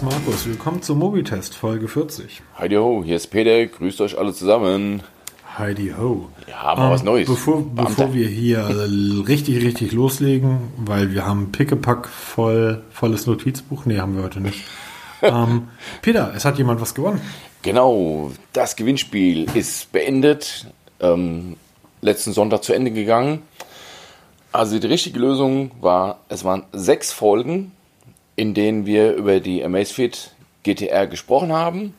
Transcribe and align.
ist 0.00 0.04
Markus. 0.04 0.46
Willkommen 0.46 0.80
zum 0.80 0.98
Mobitest, 0.98 1.54
Folge 1.54 1.86
40. 1.86 2.40
Heidi 2.58 2.76
ho, 2.76 3.02
hier 3.04 3.16
ist 3.16 3.26
Peter, 3.26 3.66
grüßt 3.66 4.00
euch 4.00 4.16
alle 4.16 4.32
zusammen. 4.32 5.02
Heidi 5.58 5.92
ho. 5.98 6.28
Ja, 6.48 6.74
mal 6.74 6.90
was 6.90 7.02
Neues. 7.02 7.28
Bevor, 7.28 7.62
bevor 7.74 8.14
wir 8.14 8.26
hier 8.26 8.66
richtig, 9.28 9.62
richtig 9.62 9.92
loslegen, 9.92 10.72
weil 10.76 11.12
wir 11.12 11.26
haben 11.26 11.52
Pickepack 11.52 12.08
voll, 12.08 12.82
volles 12.90 13.26
Notizbuch. 13.26 13.84
Nee, 13.84 13.98
haben 13.98 14.16
wir 14.16 14.22
heute 14.22 14.40
nicht. 14.40 14.64
ähm, 15.22 15.68
Peter, 16.00 16.32
es 16.34 16.46
hat 16.46 16.56
jemand 16.56 16.80
was 16.80 16.94
gewonnen. 16.94 17.20
Genau, 17.60 18.32
das 18.54 18.76
Gewinnspiel 18.76 19.50
ist 19.54 19.92
beendet. 19.92 20.66
Ähm, 21.00 21.56
letzten 22.00 22.32
Sonntag 22.32 22.64
zu 22.64 22.72
Ende 22.72 22.90
gegangen. 22.90 23.42
Also 24.50 24.78
die 24.78 24.86
richtige 24.86 25.18
Lösung 25.18 25.72
war, 25.80 26.20
es 26.30 26.42
waren 26.42 26.62
sechs 26.72 27.12
Folgen, 27.12 27.72
in 28.40 28.54
denen 28.54 28.86
wir 28.86 29.12
über 29.12 29.38
die 29.38 29.62
Amazfit 29.62 30.30
GTR 30.62 31.06
gesprochen 31.06 31.52
haben. 31.52 31.92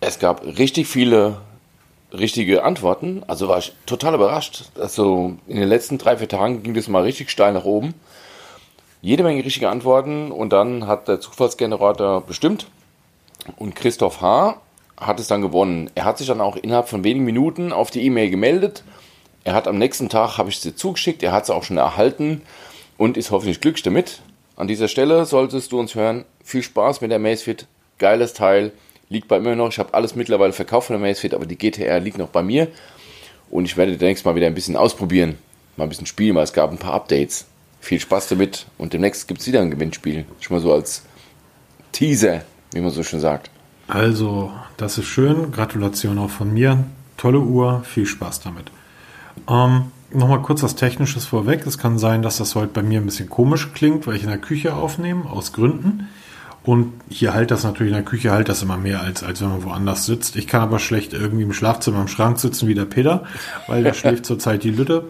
Es 0.00 0.18
gab 0.18 0.44
richtig 0.44 0.86
viele 0.86 1.38
richtige 2.12 2.64
Antworten. 2.64 3.22
Also 3.26 3.48
war 3.48 3.56
ich 3.56 3.72
total 3.86 4.14
überrascht. 4.14 4.64
Also 4.78 5.38
in 5.46 5.56
den 5.56 5.70
letzten 5.70 5.96
drei, 5.96 6.18
vier 6.18 6.28
Tagen 6.28 6.62
ging 6.62 6.74
das 6.74 6.86
mal 6.88 7.02
richtig 7.02 7.30
steil 7.30 7.54
nach 7.54 7.64
oben. 7.64 7.94
Jede 9.00 9.22
Menge 9.22 9.42
richtige 9.42 9.70
Antworten 9.70 10.30
und 10.30 10.52
dann 10.52 10.86
hat 10.86 11.08
der 11.08 11.18
Zufallsgenerator 11.18 12.26
bestimmt 12.26 12.66
und 13.56 13.74
Christoph 13.74 14.20
H. 14.20 14.60
hat 14.98 15.18
es 15.18 15.28
dann 15.28 15.40
gewonnen. 15.40 15.88
Er 15.94 16.04
hat 16.04 16.18
sich 16.18 16.26
dann 16.26 16.42
auch 16.42 16.56
innerhalb 16.56 16.90
von 16.90 17.04
wenigen 17.04 17.24
Minuten 17.24 17.72
auf 17.72 17.90
die 17.90 18.04
E-Mail 18.04 18.28
gemeldet. 18.28 18.84
Er 19.44 19.54
hat 19.54 19.66
am 19.66 19.78
nächsten 19.78 20.10
Tag, 20.10 20.36
habe 20.36 20.50
ich 20.50 20.60
sie 20.60 20.76
zugeschickt, 20.76 21.22
er 21.22 21.32
hat 21.32 21.46
sie 21.46 21.54
auch 21.54 21.64
schon 21.64 21.78
erhalten 21.78 22.42
und 22.98 23.16
ist 23.16 23.30
hoffentlich 23.30 23.62
glücklich 23.62 23.82
damit. 23.82 24.20
An 24.60 24.68
dieser 24.68 24.88
Stelle 24.88 25.24
solltest 25.24 25.72
du 25.72 25.80
uns 25.80 25.94
hören. 25.94 26.26
Viel 26.44 26.62
Spaß 26.62 27.00
mit 27.00 27.10
der 27.10 27.18
Macefit. 27.18 27.66
Geiles 27.96 28.34
Teil. 28.34 28.72
Liegt 29.08 29.26
bei 29.26 29.40
mir 29.40 29.56
noch. 29.56 29.70
Ich 29.70 29.78
habe 29.78 29.94
alles 29.94 30.16
mittlerweile 30.16 30.52
verkauft 30.52 30.88
von 30.88 31.00
der 31.00 31.08
Macefit, 31.08 31.32
aber 31.32 31.46
die 31.46 31.56
GTR 31.56 31.98
liegt 31.98 32.18
noch 32.18 32.28
bei 32.28 32.42
mir. 32.42 32.68
Und 33.50 33.64
ich 33.64 33.78
werde 33.78 33.96
demnächst 33.96 34.26
mal 34.26 34.34
wieder 34.34 34.48
ein 34.48 34.54
bisschen 34.54 34.76
ausprobieren. 34.76 35.38
Mal 35.78 35.84
ein 35.84 35.88
bisschen 35.88 36.04
spielen, 36.04 36.36
weil 36.36 36.44
es 36.44 36.52
gab 36.52 36.70
ein 36.70 36.76
paar 36.76 36.92
Updates. 36.92 37.46
Viel 37.80 38.00
Spaß 38.00 38.28
damit. 38.28 38.66
Und 38.76 38.92
demnächst 38.92 39.26
gibt 39.28 39.40
es 39.40 39.46
wieder 39.46 39.62
ein 39.62 39.70
Gewinnspiel. 39.70 40.26
Schon 40.40 40.58
mal 40.58 40.62
so 40.62 40.74
als 40.74 41.04
Teaser, 41.92 42.42
wie 42.74 42.82
man 42.82 42.90
so 42.90 43.02
schön 43.02 43.20
sagt. 43.20 43.48
Also, 43.88 44.52
das 44.76 44.98
ist 44.98 45.06
schön. 45.06 45.52
Gratulation 45.52 46.18
auch 46.18 46.28
von 46.28 46.52
mir. 46.52 46.84
Tolle 47.16 47.38
Uhr. 47.40 47.82
Viel 47.84 48.04
Spaß 48.04 48.40
damit. 48.40 48.70
Ähm, 49.48 49.90
Nochmal 50.12 50.42
kurz 50.42 50.62
was 50.62 50.74
Technisches 50.74 51.24
vorweg. 51.26 51.66
Es 51.66 51.78
kann 51.78 51.98
sein, 51.98 52.22
dass 52.22 52.38
das 52.38 52.54
heute 52.54 52.72
bei 52.72 52.82
mir 52.82 53.00
ein 53.00 53.06
bisschen 53.06 53.28
komisch 53.30 53.72
klingt, 53.72 54.06
weil 54.06 54.16
ich 54.16 54.24
in 54.24 54.28
der 54.28 54.38
Küche 54.38 54.74
aufnehme, 54.74 55.30
aus 55.30 55.52
Gründen. 55.52 56.08
Und 56.62 56.92
hier 57.08 57.32
halt 57.32 57.50
das 57.50 57.64
natürlich 57.64 57.90
in 57.92 57.96
der 57.96 58.04
Küche 58.04 58.32
halt 58.32 58.48
das 58.48 58.62
immer 58.62 58.76
mehr, 58.76 59.00
als, 59.00 59.22
als 59.22 59.40
wenn 59.40 59.48
man 59.48 59.64
woanders 59.64 60.06
sitzt. 60.06 60.36
Ich 60.36 60.46
kann 60.46 60.62
aber 60.62 60.78
schlecht 60.78 61.12
irgendwie 61.12 61.44
im 61.44 61.52
Schlafzimmer 61.52 62.00
im 62.00 62.08
Schrank 62.08 62.38
sitzen 62.38 62.68
wie 62.68 62.74
der 62.74 62.84
Peter, 62.84 63.24
weil 63.66 63.82
der 63.82 63.94
schläft 63.94 64.26
zurzeit 64.26 64.64
die 64.64 64.70
Lütte. 64.70 65.04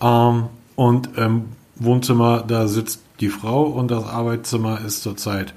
Ähm, 0.00 0.44
und 0.76 1.16
im 1.16 1.46
Wohnzimmer, 1.76 2.44
da 2.46 2.68
sitzt 2.68 3.00
die 3.20 3.28
Frau 3.28 3.64
und 3.64 3.90
das 3.90 4.04
Arbeitszimmer 4.04 4.80
ist 4.84 5.02
zurzeit 5.02 5.54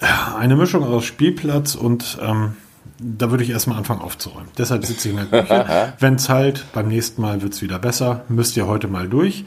eine 0.00 0.56
Mischung 0.56 0.84
aus 0.84 1.04
Spielplatz 1.04 1.74
und 1.74 2.18
ähm, 2.22 2.56
da 2.98 3.30
würde 3.30 3.44
ich 3.44 3.50
erstmal 3.50 3.78
anfangen 3.78 4.00
aufzuräumen. 4.00 4.48
Deshalb 4.58 4.84
sitze 4.84 5.08
ich 5.08 5.14
in 5.16 5.28
der 5.30 5.42
Küche. 5.42 5.92
Wenn 5.98 6.14
es 6.14 6.28
halt, 6.28 6.66
beim 6.72 6.88
nächsten 6.88 7.20
Mal 7.22 7.42
wird 7.42 7.52
es 7.54 7.62
wieder 7.62 7.78
besser. 7.78 8.24
Müsst 8.28 8.56
ihr 8.56 8.66
heute 8.66 8.88
mal 8.88 9.08
durch. 9.08 9.44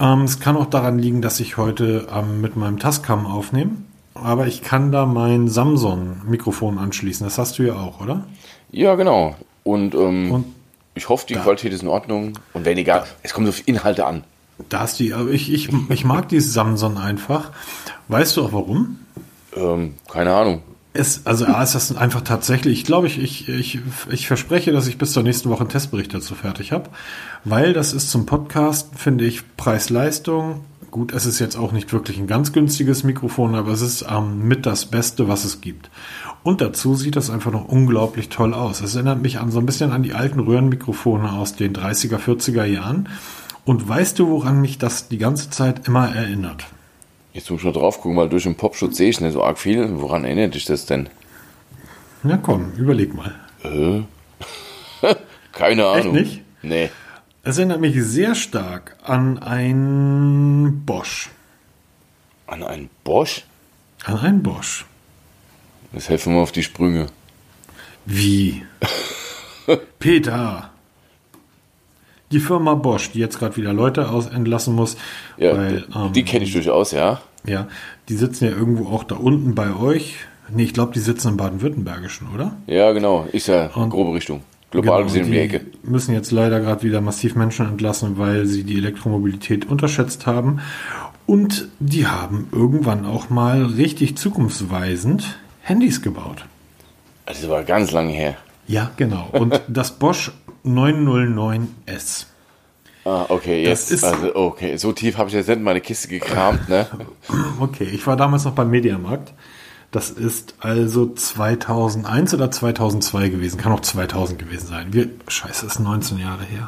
Ähm, 0.00 0.22
es 0.22 0.40
kann 0.40 0.56
auch 0.56 0.66
daran 0.66 0.98
liegen, 0.98 1.22
dass 1.22 1.40
ich 1.40 1.56
heute 1.56 2.06
ähm, 2.14 2.40
mit 2.40 2.56
meinem 2.56 2.78
Tascam 2.78 3.26
aufnehme. 3.26 3.72
Aber 4.14 4.46
ich 4.46 4.62
kann 4.62 4.90
da 4.92 5.06
mein 5.06 5.48
Samsung-Mikrofon 5.48 6.78
anschließen. 6.78 7.24
Das 7.26 7.38
hast 7.38 7.58
du 7.58 7.62
ja 7.64 7.74
auch, 7.74 8.00
oder? 8.00 8.24
Ja, 8.70 8.94
genau. 8.96 9.36
Und, 9.64 9.94
ähm, 9.94 10.32
Und 10.32 10.44
ich 10.94 11.08
hoffe, 11.08 11.26
die 11.28 11.34
da- 11.34 11.40
Qualität 11.42 11.72
ist 11.72 11.82
in 11.82 11.88
Ordnung. 11.88 12.32
Und 12.52 12.64
wenn 12.64 12.78
egal, 12.78 13.04
es 13.22 13.32
kommt 13.32 13.48
auf 13.48 13.62
Inhalte 13.66 14.06
an. 14.06 14.24
da 14.68 14.84
ist 14.84 14.98
die, 14.98 15.14
aber 15.14 15.30
ich, 15.30 15.52
ich, 15.52 15.68
ich 15.88 16.04
mag 16.04 16.28
dieses 16.28 16.52
Samsung 16.52 16.98
einfach. 16.98 17.50
Weißt 18.08 18.36
du 18.36 18.44
auch 18.46 18.52
warum? 18.52 18.98
Ähm, 19.56 19.94
keine 20.10 20.34
Ahnung. 20.34 20.62
Es, 20.94 21.26
also 21.26 21.44
A 21.44 21.62
ist 21.62 21.74
das 21.74 21.94
einfach 21.96 22.22
tatsächlich, 22.22 22.78
ich 22.78 22.84
glaube, 22.84 23.06
ich, 23.06 23.18
ich, 23.18 23.48
ich, 23.48 23.80
ich 24.10 24.26
verspreche, 24.26 24.72
dass 24.72 24.86
ich 24.86 24.98
bis 24.98 25.12
zur 25.12 25.22
nächsten 25.22 25.50
Woche 25.50 25.60
einen 25.60 25.68
Testbericht 25.68 26.14
dazu 26.14 26.34
fertig 26.34 26.72
habe, 26.72 26.90
weil 27.44 27.72
das 27.72 27.92
ist 27.92 28.10
zum 28.10 28.26
Podcast, 28.26 28.90
finde 28.96 29.24
ich, 29.26 29.42
Preis-Leistung. 29.56 30.64
Gut, 30.90 31.12
es 31.12 31.26
ist 31.26 31.38
jetzt 31.38 31.56
auch 31.56 31.72
nicht 31.72 31.92
wirklich 31.92 32.18
ein 32.18 32.26
ganz 32.26 32.52
günstiges 32.52 33.04
Mikrofon, 33.04 33.54
aber 33.54 33.72
es 33.72 33.82
ist 33.82 34.06
ähm, 34.10 34.48
mit 34.48 34.64
das 34.64 34.86
Beste, 34.86 35.28
was 35.28 35.44
es 35.44 35.60
gibt. 35.60 35.90
Und 36.42 36.62
dazu 36.62 36.94
sieht 36.94 37.16
das 37.16 37.28
einfach 37.28 37.52
noch 37.52 37.68
unglaublich 37.68 38.30
toll 38.30 38.54
aus. 38.54 38.80
Es 38.80 38.94
erinnert 38.94 39.20
mich 39.20 39.38
an 39.38 39.50
so 39.50 39.58
ein 39.58 39.66
bisschen 39.66 39.92
an 39.92 40.02
die 40.02 40.14
alten 40.14 40.40
Röhrenmikrofone 40.40 41.32
aus 41.32 41.54
den 41.54 41.74
30er, 41.74 42.16
40er 42.16 42.64
Jahren. 42.64 43.10
Und 43.66 43.86
weißt 43.86 44.18
du, 44.18 44.30
woran 44.30 44.62
mich 44.62 44.78
das 44.78 45.08
die 45.08 45.18
ganze 45.18 45.50
Zeit 45.50 45.86
immer 45.86 46.08
erinnert? 46.08 46.64
Jetzt 47.32 47.50
muss 47.50 47.60
ich 47.60 47.64
mal 47.64 47.72
drauf 47.72 48.00
gucken, 48.00 48.16
weil 48.16 48.28
durch 48.28 48.44
den 48.44 48.56
Popschutz 48.56 48.96
sehe 48.96 49.10
ich 49.10 49.20
nicht 49.20 49.32
so 49.32 49.42
arg 49.44 49.58
viel. 49.58 50.00
Woran 50.00 50.24
erinnert 50.24 50.54
dich 50.54 50.64
das 50.64 50.86
denn? 50.86 51.08
Na 52.22 52.36
komm, 52.36 52.72
überleg 52.76 53.14
mal. 53.14 53.34
Keine 55.52 55.86
Ahnung. 55.86 56.14
nicht? 56.14 56.42
Nee. 56.62 56.90
Es 57.42 57.58
erinnert 57.58 57.80
mich 57.80 57.94
sehr 58.02 58.34
stark 58.34 58.96
an 59.02 59.38
ein 59.38 60.82
Bosch. 60.84 61.30
An 62.46 62.62
einen 62.62 62.90
Bosch? 63.04 63.44
An 64.04 64.18
ein 64.18 64.42
Bosch. 64.42 64.84
Das 65.92 66.08
helfen 66.08 66.34
wir 66.34 66.40
auf 66.42 66.52
die 66.52 66.62
Sprünge. 66.62 67.06
Wie? 68.04 68.64
Peter. 69.98 70.67
Die 72.30 72.40
Firma 72.40 72.74
Bosch, 72.74 73.10
die 73.12 73.18
jetzt 73.20 73.38
gerade 73.38 73.56
wieder 73.56 73.72
Leute 73.72 74.10
aus 74.10 74.26
entlassen 74.26 74.74
muss, 74.74 74.96
Ja, 75.38 75.56
weil 75.56 75.84
ähm, 75.94 76.12
die 76.12 76.24
kenne 76.24 76.44
ich 76.44 76.52
durchaus, 76.52 76.92
ja. 76.92 77.20
ja, 77.46 77.68
die 78.08 78.16
sitzen 78.16 78.44
ja 78.44 78.50
irgendwo 78.50 78.88
auch 78.94 79.04
da 79.04 79.14
unten 79.16 79.54
bei 79.54 79.74
euch. 79.74 80.16
Nee, 80.50 80.64
ich 80.64 80.74
glaube, 80.74 80.92
die 80.92 81.00
sitzen 81.00 81.28
im 81.28 81.36
Baden-Württembergischen, 81.36 82.28
oder? 82.34 82.56
Ja, 82.66 82.92
genau. 82.92 83.26
Ist 83.32 83.48
ja 83.48 83.66
Und- 83.74 83.90
grobe 83.90 84.14
Richtung. 84.14 84.42
Global 84.70 84.96
Genau, 84.98 85.04
gesehen 85.06 85.24
um 85.24 85.30
die 85.32 85.38
Ecke. 85.38 85.62
müssen 85.82 86.12
jetzt 86.12 86.30
leider 86.30 86.60
gerade 86.60 86.82
wieder 86.82 87.00
massiv 87.00 87.34
Menschen 87.34 87.66
entlassen, 87.66 88.18
weil 88.18 88.44
sie 88.44 88.64
die 88.64 88.76
Elektromobilität 88.76 89.64
unterschätzt 89.66 90.26
haben. 90.26 90.60
Und 91.24 91.68
die 91.80 92.06
haben 92.06 92.48
irgendwann 92.52 93.06
auch 93.06 93.30
mal 93.30 93.64
richtig 93.64 94.16
zukunftsweisend 94.18 95.38
Handys 95.62 96.02
gebaut. 96.02 96.44
Also 97.24 97.42
Das 97.42 97.50
war 97.50 97.62
ganz 97.64 97.92
lange 97.92 98.12
her. 98.12 98.36
Ja, 98.66 98.90
genau. 98.98 99.28
Und 99.32 99.58
das 99.68 99.92
Bosch 99.98 100.32
909S. 100.68 102.26
Ah, 103.04 103.26
okay, 103.28 103.64
Das 103.64 103.88
jetzt. 103.88 104.02
ist- 104.02 104.04
also, 104.04 104.34
okay, 104.36 104.76
so 104.76 104.92
tief 104.92 105.16
habe 105.18 105.28
ich 105.28 105.34
jetzt 105.34 105.48
nicht 105.48 105.56
in 105.58 105.62
meine 105.62 105.80
Kiste 105.80 106.08
gekramt, 106.08 106.68
ne? 106.68 106.86
Okay, 107.60 107.84
ich 107.84 108.06
war 108.06 108.16
damals 108.16 108.44
noch 108.44 108.52
beim 108.52 108.70
Mediamarkt. 108.70 109.32
Das 109.90 110.10
ist 110.10 110.54
also 110.60 111.12
2001 111.14 112.34
oder 112.34 112.50
2002 112.50 113.30
gewesen. 113.30 113.58
Kann 113.58 113.72
auch 113.72 113.80
2000 113.80 114.38
gewesen 114.38 114.66
sein. 114.66 114.88
Wir, 114.92 115.08
scheiße, 115.28 115.64
ist 115.64 115.78
19 115.80 116.18
Jahre 116.18 116.44
her. 116.44 116.66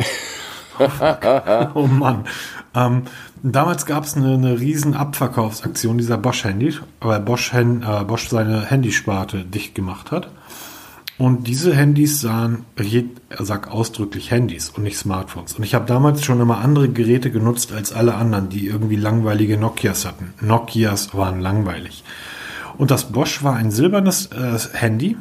Oh, 1.74 1.80
oh 1.82 1.86
Mann. 1.86 2.24
Ähm, 2.74 3.02
damals 3.42 3.84
gab 3.84 4.04
es 4.04 4.16
eine, 4.16 4.32
eine 4.34 4.58
riesen 4.58 4.94
Abverkaufsaktion 4.94 5.98
dieser 5.98 6.16
Bosch-Handys, 6.16 6.80
weil 7.00 7.20
Bosch, 7.20 7.52
äh, 7.52 7.64
Bosch 8.06 8.28
seine 8.28 8.62
Handysparte 8.64 9.44
dicht 9.44 9.74
gemacht 9.74 10.10
hat. 10.12 10.30
Und 11.20 11.46
diese 11.48 11.76
Handys 11.76 12.22
sahen, 12.22 12.64
er 13.28 13.44
sagt 13.44 13.70
ausdrücklich 13.70 14.30
Handys 14.30 14.70
und 14.70 14.84
nicht 14.84 14.96
Smartphones. 14.96 15.52
Und 15.52 15.64
ich 15.64 15.74
habe 15.74 15.84
damals 15.84 16.24
schon 16.24 16.40
immer 16.40 16.62
andere 16.62 16.88
Geräte 16.88 17.30
genutzt 17.30 17.74
als 17.74 17.92
alle 17.92 18.14
anderen, 18.14 18.48
die 18.48 18.66
irgendwie 18.66 18.96
langweilige 18.96 19.58
Nokias 19.58 20.06
hatten. 20.06 20.32
Nokias 20.40 21.14
waren 21.14 21.42
langweilig. 21.42 22.04
Und 22.78 22.90
das 22.90 23.12
Bosch 23.12 23.44
war 23.44 23.54
ein 23.54 23.70
silbernes 23.70 24.28
äh, 24.28 24.58
Handy 24.72 25.18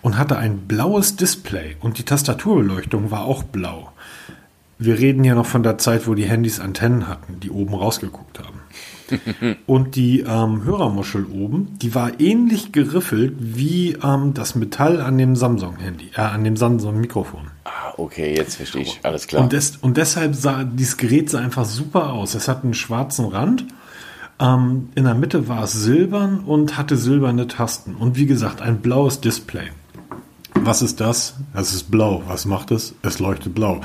und 0.00 0.16
hatte 0.16 0.38
ein 0.38 0.60
blaues 0.60 1.16
Display. 1.16 1.76
Und 1.80 1.98
die 1.98 2.04
Tastaturbeleuchtung 2.04 3.10
war 3.10 3.26
auch 3.26 3.42
blau. 3.42 3.92
Wir 4.78 4.98
reden 4.98 5.22
hier 5.22 5.34
noch 5.34 5.44
von 5.44 5.62
der 5.62 5.76
Zeit, 5.76 6.08
wo 6.08 6.14
die 6.14 6.24
Handys 6.24 6.60
Antennen 6.60 7.08
hatten, 7.08 7.40
die 7.40 7.50
oben 7.50 7.74
rausgeguckt 7.74 8.38
haben. 8.38 8.60
Und 9.66 9.96
die 9.96 10.20
ähm, 10.20 10.64
Hörermuschel 10.64 11.26
oben, 11.26 11.78
die 11.80 11.94
war 11.94 12.20
ähnlich 12.20 12.72
geriffelt 12.72 13.34
wie 13.38 13.96
ähm, 14.02 14.34
das 14.34 14.54
Metall 14.54 15.00
an 15.00 15.18
dem 15.18 15.36
Samsung-Handy, 15.36 16.10
äh, 16.16 16.20
an 16.20 16.44
dem 16.44 16.56
Samsung-Mikrofon. 16.56 17.50
Ah, 17.64 17.94
okay, 17.96 18.34
jetzt 18.36 18.56
verstehe 18.56 18.82
ich. 18.82 19.00
Alles 19.02 19.26
klar. 19.26 19.42
Und, 19.42 19.52
des, 19.52 19.76
und 19.76 19.96
deshalb 19.96 20.34
sah 20.34 20.64
dieses 20.64 20.96
Gerät 20.96 21.30
sah 21.30 21.40
einfach 21.40 21.64
super 21.64 22.12
aus. 22.12 22.34
Es 22.34 22.48
hat 22.48 22.64
einen 22.64 22.74
schwarzen 22.74 23.26
Rand. 23.26 23.66
Ähm, 24.38 24.90
in 24.94 25.04
der 25.04 25.14
Mitte 25.14 25.48
war 25.48 25.64
es 25.64 25.72
silbern 25.72 26.40
und 26.40 26.76
hatte 26.76 26.96
silberne 26.96 27.46
Tasten. 27.46 27.94
Und 27.94 28.16
wie 28.16 28.26
gesagt, 28.26 28.60
ein 28.60 28.80
blaues 28.80 29.20
Display. 29.20 29.70
Was 30.54 30.82
ist 30.82 31.00
das? 31.00 31.34
Das 31.54 31.72
ist 31.72 31.90
blau. 31.90 32.22
Was 32.26 32.44
macht 32.44 32.70
es? 32.70 32.94
Es 33.02 33.18
leuchtet 33.18 33.54
blau. 33.54 33.80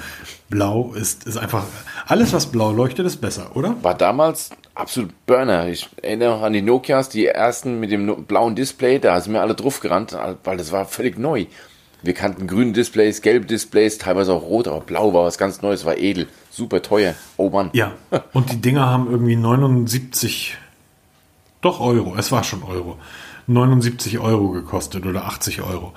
Blau 0.51 0.93
ist, 0.93 1.23
ist 1.23 1.37
einfach, 1.37 1.63
alles 2.05 2.33
was 2.33 2.51
blau 2.51 2.71
leuchtet, 2.71 3.05
ist 3.05 3.21
besser, 3.21 3.55
oder? 3.55 3.75
War 3.81 3.95
damals 3.95 4.51
absolut 4.75 5.11
Burner. 5.25 5.69
Ich 5.69 5.89
erinnere 6.01 6.35
noch 6.35 6.43
an 6.43 6.53
die 6.53 6.61
Nokias, 6.61 7.07
die 7.07 7.25
ersten 7.25 7.79
mit 7.79 7.89
dem 7.89 8.25
blauen 8.25 8.55
Display, 8.55 8.99
da 8.99 9.19
sind 9.19 9.33
wir 9.33 9.41
alle 9.41 9.55
drauf 9.55 9.79
gerannt, 9.79 10.15
weil 10.43 10.57
das 10.57 10.71
war 10.71 10.85
völlig 10.85 11.17
neu. 11.17 11.45
Wir 12.03 12.13
kannten 12.13 12.47
grüne 12.47 12.73
Displays, 12.73 13.21
gelbe 13.21 13.45
Displays, 13.45 13.97
teilweise 13.97 14.33
auch 14.33 14.41
rot, 14.41 14.67
aber 14.67 14.81
blau 14.81 15.13
war 15.13 15.23
was 15.25 15.37
ganz 15.37 15.61
Neues, 15.61 15.85
war 15.85 15.97
edel, 15.97 16.27
super 16.49 16.81
teuer. 16.81 17.15
Oh 17.37 17.49
Mann. 17.49 17.69
Ja. 17.73 17.93
Und 18.33 18.51
die 18.51 18.59
Dinger 18.59 18.87
haben 18.87 19.09
irgendwie 19.09 19.37
79, 19.37 20.57
doch 21.61 21.79
Euro, 21.79 22.15
es 22.17 22.31
war 22.31 22.43
schon 22.43 22.63
Euro, 22.63 22.97
79 23.47 24.19
Euro 24.19 24.49
gekostet 24.49 25.05
oder 25.05 25.25
80 25.25 25.61
Euro. 25.61 25.93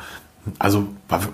Also, 0.59 0.87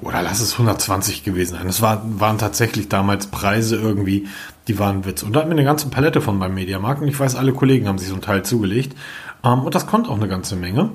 oder 0.02 0.22
lass 0.22 0.40
es 0.40 0.52
120 0.52 1.24
gewesen 1.24 1.56
sein. 1.56 1.66
Es 1.68 1.82
war, 1.82 2.02
waren 2.20 2.38
tatsächlich 2.38 2.88
damals 2.88 3.26
Preise 3.26 3.76
irgendwie, 3.76 4.28
die 4.68 4.78
waren 4.78 5.04
Witz. 5.04 5.22
Und 5.22 5.32
da 5.32 5.40
hatten 5.40 5.50
wir 5.50 5.56
eine 5.56 5.64
ganze 5.64 5.88
Palette 5.88 6.20
von 6.20 6.38
beim 6.38 6.54
Mediamarkt 6.54 7.02
und 7.02 7.08
ich 7.08 7.18
weiß, 7.18 7.34
alle 7.34 7.52
Kollegen 7.52 7.88
haben 7.88 7.98
sich 7.98 8.08
so 8.08 8.14
ein 8.14 8.20
Teil 8.20 8.44
zugelegt. 8.44 8.96
Ähm, 9.44 9.60
und 9.60 9.74
das 9.74 9.86
konnte 9.86 10.10
auch 10.10 10.16
eine 10.16 10.28
ganze 10.28 10.54
Menge. 10.54 10.90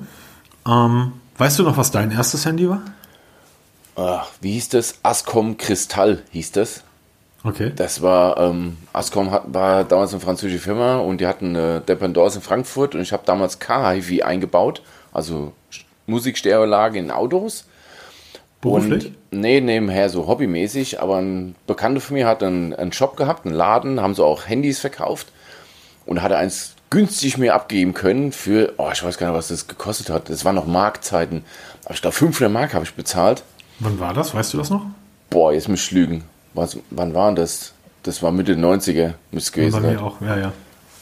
Ähm, 0.66 1.12
weißt 1.36 1.58
du 1.58 1.62
noch, 1.64 1.76
was 1.76 1.90
dein 1.90 2.10
erstes 2.10 2.46
Handy 2.46 2.68
war? 2.68 2.80
Ach, 3.96 4.28
wie 4.40 4.52
hieß 4.52 4.70
das? 4.70 4.98
Ascom 5.02 5.56
Kristall 5.56 6.22
hieß 6.30 6.52
das. 6.52 6.84
Okay. 7.44 7.72
Das 7.74 8.02
war, 8.02 8.38
ähm, 8.38 8.76
Ascom 8.92 9.30
hat, 9.30 9.44
war 9.46 9.84
damals 9.84 10.12
eine 10.12 10.20
französische 10.20 10.58
Firma 10.62 10.96
und 10.96 11.20
die 11.20 11.26
hatten 11.26 11.54
eine 11.54 11.80
Dependance 11.80 12.36
in 12.36 12.42
Frankfurt 12.42 12.94
und 12.94 13.02
ich 13.02 13.12
habe 13.12 13.22
damals 13.24 13.58
Car-HiFi 13.58 14.22
eingebaut, 14.22 14.82
also 15.12 15.52
Musikstereolage 16.06 16.98
in 16.98 17.10
Autos. 17.10 17.66
Beruflich? 18.60 19.06
Und, 19.06 19.40
nee, 19.40 19.60
nebenher 19.60 20.08
so 20.08 20.26
hobbymäßig, 20.26 21.00
aber 21.00 21.18
ein 21.18 21.54
Bekannter 21.66 22.00
von 22.00 22.14
mir 22.14 22.26
hat 22.26 22.42
einen, 22.42 22.74
einen 22.74 22.92
Shop 22.92 23.16
gehabt, 23.16 23.46
einen 23.46 23.54
Laden, 23.54 24.00
haben 24.00 24.14
sie 24.14 24.24
auch 24.24 24.48
Handys 24.48 24.80
verkauft 24.80 25.28
und 26.06 26.22
hatte 26.22 26.36
eins 26.36 26.74
günstig 26.90 27.36
mir 27.38 27.54
abgeben 27.54 27.94
können 27.94 28.32
für, 28.32 28.74
oh, 28.78 28.90
ich 28.92 29.02
weiß 29.02 29.18
gar 29.18 29.28
nicht, 29.28 29.36
was 29.36 29.48
das 29.48 29.66
gekostet 29.66 30.10
hat. 30.10 30.30
Das 30.30 30.44
waren 30.44 30.54
noch 30.54 30.66
Marktzeiten. 30.66 31.44
Aber 31.84 31.94
ich 31.94 32.00
glaube, 32.00 32.16
500 32.16 32.52
Mark 32.52 32.74
habe 32.74 32.84
ich 32.84 32.94
bezahlt. 32.94 33.42
Wann 33.80 33.98
war 33.98 34.14
das? 34.14 34.34
Weißt 34.34 34.54
du 34.54 34.58
das 34.58 34.70
noch? 34.70 34.86
Boah, 35.30 35.52
jetzt 35.52 35.68
muss 35.68 35.80
ich 35.80 35.90
lügen. 35.90 36.24
Was, 36.54 36.78
wann 36.90 37.12
war 37.14 37.26
denn 37.26 37.36
das? 37.36 37.72
Das 38.04 38.22
war 38.22 38.30
Mitte 38.30 38.56
der 38.56 38.64
90er, 38.64 39.14
müsste 39.32 39.48
es 39.48 39.52
gewesen 39.52 39.82
Bei 39.82 39.88
mir 39.88 39.94
sein. 39.96 39.98
auch, 39.98 40.20
ja, 40.20 40.38
ja. 40.38 40.52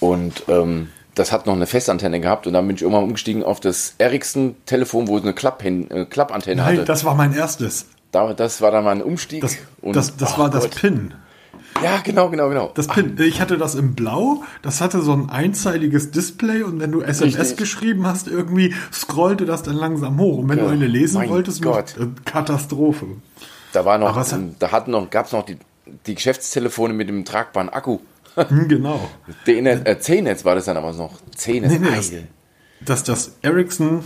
Und 0.00 0.44
ähm, 0.48 0.88
das 1.14 1.32
hat 1.32 1.46
noch 1.46 1.54
eine 1.54 1.66
Festantenne 1.66 2.20
gehabt 2.20 2.46
und 2.46 2.52
dann 2.52 2.66
bin 2.66 2.76
ich 2.76 2.82
irgendwann 2.82 3.04
umgestiegen 3.04 3.42
auf 3.42 3.60
das 3.60 3.94
Ericsson-Telefon, 3.98 5.08
wo 5.08 5.16
es 5.16 5.22
eine 5.22 5.32
Klapp 5.32 5.64
äh, 5.64 6.04
Klappantenne 6.06 6.62
Nein, 6.62 6.76
hatte. 6.76 6.84
das 6.84 7.04
war 7.04 7.14
mein 7.14 7.32
erstes. 7.34 7.86
Da, 8.12 8.32
das 8.32 8.60
war 8.60 8.70
dann 8.70 8.84
mein 8.84 9.02
Umstieg. 9.02 9.40
Das, 9.40 9.56
das, 9.82 10.16
das 10.16 10.34
oh 10.34 10.38
war 10.38 10.50
das 10.50 10.64
Gott. 10.64 10.76
Pin. 10.76 11.14
Ja, 11.82 11.98
genau, 12.02 12.30
genau, 12.30 12.48
genau. 12.48 12.70
Das 12.74 12.86
Pin. 12.86 13.16
Ich 13.18 13.40
hatte 13.40 13.58
das 13.58 13.74
in 13.74 13.94
Blau. 13.94 14.42
Das 14.62 14.80
hatte 14.80 15.00
so 15.02 15.12
ein 15.12 15.28
einzeiliges 15.28 16.12
Display 16.12 16.62
und 16.62 16.78
wenn 16.80 16.92
du 16.92 17.00
SMS 17.02 17.36
Richtig. 17.38 17.56
geschrieben 17.56 18.06
hast, 18.06 18.28
irgendwie 18.28 18.74
scrollte 18.92 19.44
das 19.44 19.62
dann 19.64 19.74
langsam 19.74 20.18
hoch. 20.18 20.38
Und 20.38 20.48
wenn 20.48 20.58
Ja, 20.58 20.64
du 20.64 20.70
eine 20.70 20.86
lesen 20.86 21.18
mein 21.18 21.30
wolltest, 21.30 21.62
Gott. 21.62 21.96
Katastrophe. 22.24 23.06
Da 23.72 23.84
war 23.84 23.98
noch, 23.98 24.16
da 24.58 24.70
hatten 24.70 24.92
noch, 24.92 25.10
gab 25.10 25.26
es 25.26 25.32
noch 25.32 25.44
die, 25.44 25.58
die 26.06 26.14
Geschäftstelefone 26.14 26.94
mit 26.94 27.08
dem 27.08 27.24
tragbaren 27.24 27.68
Akku. 27.68 27.98
Genau. 28.68 29.08
D-Netz, 29.46 29.82
äh, 29.84 29.98
C-Netz 29.98 30.44
war 30.44 30.54
das 30.54 30.64
dann 30.64 30.76
aber 30.76 30.92
noch. 30.92 31.12
C-Netz. 31.36 31.72
Nee, 31.72 31.78
nee, 31.78 31.88
das-. 31.96 32.12
Dass 32.80 33.02
das 33.04 33.36
Ericsson, 33.42 34.04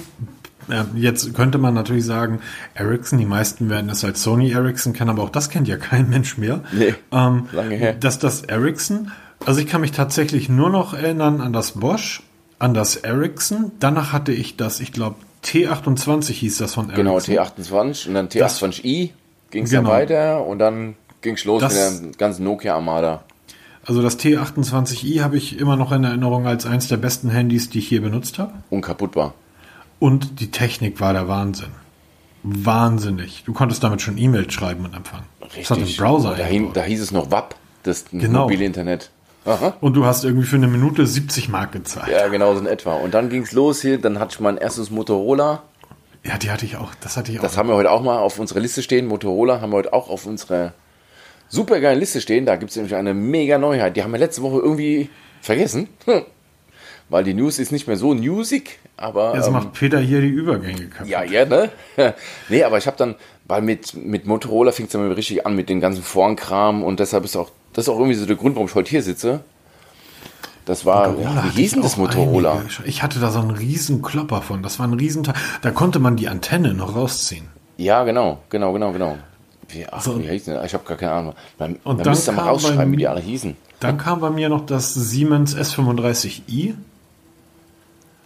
äh, 0.68 0.84
jetzt 0.94 1.34
könnte 1.34 1.58
man 1.58 1.74
natürlich 1.74 2.04
sagen, 2.04 2.40
Ericsson, 2.74 3.18
die 3.18 3.24
meisten 3.26 3.70
werden 3.70 3.90
es 3.90 4.04
als 4.04 4.22
Sony 4.22 4.52
Ericsson 4.52 4.92
kennen, 4.92 5.10
aber 5.10 5.22
auch 5.24 5.30
das 5.30 5.48
kennt 5.50 5.66
ja 5.66 5.76
kein 5.78 6.08
Mensch 6.08 6.38
mehr. 6.38 6.62
Nee, 6.72 6.94
ähm, 7.10 7.48
lange 7.52 7.74
her. 7.76 7.94
Dass 7.94 8.18
das 8.18 8.42
Ericsson, 8.42 9.10
also 9.44 9.60
ich 9.60 9.66
kann 9.66 9.80
mich 9.80 9.92
tatsächlich 9.92 10.48
nur 10.48 10.70
noch 10.70 10.94
erinnern 10.94 11.40
an 11.40 11.52
das 11.52 11.72
Bosch, 11.72 12.22
an 12.60 12.74
das 12.74 12.96
Ericsson. 12.96 13.72
Danach 13.80 14.12
hatte 14.12 14.32
ich 14.32 14.56
das, 14.56 14.78
ich 14.80 14.92
glaube, 14.92 15.16
T28 15.44 16.32
hieß 16.32 16.58
das 16.58 16.74
von 16.74 16.88
Genau, 16.88 17.14
Ericsson. 17.18 17.34
T28 17.36 18.08
und 18.08 18.14
dann 18.14 18.28
T28i 18.28 19.10
ging 19.50 19.64
es 19.64 19.70
Genau. 19.70 19.82
dann 19.88 19.98
weiter 19.98 20.44
und 20.46 20.58
dann 20.58 20.94
ging 21.22 21.34
es 21.34 21.44
los 21.44 21.62
Das- 21.62 22.00
mit 22.02 22.14
der 22.14 22.18
ganzen 22.18 22.44
Nokia-Armada. 22.44 23.24
Also 23.88 24.02
das 24.02 24.18
T28i 24.18 25.22
habe 25.22 25.38
ich 25.38 25.58
immer 25.58 25.76
noch 25.76 25.92
in 25.92 26.04
Erinnerung 26.04 26.46
als 26.46 26.66
eins 26.66 26.88
der 26.88 26.98
besten 26.98 27.30
Handys, 27.30 27.70
die 27.70 27.78
ich 27.78 27.88
hier 27.88 28.02
benutzt 28.02 28.38
habe. 28.38 28.52
Unkaputtbar. 28.68 29.32
Und 29.98 30.40
die 30.40 30.50
Technik 30.50 31.00
war 31.00 31.14
der 31.14 31.26
Wahnsinn. 31.26 31.70
Wahnsinnig. 32.42 33.44
Du 33.46 33.54
konntest 33.54 33.82
damit 33.82 34.02
schon 34.02 34.18
E-Mails 34.18 34.52
schreiben 34.52 34.84
und 34.84 34.94
empfangen. 34.94 35.24
Es 35.58 35.70
hat 35.70 35.78
einen 35.78 35.96
Browser 35.96 36.34
da, 36.34 36.44
hin, 36.44 36.56
eingebaut. 36.64 36.76
da 36.76 36.82
hieß 36.82 37.00
es 37.00 37.12
noch 37.12 37.30
WAP, 37.30 37.54
das 37.82 38.04
Genau. 38.12 38.42
mobile 38.42 38.62
Internet. 38.62 39.10
Aha. 39.46 39.72
Und 39.80 39.94
du 39.94 40.04
hast 40.04 40.22
irgendwie 40.22 40.46
für 40.46 40.56
eine 40.56 40.68
Minute 40.68 41.06
70 41.06 41.48
Mark 41.48 41.72
gezahlt. 41.72 42.12
Ja, 42.12 42.28
genau 42.28 42.52
so 42.52 42.60
in 42.60 42.66
etwa. 42.66 42.92
Und 42.92 43.14
dann 43.14 43.30
ging 43.30 43.40
es 43.44 43.52
los 43.52 43.80
hier, 43.80 43.98
dann 43.98 44.18
hatte 44.18 44.34
ich 44.34 44.40
mein 44.40 44.58
erstes 44.58 44.90
Motorola. 44.90 45.62
Ja, 46.26 46.36
die 46.36 46.50
hatte 46.50 46.66
ich 46.66 46.76
auch. 46.76 46.90
Das 47.00 47.16
hatte 47.16 47.32
ich 47.32 47.38
auch. 47.38 47.42
Das 47.42 47.56
haben 47.56 47.70
wir 47.70 47.74
heute 47.74 47.90
auch 47.90 48.02
mal 48.02 48.18
auf 48.18 48.38
unserer 48.38 48.60
Liste 48.60 48.82
stehen. 48.82 49.06
Motorola 49.06 49.62
haben 49.62 49.70
wir 49.72 49.78
heute 49.78 49.94
auch 49.94 50.10
auf 50.10 50.26
unserer 50.26 50.74
super 51.48 51.80
geilen 51.80 51.98
Liste 51.98 52.20
stehen. 52.20 52.46
Da 52.46 52.56
gibt 52.56 52.70
es 52.70 52.76
nämlich 52.76 52.94
eine 52.94 53.14
mega 53.14 53.58
Neuheit. 53.58 53.96
Die 53.96 54.02
haben 54.02 54.12
wir 54.12 54.18
letzte 54.18 54.42
Woche 54.42 54.58
irgendwie 54.58 55.10
vergessen. 55.40 55.88
Hm. 56.04 56.22
Weil 57.08 57.24
die 57.24 57.34
News 57.34 57.58
ist 57.58 57.72
nicht 57.72 57.86
mehr 57.86 57.96
so 57.96 58.12
newsig, 58.12 58.78
aber. 58.96 59.34
Jetzt 59.34 59.46
ähm, 59.46 59.54
macht 59.54 59.72
Peter 59.72 59.98
hier 59.98 60.20
die 60.20 60.28
Übergänge 60.28 60.88
kaputt. 60.88 61.08
Ja, 61.08 61.22
ja, 61.22 61.46
ne? 61.46 61.70
nee, 62.48 62.62
aber 62.62 62.76
ich 62.76 62.86
habe 62.86 62.98
dann, 62.98 63.14
weil 63.46 63.62
mit, 63.62 63.94
mit 63.94 64.26
Motorola 64.26 64.72
fing 64.72 64.86
es 64.86 64.92
dann 64.92 65.10
richtig 65.12 65.46
an 65.46 65.56
mit 65.56 65.70
dem 65.70 65.80
ganzen 65.80 66.02
Forenkram 66.02 66.82
und 66.82 67.00
deshalb 67.00 67.24
ist 67.24 67.34
auch, 67.36 67.50
das 67.72 67.86
ist 67.86 67.88
auch 67.88 67.98
irgendwie 67.98 68.14
so 68.14 68.26
der 68.26 68.36
Grund, 68.36 68.56
warum 68.56 68.68
ich 68.68 68.74
heute 68.74 68.90
hier 68.90 69.02
sitze. 69.02 69.40
Das 70.66 70.84
war, 70.84 71.08
Motorola 71.08 71.34
ja, 71.34 71.44
wie 71.44 71.62
hieß 71.62 71.72
denn 71.72 71.82
das 71.82 71.96
Motorola? 71.96 72.52
einige. 72.52 72.84
Ich 72.84 73.02
hatte 73.02 73.20
da 73.20 73.30
so 73.30 73.38
einen 73.38 73.52
riesen 73.52 74.02
Klopper 74.02 74.42
von. 74.42 74.62
Das 74.62 74.78
war 74.78 74.86
ein 74.86 74.92
Riesenteil. 74.92 75.34
Da 75.62 75.70
konnte 75.70 76.00
man 76.00 76.16
die 76.16 76.28
Antenne 76.28 76.74
noch 76.74 76.94
rausziehen. 76.94 77.48
Ja, 77.78 78.04
genau, 78.04 78.40
genau, 78.50 78.74
genau, 78.74 78.92
genau. 78.92 79.16
Wie, 79.68 79.86
ach, 79.90 80.00
So. 80.02 80.18
wie 80.18 80.26
hieß 80.28 80.44
denn? 80.46 80.64
Ich 80.64 80.72
habe 80.74 80.84
gar 80.84 80.96
keine 80.96 81.12
Ahnung. 81.12 81.34
Man, 81.58 81.76
Und 81.84 81.96
man 81.96 81.98
dann 81.98 82.08
müsste 82.12 82.32
mal 82.32 82.42
rausschreiben, 82.48 82.78
beim- 82.78 82.92
wie 82.92 82.96
die 82.96 83.08
alle 83.08 83.20
hießen. 83.20 83.56
Dann 83.80 83.98
kam 83.98 84.20
bei 84.20 84.30
mir 84.30 84.48
noch 84.48 84.66
das 84.66 84.92
Siemens 84.94 85.54
S35i. 85.56 86.74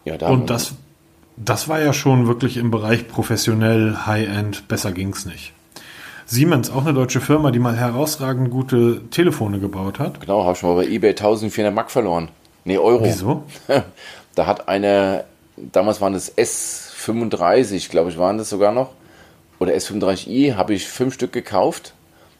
Ja, 0.04 0.16
da 0.16 0.28
Und 0.28 0.50
das, 0.50 0.74
das 1.36 1.68
war 1.68 1.80
ja 1.80 1.92
schon 1.92 2.26
wirklich 2.26 2.56
im 2.56 2.70
Bereich 2.70 3.06
professionell, 3.08 3.96
High-End. 4.06 4.68
Besser 4.68 4.92
ging's 4.92 5.26
nicht. 5.26 5.52
Siemens, 6.26 6.70
auch 6.70 6.82
eine 6.82 6.94
deutsche 6.94 7.20
Firma, 7.20 7.50
die 7.50 7.58
mal 7.58 7.76
herausragend 7.76 8.50
gute 8.50 9.02
Telefone 9.10 9.58
gebaut 9.58 9.98
hat. 9.98 10.20
Genau, 10.20 10.44
habe 10.44 10.56
ich 10.56 10.62
mal 10.62 10.74
bei 10.76 10.86
eBay 10.86 11.10
1400 11.10 11.74
Mark 11.74 11.90
verloren. 11.90 12.28
Nee, 12.64 12.78
Euro. 12.78 13.04
Wieso? 13.04 13.44
Da 14.34 14.46
hat 14.46 14.66
eine, 14.66 15.24
damals 15.58 16.00
waren 16.00 16.14
das 16.14 16.34
S35, 16.38 17.90
glaube 17.90 18.08
ich, 18.08 18.16
waren 18.16 18.38
das 18.38 18.48
sogar 18.48 18.72
noch. 18.72 18.88
Oder 19.62 19.74
S35i, 19.74 20.56
habe 20.56 20.74
ich 20.74 20.88
fünf 20.88 21.14
Stück 21.14 21.32
gekauft, 21.32 21.94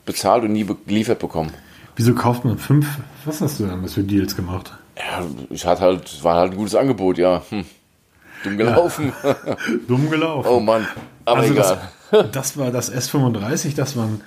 bezahlt 0.05 0.43
und 0.43 0.53
nie 0.53 0.67
geliefert 0.89 1.21
bekommen. 1.21 1.53
Wieso 1.95 2.17
kauft 2.17 2.45
man 2.45 2.59
fünf? 2.59 2.99
Was 3.25 3.41
hast 3.41 3.61
du 3.61 3.67
damals 3.67 3.95
für 3.95 4.03
Deals 4.03 4.35
gemacht? 4.35 4.73
Ja, 4.99 5.25
ich 5.49 5.65
hatte 5.65 5.83
halt, 5.83 6.25
war 6.25 6.35
halt 6.35 6.51
ein 6.51 6.57
gutes 6.57 6.75
Angebot, 6.75 7.19
ja. 7.19 7.43
Hm. 7.51 7.65
Dumm 8.43 8.57
gelaufen. 8.59 9.13
Dumm 9.87 10.11
gelaufen. 10.11 10.49
oh 10.51 10.59
Mann. 10.59 10.89
Aber 11.25 11.43
also 11.43 11.53
egal. 11.53 11.81
das, 12.11 12.27
das 12.33 12.57
war 12.57 12.73
das 12.73 12.93
S35, 12.93 13.77
das 13.77 13.97
war 13.97 14.07
ein, 14.07 14.21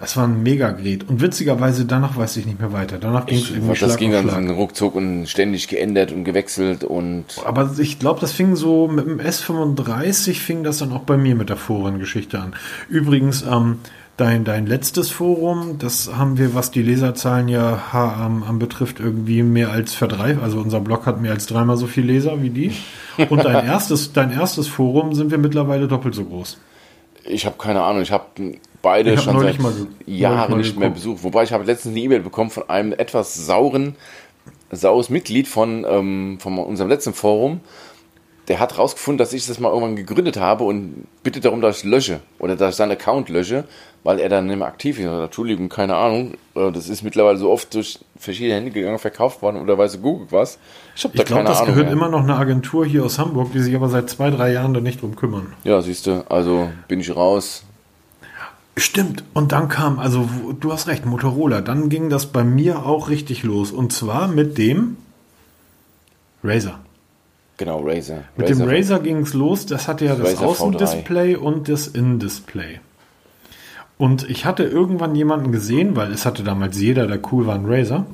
das 0.00 0.16
war 0.16 0.24
ein 0.24 0.42
Megagerät. 0.42 1.08
Und 1.08 1.20
witzigerweise, 1.20 1.84
danach 1.84 2.16
weiß 2.16 2.36
ich 2.36 2.46
nicht 2.46 2.60
mehr 2.60 2.72
weiter. 2.72 2.98
Danach 2.98 3.26
ging 3.26 3.38
es 3.38 3.50
irgendwie 3.50 3.78
das 3.78 3.96
ging 3.96 4.12
dann 4.12 4.28
Schlag. 4.28 4.48
ruckzuck 4.50 4.94
und 4.94 5.26
ständig 5.26 5.68
geändert 5.68 6.12
und 6.12 6.24
gewechselt 6.24 6.84
und 6.84 7.24
Aber 7.44 7.70
ich 7.78 7.98
glaube, 7.98 8.20
das 8.20 8.32
fing 8.32 8.54
so 8.54 8.86
mit 8.86 9.06
dem 9.06 9.18
S35 9.20 10.34
fing 10.34 10.62
das 10.62 10.78
dann 10.78 10.92
auch 10.92 11.02
bei 11.02 11.16
mir 11.16 11.34
mit 11.34 11.48
der 11.48 11.56
Forengeschichte 11.56 12.38
an. 12.38 12.54
Übrigens, 12.88 13.42
ähm, 13.42 13.78
dein, 14.18 14.44
dein 14.44 14.66
letztes 14.66 15.10
Forum, 15.10 15.78
das 15.78 16.14
haben 16.14 16.38
wir, 16.38 16.54
was 16.54 16.70
die 16.70 16.82
Leserzahlen 16.82 17.48
ja 17.48 17.82
ähm, 18.26 18.44
ähm, 18.48 18.58
betrifft, 18.58 19.00
irgendwie 19.00 19.42
mehr 19.42 19.70
als 19.70 19.94
verdreifacht. 19.94 20.44
Also 20.44 20.58
unser 20.58 20.80
Blog 20.80 21.06
hat 21.06 21.20
mehr 21.20 21.32
als 21.32 21.46
dreimal 21.46 21.76
so 21.76 21.86
viel 21.86 22.04
Leser 22.04 22.42
wie 22.42 22.50
die. 22.50 22.72
Und 23.30 23.44
dein 23.44 23.66
erstes, 23.66 24.12
dein 24.12 24.30
erstes 24.30 24.68
Forum 24.68 25.14
sind 25.14 25.32
wir 25.32 25.38
mittlerweile 25.38 25.88
doppelt 25.88 26.14
so 26.14 26.24
groß. 26.24 26.58
ich 27.24 27.46
habe 27.46 27.56
keine 27.58 27.82
Ahnung, 27.82 28.02
ich 28.02 28.12
habe 28.12 28.26
beide 28.82 29.14
Ich 29.14 29.20
schon 29.22 29.38
seit 29.40 29.58
mal 29.60 29.72
Jahren 30.06 30.58
nicht 30.58 30.78
mehr 30.78 30.90
besucht. 30.90 31.22
Wobei 31.24 31.42
ich 31.44 31.52
habe 31.52 31.64
letztens 31.64 31.94
eine 31.94 32.04
E-Mail 32.04 32.20
bekommen 32.20 32.50
von 32.50 32.68
einem 32.68 32.92
etwas 32.92 33.34
sauren, 33.34 33.96
saures 34.70 35.10
Mitglied 35.10 35.48
von, 35.48 35.84
ähm, 35.88 36.38
von 36.40 36.58
unserem 36.58 36.88
letzten 36.90 37.14
Forum. 37.14 37.60
Der 38.48 38.60
hat 38.60 38.78
rausgefunden, 38.78 39.18
dass 39.18 39.34
ich 39.34 39.46
das 39.46 39.60
mal 39.60 39.68
irgendwann 39.68 39.94
gegründet 39.96 40.38
habe 40.38 40.64
und 40.64 41.04
bittet 41.22 41.44
darum, 41.44 41.60
dass 41.60 41.78
ich 41.78 41.84
lösche 41.84 42.20
oder 42.38 42.56
dass 42.56 42.70
ich 42.70 42.76
seinen 42.76 42.92
Account 42.92 43.28
lösche, 43.28 43.64
weil 44.04 44.18
er 44.20 44.30
dann 44.30 44.46
nicht 44.46 44.56
mehr 44.56 44.66
aktiv 44.66 44.98
ist. 44.98 45.04
Entschuldigung, 45.04 45.68
keine 45.68 45.96
Ahnung. 45.96 46.32
Äh, 46.54 46.72
Das 46.72 46.88
ist 46.88 47.02
mittlerweile 47.02 47.36
so 47.36 47.50
oft 47.50 47.74
durch 47.74 47.98
verschiedene 48.18 48.54
Hände 48.54 48.70
gegangen, 48.70 48.98
verkauft 48.98 49.42
worden 49.42 49.60
oder 49.60 49.76
weiß 49.76 50.00
Google 50.00 50.28
was. 50.30 50.58
Ich 50.96 51.04
habe 51.04 51.14
da 51.14 51.22
Ich 51.22 51.26
glaube, 51.26 51.40
keine 51.44 51.48
das 51.50 51.58
Ahnung. 51.60 51.74
gehört 51.74 51.86
mehr. 51.88 51.92
immer 51.92 52.08
noch 52.08 52.22
eine 52.22 52.36
Agentur 52.36 52.86
hier 52.86 53.04
aus 53.04 53.18
Hamburg, 53.18 53.52
die 53.52 53.58
sich 53.60 53.74
aber 53.74 53.90
seit 53.90 54.08
zwei, 54.08 54.30
drei 54.30 54.50
Jahren 54.50 54.72
da 54.72 54.80
nicht 54.80 55.02
drum 55.02 55.14
kümmern. 55.14 55.52
Ja, 55.64 55.82
siehst 55.82 56.06
du, 56.06 56.24
also 56.30 56.70
bin 56.88 57.00
ich 57.00 57.14
raus. 57.14 57.64
Stimmt. 58.78 59.24
Und 59.34 59.52
dann 59.52 59.68
kam, 59.68 59.98
also 59.98 60.28
du 60.60 60.72
hast 60.72 60.86
recht, 60.86 61.04
Motorola. 61.04 61.60
Dann 61.60 61.88
ging 61.88 62.10
das 62.10 62.26
bei 62.26 62.44
mir 62.44 62.86
auch 62.86 63.08
richtig 63.08 63.42
los. 63.42 63.72
Und 63.72 63.92
zwar 63.92 64.28
mit 64.28 64.58
dem 64.58 64.96
Razer. 66.44 66.80
Genau, 67.56 67.80
Razer. 67.80 68.22
Mit 68.36 68.48
dem 68.48 68.62
Razer 68.62 69.00
ging 69.00 69.18
es 69.18 69.34
los. 69.34 69.66
Das 69.66 69.88
hatte 69.88 70.04
ja 70.04 70.14
das 70.14 70.34
Razer 70.34 70.46
Außendisplay 70.46 71.34
und 71.36 71.68
das 71.68 71.88
Innendisplay. 71.88 72.78
Und 73.98 74.30
ich 74.30 74.44
hatte 74.44 74.62
irgendwann 74.62 75.16
jemanden 75.16 75.50
gesehen, 75.50 75.96
weil 75.96 76.12
es 76.12 76.24
hatte 76.24 76.44
damals 76.44 76.80
jeder, 76.80 77.08
der 77.08 77.20
cool 77.32 77.46
war, 77.46 77.56
ein 77.56 77.66
Razer. 77.66 78.06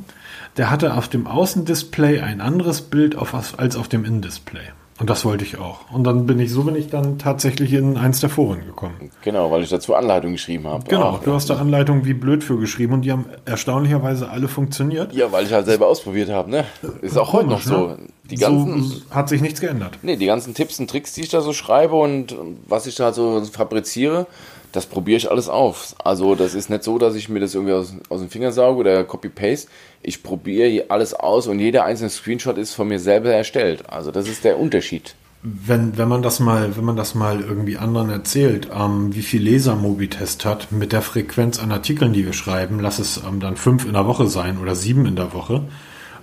Der 0.56 0.70
hatte 0.70 0.94
auf 0.94 1.08
dem 1.08 1.26
Außendisplay 1.26 2.20
ein 2.20 2.40
anderes 2.40 2.80
Bild 2.80 3.16
auf, 3.16 3.58
als 3.58 3.76
auf 3.76 3.88
dem 3.88 4.04
Innendisplay. 4.06 4.62
Und 5.00 5.10
das 5.10 5.24
wollte 5.24 5.44
ich 5.44 5.58
auch. 5.58 5.90
Und 5.90 6.04
dann 6.04 6.24
bin 6.24 6.38
ich, 6.38 6.52
so 6.52 6.62
bin 6.62 6.76
ich 6.76 6.88
dann 6.88 7.18
tatsächlich 7.18 7.72
in 7.72 7.96
eins 7.96 8.20
der 8.20 8.30
Foren 8.30 8.64
gekommen. 8.64 9.10
Genau, 9.22 9.50
weil 9.50 9.62
ich 9.64 9.68
dazu 9.68 9.94
Anleitung 9.96 10.32
geschrieben 10.32 10.68
habe. 10.68 10.84
Genau, 10.88 11.18
Ach, 11.18 11.24
du 11.24 11.32
hast 11.32 11.50
da 11.50 11.56
Anleitungen 11.56 12.04
wie 12.04 12.14
blöd 12.14 12.44
für 12.44 12.56
geschrieben 12.58 12.92
und 12.94 13.02
die 13.02 13.10
haben 13.10 13.26
erstaunlicherweise 13.44 14.28
alle 14.30 14.46
funktioniert. 14.46 15.12
Ja, 15.12 15.32
weil 15.32 15.46
ich 15.46 15.52
halt 15.52 15.66
selber 15.66 15.88
ausprobiert 15.88 16.30
habe, 16.30 16.48
ne? 16.50 16.64
Ist 17.02 17.18
auch 17.18 17.32
heute 17.32 17.48
noch 17.48 17.64
Komisch, 17.64 17.64
so. 17.64 17.86
ne? 17.88 17.98
Die 18.30 18.36
ganzen, 18.36 18.82
so 18.82 19.00
hat 19.10 19.28
sich 19.28 19.40
nichts 19.42 19.60
geändert. 19.60 19.98
nee, 20.02 20.16
die 20.16 20.26
ganzen 20.26 20.54
Tipps 20.54 20.78
und 20.78 20.88
Tricks, 20.88 21.12
die 21.12 21.22
ich 21.22 21.28
da 21.28 21.40
so 21.40 21.52
schreibe 21.52 21.96
und 21.96 22.34
was 22.68 22.86
ich 22.86 22.94
da 22.94 23.12
so 23.12 23.42
fabriziere, 23.44 24.26
das 24.74 24.86
probiere 24.86 25.18
ich 25.18 25.30
alles 25.30 25.48
auf. 25.48 25.94
Also 26.02 26.34
das 26.34 26.54
ist 26.54 26.68
nicht 26.68 26.82
so, 26.82 26.98
dass 26.98 27.14
ich 27.14 27.28
mir 27.28 27.38
das 27.38 27.54
irgendwie 27.54 27.74
aus, 27.74 27.94
aus 28.08 28.20
den 28.20 28.28
Fingern 28.28 28.52
sauge 28.52 28.80
oder 28.80 29.04
Copy-Paste. 29.04 29.68
Ich 30.02 30.24
probiere 30.24 30.86
alles 30.88 31.14
aus 31.14 31.46
und 31.46 31.60
jeder 31.60 31.84
einzelne 31.84 32.10
Screenshot 32.10 32.58
ist 32.58 32.74
von 32.74 32.88
mir 32.88 32.98
selber 32.98 33.32
erstellt. 33.32 33.88
Also 33.88 34.10
das 34.10 34.28
ist 34.28 34.42
der 34.42 34.58
Unterschied. 34.58 35.14
Wenn, 35.44 35.96
wenn 35.96 36.08
man 36.08 36.22
das 36.22 36.40
mal, 36.40 36.76
wenn 36.76 36.84
man 36.84 36.96
das 36.96 37.14
mal 37.14 37.40
irgendwie 37.40 37.76
anderen 37.76 38.10
erzählt, 38.10 38.68
ähm, 38.74 39.14
wie 39.14 39.22
viel 39.22 39.42
Leser 39.42 39.76
Mobitest 39.76 40.44
hat 40.44 40.72
mit 40.72 40.92
der 40.92 41.02
Frequenz 41.02 41.60
an 41.60 41.70
Artikeln, 41.70 42.12
die 42.12 42.24
wir 42.24 42.32
schreiben, 42.32 42.80
lass 42.80 42.98
es 42.98 43.20
ähm, 43.28 43.38
dann 43.38 43.56
fünf 43.56 43.84
in 43.84 43.92
der 43.92 44.06
Woche 44.06 44.26
sein 44.26 44.58
oder 44.58 44.74
sieben 44.74 45.06
in 45.06 45.14
der 45.14 45.34
Woche, 45.34 45.62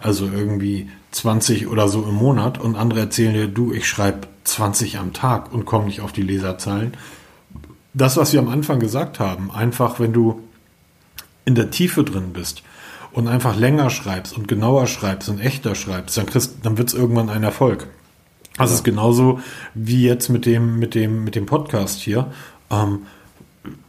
also 0.01 0.25
irgendwie 0.25 0.89
20 1.11 1.67
oder 1.67 1.87
so 1.87 2.03
im 2.03 2.15
Monat 2.15 2.59
und 2.59 2.75
andere 2.75 3.01
erzählen 3.01 3.33
dir, 3.33 3.47
du, 3.47 3.71
ich 3.71 3.87
schreibe 3.87 4.27
20 4.43 4.97
am 4.97 5.13
Tag 5.13 5.53
und 5.53 5.65
komme 5.65 5.85
nicht 5.85 6.01
auf 6.01 6.11
die 6.11 6.23
Leserzahlen. 6.23 6.97
Das, 7.93 8.17
was 8.17 8.33
wir 8.33 8.39
am 8.39 8.49
Anfang 8.49 8.79
gesagt 8.79 9.19
haben, 9.19 9.51
einfach 9.51 9.99
wenn 9.99 10.13
du 10.13 10.41
in 11.45 11.55
der 11.55 11.71
Tiefe 11.71 12.03
drin 12.03 12.33
bist 12.33 12.63
und 13.11 13.27
einfach 13.27 13.57
länger 13.57 13.89
schreibst 13.89 14.37
und 14.37 14.47
genauer 14.47 14.87
schreibst 14.87 15.29
und 15.29 15.39
echter 15.39 15.75
schreibst, 15.75 16.17
dann, 16.17 16.27
dann 16.63 16.77
wird 16.77 16.89
es 16.89 16.93
irgendwann 16.93 17.29
ein 17.29 17.43
Erfolg. 17.43 17.87
Das 18.57 18.71
ist 18.71 18.83
genauso 18.83 19.39
wie 19.73 20.03
jetzt 20.03 20.29
mit 20.29 20.45
dem, 20.45 20.77
mit 20.77 20.93
dem, 20.93 21.23
mit 21.23 21.35
dem 21.35 21.45
Podcast 21.45 21.99
hier. 21.99 22.31
Ähm, 22.69 22.99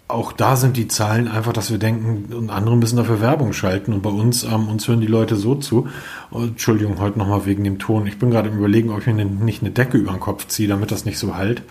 auch 0.09 0.33
da 0.33 0.57
sind 0.57 0.77
die 0.77 0.89
Zahlen 0.89 1.27
einfach, 1.27 1.53
dass 1.53 1.71
wir 1.71 1.79
denken, 1.79 2.35
und 2.35 2.51
andere 2.51 2.77
müssen 2.77 2.97
dafür 2.97 3.21
Werbung 3.21 3.53
schalten. 3.53 3.93
Und 3.93 4.03
bei 4.03 4.11
uns, 4.11 4.45
ähm, 4.45 4.69
uns 4.69 4.87
hören 4.87 5.01
die 5.01 5.07
Leute 5.07 5.37
so 5.37 5.55
zu. 5.55 5.89
Oh, 6.31 6.43
Entschuldigung, 6.43 7.01
heute 7.01 7.19
nochmal 7.19 7.47
wegen 7.47 7.65
dem 7.65 7.79
Ton. 7.79 8.07
Ich 8.07 8.19
bin 8.19 8.31
gerade 8.31 8.51
im 8.51 8.59
Überlegen, 8.59 8.91
ob 8.91 9.01
ich 9.01 9.07
mir 9.07 9.25
nicht 9.25 9.63
eine 9.63 9.71
Decke 9.71 9.97
über 9.97 10.13
den 10.13 10.21
Kopf 10.21 10.47
ziehe, 10.49 10.69
damit 10.69 10.91
das 10.91 11.05
nicht 11.05 11.19
so 11.19 11.35
halt. 11.35 11.63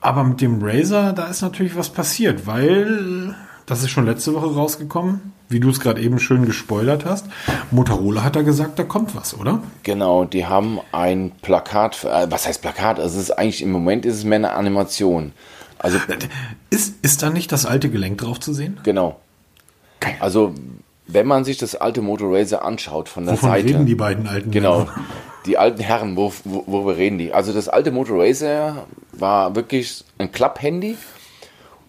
Aber 0.00 0.24
mit 0.24 0.40
dem 0.40 0.62
Razer, 0.62 1.12
da 1.12 1.26
ist 1.26 1.42
natürlich 1.42 1.76
was 1.76 1.90
passiert, 1.90 2.46
weil 2.46 3.34
das 3.66 3.82
ist 3.82 3.90
schon 3.90 4.06
letzte 4.06 4.32
Woche 4.34 4.54
rausgekommen, 4.54 5.32
wie 5.48 5.60
du 5.60 5.70
es 5.70 5.80
gerade 5.80 6.00
eben 6.00 6.18
schön 6.20 6.46
gespoilert 6.46 7.04
hast. 7.04 7.26
Motorola 7.70 8.22
hat 8.22 8.36
da 8.36 8.42
gesagt, 8.42 8.78
da 8.78 8.84
kommt 8.84 9.14
was, 9.16 9.36
oder? 9.36 9.60
Genau, 9.82 10.24
die 10.24 10.46
haben 10.46 10.78
ein 10.92 11.32
Plakat, 11.42 12.04
äh, 12.04 12.30
was 12.30 12.46
heißt 12.46 12.62
Plakat? 12.62 12.98
Also 13.00 13.16
es 13.18 13.24
ist 13.24 13.30
eigentlich 13.32 13.62
im 13.62 13.72
Moment 13.72 14.06
ist 14.06 14.14
es 14.16 14.24
mehr 14.24 14.36
eine 14.36 14.52
Animation. 14.52 15.32
Also 15.78 15.98
Ist, 16.70 16.94
ist 17.02 17.22
da 17.22 17.30
nicht 17.30 17.52
das 17.52 17.66
alte 17.66 17.88
Gelenk 17.90 18.18
drauf 18.18 18.40
zu 18.40 18.52
sehen? 18.52 18.78
genau. 18.82 19.20
Geil. 20.00 20.16
Also 20.20 20.54
wenn 21.08 21.26
man 21.26 21.44
sich 21.44 21.56
das 21.58 21.74
alte 21.74 22.02
Motor 22.02 22.36
Razer 22.36 22.64
anschaut 22.64 23.08
von 23.08 23.24
der 23.24 23.34
Wovon 23.34 23.50
Seite, 23.50 23.68
reden 23.68 23.86
die 23.86 23.94
beiden 23.96 24.28
alten 24.28 24.50
Genau. 24.50 24.86
Die 25.46 25.58
alten 25.58 25.80
Herren, 25.80 26.16
wo, 26.16 26.32
wo, 26.44 26.64
worüber 26.66 26.96
reden 26.96 27.18
die? 27.18 27.32
Also 27.32 27.52
das 27.52 27.68
alte 27.68 27.90
Motor 27.90 28.24
Razer 28.24 28.86
war 29.12 29.54
wirklich 29.54 30.04
ein 30.18 30.32
Klapphandy 30.32 30.96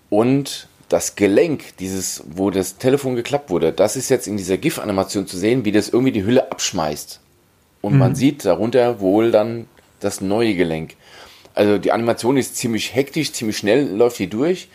und 0.09 0.67
das 0.87 1.15
Gelenk, 1.15 1.77
dieses, 1.77 2.23
wo 2.27 2.49
das 2.49 2.77
Telefon 2.77 3.15
geklappt 3.15 3.49
wurde, 3.49 3.71
das 3.71 3.95
ist 3.95 4.09
jetzt 4.09 4.27
in 4.27 4.37
dieser 4.37 4.57
GIF-Animation 4.57 5.27
zu 5.27 5.37
sehen, 5.37 5.63
wie 5.63 5.71
das 5.71 5.89
irgendwie 5.89 6.11
die 6.11 6.23
Hülle 6.23 6.51
abschmeißt. 6.51 7.19
Und 7.81 7.97
man 7.97 8.15
sieht 8.15 8.43
darunter 8.43 8.99
wohl 8.99 9.31
dann 9.31 9.67
das 9.99 10.19
neue 10.19 10.55
Gelenk. 10.55 10.95
Also 11.53 11.77
die 11.77 11.91
Animation 11.91 12.37
ist 12.37 12.57
ziemlich 12.57 12.93
hektisch, 12.93 13.31
ziemlich 13.31 13.57
schnell 13.57 13.87
läuft 13.87 14.19
die 14.19 14.27
durch. 14.27 14.67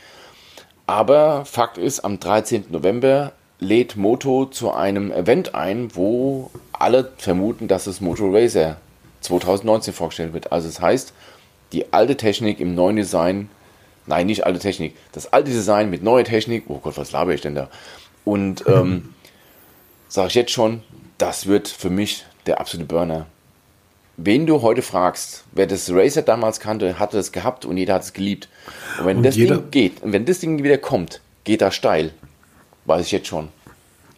Aber 0.87 1.45
Fakt 1.45 1.79
ist, 1.79 2.01
am 2.01 2.21
13. 2.21 2.67
November 2.71 3.33
lädt 3.65 3.97
Moto 3.97 4.47
zu 4.47 4.73
einem 4.73 5.11
Event 5.11 5.55
ein, 5.55 5.95
wo 5.95 6.51
alle 6.73 7.13
vermuten, 7.19 7.67
dass 7.67 7.87
es 7.87 8.01
Moto 8.01 8.31
Racer 8.31 8.77
2019 9.23 9.95
vorgestellt 9.95 10.33
wird. 10.33 10.53
Also 10.53 10.69
es 10.69 10.75
das 10.75 10.83
heißt, 10.83 11.13
die 11.73 11.93
alte 11.93 12.17
Technik 12.17 12.61
im 12.61 12.75
neuen 12.75 12.97
Design, 12.97 13.49
nein, 14.07 14.27
nicht 14.27 14.47
alte 14.47 14.61
Technik, 14.61 14.95
das 15.13 15.33
alte 15.33 15.51
Design 15.51 15.91
mit 15.91 16.03
neuer 16.03 16.25
Technik, 16.25 16.65
oh 16.69 16.79
Gott, 16.79 16.97
was 16.97 17.13
laber 17.13 17.35
ich 17.35 17.41
denn 17.41 17.55
da? 17.55 17.69
Und 18.25 18.65
ähm, 18.69 19.15
sage 20.09 20.29
ich 20.29 20.35
jetzt 20.35 20.53
schon, 20.53 20.83
das 21.19 21.47
wird 21.47 21.69
für 21.69 21.91
mich 21.91 22.25
der 22.47 22.61
absolute 22.61 22.87
Burner. 22.87 23.27
Wen 24.17 24.47
du 24.47 24.63
heute 24.63 24.83
fragst, 24.83 25.45
wer 25.53 25.67
das 25.67 25.91
Racer 25.91 26.23
damals 26.23 26.61
kannte, 26.61 27.01
hatte 27.01 27.19
es 27.19 27.33
gehabt 27.33 27.65
und 27.65 27.77
jeder 27.77 27.95
hat 27.95 28.03
es 28.03 28.13
geliebt. 28.13 28.49
Und 29.01 29.07
wenn 29.07 29.17
Und 29.17 29.23
das 29.25 29.35
Ding 29.35 29.71
geht, 29.73 30.03
und 30.03 30.13
wenn 30.13 30.25
das 30.25 30.39
Ding 30.39 30.63
wieder 30.63 30.79
kommt, 30.79 31.21
geht 31.43 31.63
er 31.63 31.73
steil. 31.73 32.13
Weiß 32.85 33.07
ich 33.07 33.13
jetzt 33.13 33.27
schon. 33.27 33.49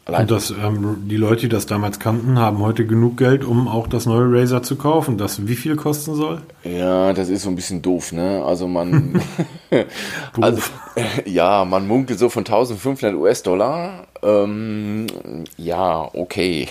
Allein 0.06 0.22
Und 0.22 0.30
das, 0.30 0.50
ähm, 0.50 1.08
die 1.08 1.16
Leute, 1.16 1.42
die 1.42 1.48
das 1.48 1.66
damals 1.66 1.98
kannten, 1.98 2.38
haben 2.38 2.60
heute 2.60 2.86
genug 2.86 3.16
Geld, 3.16 3.44
um 3.44 3.66
auch 3.66 3.88
das 3.88 4.06
neue 4.06 4.26
Razer 4.30 4.62
zu 4.62 4.76
kaufen. 4.76 5.18
Das 5.18 5.48
wie 5.48 5.56
viel 5.56 5.74
kosten 5.74 6.14
soll? 6.14 6.42
Ja, 6.62 7.12
das 7.12 7.28
ist 7.28 7.42
so 7.42 7.48
ein 7.48 7.56
bisschen 7.56 7.82
doof, 7.82 8.12
ne? 8.12 8.40
Also 8.46 8.68
man, 8.68 9.20
also, 10.40 10.62
ja, 11.24 11.64
man 11.64 11.88
munkelt 11.88 12.20
so 12.20 12.28
von 12.28 12.44
1500 12.44 13.16
US-Dollar. 13.16 14.06
Ähm, 14.22 15.08
ja, 15.56 16.08
okay. 16.14 16.68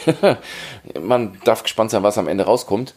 man 1.02 1.34
darf 1.44 1.64
gespannt 1.64 1.92
sein, 1.92 2.04
was 2.04 2.18
am 2.18 2.30
Ende 2.30 2.46
rauskommt. 2.46 2.96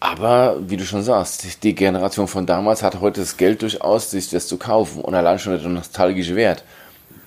Aber 0.00 0.56
wie 0.60 0.76
du 0.76 0.84
schon 0.84 1.02
sagst, 1.04 1.62
die 1.62 1.74
Generation 1.76 2.26
von 2.26 2.46
damals 2.46 2.82
hat 2.82 3.00
heute 3.00 3.20
das 3.20 3.36
Geld 3.36 3.62
durchaus, 3.62 4.10
sich 4.10 4.28
das 4.28 4.48
zu 4.48 4.56
kaufen 4.56 5.02
und 5.02 5.14
allein 5.14 5.38
schon 5.38 5.56
der 5.56 5.68
nostalgische 5.68 6.34
Wert. 6.34 6.64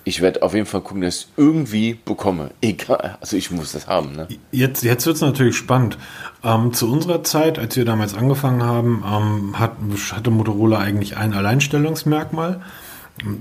Ich 0.04 0.22
werde 0.22 0.42
auf 0.42 0.54
jeden 0.54 0.66
Fall 0.66 0.82
gucken, 0.82 1.02
dass 1.02 1.16
ich 1.16 1.22
es 1.24 1.28
irgendwie 1.38 1.98
bekomme. 2.06 2.52
Egal, 2.62 3.18
also 3.22 3.38
ich 3.38 3.52
muss 3.52 3.72
das 3.72 3.88
haben, 3.88 4.14
ne? 4.14 4.28
Jetzt, 4.52 4.84
jetzt 4.84 5.06
wird 5.06 5.16
es 5.16 5.22
natürlich 5.22 5.56
spannend. 5.56 5.98
Ähm, 6.44 6.74
zu 6.74 6.92
unserer 6.92 7.24
Zeit, 7.24 7.60
als 7.60 7.76
wir 7.76 7.86
damals 7.86 8.16
angefangen 8.16 8.64
haben, 8.64 9.04
ähm, 9.06 9.60
hat, 9.60 9.74
hatte 10.12 10.32
Motorola 10.32 10.80
eigentlich 10.80 11.18
ein 11.18 11.34
Alleinstellungsmerkmal. 11.34 12.62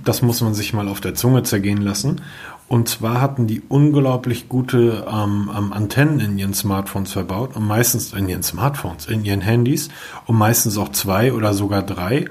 Das 0.04 0.20
muss 0.20 0.40
man 0.40 0.52
sich 0.52 0.72
mal 0.72 0.88
auf 0.88 1.00
der 1.00 1.14
Zunge 1.14 1.42
zergehen 1.42 1.80
lassen. 1.80 2.20
Und 2.70 2.88
zwar 2.88 3.20
hatten 3.20 3.48
die 3.48 3.62
unglaublich 3.68 4.48
gute 4.48 5.04
ähm, 5.12 5.50
ähm, 5.56 5.72
Antennen 5.72 6.20
in 6.20 6.38
ihren 6.38 6.54
Smartphones 6.54 7.12
verbaut 7.12 7.56
und 7.56 7.66
meistens 7.66 8.12
in 8.12 8.28
ihren 8.28 8.44
Smartphones, 8.44 9.06
in 9.06 9.24
ihren 9.24 9.40
Handys 9.40 9.88
und 10.26 10.36
meistens 10.36 10.78
auch 10.78 10.90
zwei 10.90 11.32
oder 11.32 11.52
sogar 11.52 11.82
drei. 11.82 12.26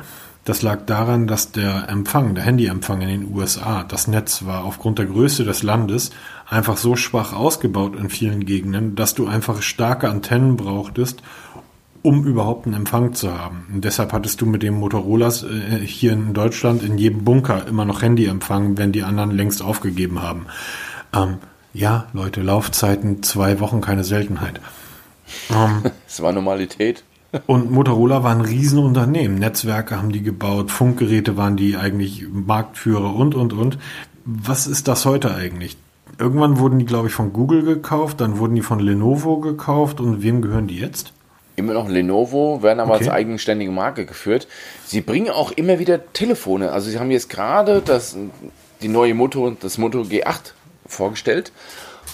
Das 0.49 0.63
lag 0.63 0.87
daran, 0.87 1.27
dass 1.27 1.51
der 1.51 1.89
Empfang, 1.89 2.33
der 2.33 2.43
Handyempfang 2.43 3.01
in 3.01 3.09
den 3.09 3.35
USA, 3.35 3.83
das 3.83 4.07
Netz 4.07 4.45
war 4.45 4.63
aufgrund 4.63 4.97
der 4.97 5.05
Größe 5.05 5.43
des 5.43 5.61
Landes 5.61 6.09
einfach 6.49 6.75
so 6.75 6.95
schwach 6.95 7.33
ausgebaut 7.33 7.95
in 7.95 8.09
vielen 8.09 8.47
Gegenden, 8.47 8.95
dass 8.95 9.13
du 9.13 9.27
einfach 9.27 9.61
starke 9.61 10.09
Antennen 10.09 10.57
brauchtest, 10.57 11.21
um 12.01 12.25
überhaupt 12.25 12.65
einen 12.65 12.77
Empfang 12.77 13.13
zu 13.13 13.37
haben. 13.37 13.67
Und 13.71 13.85
deshalb 13.85 14.11
hattest 14.11 14.41
du 14.41 14.47
mit 14.47 14.63
dem 14.63 14.73
Motorolas 14.73 15.43
äh, 15.43 15.85
hier 15.85 16.13
in 16.13 16.33
Deutschland 16.33 16.81
in 16.81 16.97
jedem 16.97 17.25
Bunker 17.25 17.67
immer 17.67 17.85
noch 17.85 18.01
Handyempfang, 18.01 18.75
wenn 18.75 18.91
die 18.91 19.03
anderen 19.03 19.29
längst 19.29 19.61
aufgegeben 19.61 20.23
haben. 20.23 20.47
Ähm, 21.13 21.37
ja, 21.75 22.07
Leute, 22.13 22.41
Laufzeiten 22.41 23.21
zwei 23.21 23.59
Wochen 23.59 23.81
keine 23.81 24.03
Seltenheit. 24.03 24.59
Ähm, 25.51 25.83
Das 26.07 26.23
war 26.23 26.33
Normalität. 26.33 27.03
Und 27.47 27.71
Motorola 27.71 28.23
war 28.23 28.31
ein 28.31 28.41
Riesenunternehmen. 28.41 29.37
Netzwerke 29.37 29.97
haben 29.97 30.11
die 30.11 30.23
gebaut, 30.23 30.71
Funkgeräte 30.71 31.37
waren 31.37 31.57
die 31.57 31.75
eigentlich 31.75 32.25
Marktführer 32.31 33.15
und, 33.15 33.35
und, 33.35 33.53
und. 33.53 33.77
Was 34.25 34.67
ist 34.67 34.87
das 34.87 35.05
heute 35.05 35.33
eigentlich? 35.33 35.77
Irgendwann 36.17 36.59
wurden 36.59 36.79
die, 36.79 36.85
glaube 36.85 37.07
ich, 37.07 37.13
von 37.13 37.31
Google 37.31 37.63
gekauft, 37.63 38.19
dann 38.21 38.39
wurden 38.39 38.55
die 38.55 38.61
von 38.61 38.79
Lenovo 38.79 39.37
gekauft 39.37 39.99
und 40.01 40.21
wem 40.21 40.41
gehören 40.41 40.67
die 40.67 40.77
jetzt? 40.77 41.13
Immer 41.55 41.73
noch 41.73 41.87
Lenovo, 41.89 42.61
werden 42.61 42.79
aber 42.79 42.95
Okay. 42.95 43.05
als 43.05 43.13
eigenständige 43.13 43.71
Marke 43.71 44.05
geführt. 44.05 44.47
Sie 44.85 45.01
bringen 45.01 45.29
auch 45.29 45.51
immer 45.51 45.79
wieder 45.79 46.13
Telefone. 46.13 46.71
Also 46.71 46.89
sie 46.89 46.99
haben 46.99 47.11
jetzt 47.11 47.29
gerade 47.29 47.81
das, 47.81 48.15
die 48.81 48.87
neue 48.87 49.13
Moto, 49.13 49.55
das 49.59 49.77
Moto 49.77 50.01
G8 50.01 50.53
vorgestellt. 50.87 51.51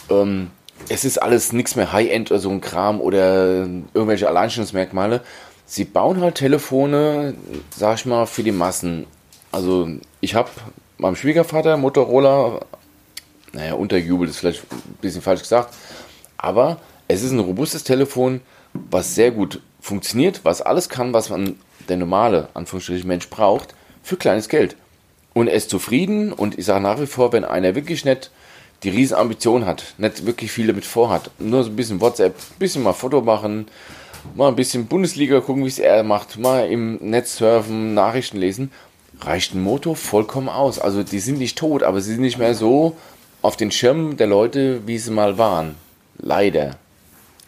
Ähm, 0.10 0.50
es 0.90 1.06
ist 1.06 1.18
alles 1.18 1.54
nichts 1.54 1.76
mehr 1.76 1.92
High-End 1.92 2.32
oder 2.32 2.40
so 2.40 2.50
ein 2.50 2.62
Kram 2.62 3.02
oder 3.02 3.68
irgendwelche 3.94 4.28
Alleinstellungsmerkmale. 4.28 5.22
Sie 5.66 5.84
bauen 5.84 6.22
halt 6.22 6.36
Telefone, 6.36 7.36
sag 7.76 8.00
ich 8.00 8.06
mal, 8.06 8.26
für 8.28 8.44
die 8.44 8.52
Massen. 8.52 9.08
Also 9.52 9.90
ich 10.22 10.36
habe 10.36 10.50
meinem 10.98 11.16
Schwiegervater 11.16 11.78
Motorola, 11.78 12.60
naja, 13.54 13.74
untergejubelt 13.74 14.30
ist 14.30 14.40
vielleicht 14.40 14.64
ein 14.72 14.98
bisschen 15.02 15.22
falsch 15.22 15.42
gesagt, 15.42 15.74
aber 16.38 16.78
es 17.08 17.24
ist 17.24 17.32
ein 17.32 17.40
robustes 17.40 17.84
Telefon, 17.84 18.42
was 18.74 19.16
sehr 19.16 19.32
gut 19.32 19.62
funktioniert, 19.82 20.42
was 20.44 20.62
alles 20.62 20.90
kann, 20.90 21.14
was 21.14 21.30
man 21.30 21.56
der 21.88 21.98
normale, 21.98 22.50
Anführungsstrichen, 22.54 23.08
Mensch 23.08 23.30
braucht, 23.30 23.76
für 24.04 24.18
kleines 24.18 24.50
Geld. 24.50 24.76
Und 25.34 25.48
er 25.48 25.56
ist 25.56 25.70
zufrieden 25.70 26.32
und 26.34 26.58
ich 26.58 26.66
sage 26.66 26.82
nach 26.82 27.00
wie 27.00 27.08
vor, 27.08 27.34
wenn 27.34 27.46
einer 27.46 27.76
wirklich 27.76 28.06
nicht 28.06 28.32
die 28.84 28.90
riesen 28.90 29.16
Ambition 29.16 29.66
hat, 29.66 29.96
nicht 29.98 30.26
wirklich 30.26 30.52
viel 30.52 30.68
damit 30.68 30.86
vorhat, 30.86 31.32
nur 31.40 31.64
so 31.64 31.70
ein 31.70 31.76
bisschen 31.76 32.02
WhatsApp, 32.02 32.36
ein 32.36 32.60
bisschen 32.60 32.84
mal 32.84 32.94
Foto 32.94 33.22
machen, 33.22 33.68
mal 34.36 34.50
ein 34.50 34.56
bisschen 34.56 34.88
Bundesliga 34.88 35.40
gucken, 35.40 35.64
wie 35.64 35.70
es 35.70 35.80
er 35.80 36.04
macht, 36.04 36.38
mal 36.38 36.70
im 36.70 36.96
Netz 36.98 37.38
surfen, 37.38 37.94
Nachrichten 37.94 38.38
lesen, 38.38 38.72
reicht 39.22 39.54
ein 39.54 39.64
Moto 39.64 39.94
vollkommen 39.96 40.50
aus. 40.50 40.80
Also 40.80 41.04
die 41.04 41.20
sind 41.20 41.38
nicht 41.38 41.58
tot, 41.58 41.84
aber 41.84 42.02
sie 42.02 42.14
sind 42.14 42.22
nicht 42.22 42.38
mehr 42.38 42.54
so 42.54 42.96
auf 43.42 43.56
den 43.56 43.72
Schirmen 43.72 44.18
der 44.18 44.28
Leute, 44.28 44.82
wie 44.86 44.98
sie 44.98 45.12
mal 45.12 45.38
waren. 45.38 45.76
Leider. 46.18 46.78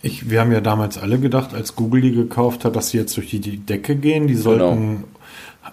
Ich, 0.02 0.30
wir 0.30 0.40
haben 0.42 0.52
ja 0.52 0.62
damals 0.62 0.98
alle 0.98 1.20
gedacht, 1.20 1.54
als 1.54 1.76
Google 1.76 2.02
die 2.02 2.12
gekauft 2.12 2.66
hat, 2.66 2.76
dass 2.76 2.90
sie 2.90 2.98
jetzt 2.98 3.18
durch 3.18 3.30
die, 3.30 3.40
die 3.40 3.58
Decke 3.58 3.96
gehen. 3.96 4.28
Die 4.28 4.36
sollten. 4.36 5.06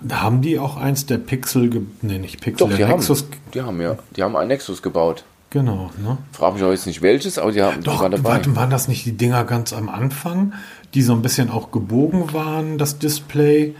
Genau. 0.00 0.14
Haben 0.22 0.42
die 0.42 0.58
auch 0.58 0.76
eins 0.76 1.06
der 1.06 1.18
Pixel, 1.18 1.70
ne, 2.02 2.18
nicht 2.18 2.40
Pixel, 2.40 2.68
Doch, 2.68 2.76
der 2.76 2.86
die 2.86 2.92
Nexus? 2.92 3.22
Haben, 3.22 3.30
die 3.52 3.62
haben 3.62 3.80
ja, 3.80 3.96
die 4.16 4.22
haben 4.22 4.34
einen 4.34 4.48
Nexus 4.48 4.82
gebaut. 4.82 5.24
Genau, 5.54 5.92
ne? 6.02 6.18
Frag 6.32 6.54
mich 6.54 6.64
auch 6.64 6.72
jetzt 6.72 6.84
nicht 6.84 7.00
welches, 7.00 7.38
aber 7.38 7.52
die 7.52 7.62
haben 7.62 7.80
Doch, 7.84 8.00
waren 8.00 8.10
dabei. 8.10 8.30
Warte, 8.30 8.56
waren 8.56 8.70
das 8.70 8.88
nicht 8.88 9.06
die 9.06 9.16
Dinger 9.16 9.44
ganz 9.44 9.72
am 9.72 9.88
Anfang, 9.88 10.52
die 10.94 11.02
so 11.02 11.12
ein 11.12 11.22
bisschen 11.22 11.48
auch 11.48 11.70
gebogen 11.70 12.32
waren, 12.32 12.76
das 12.76 12.98
Display? 12.98 13.76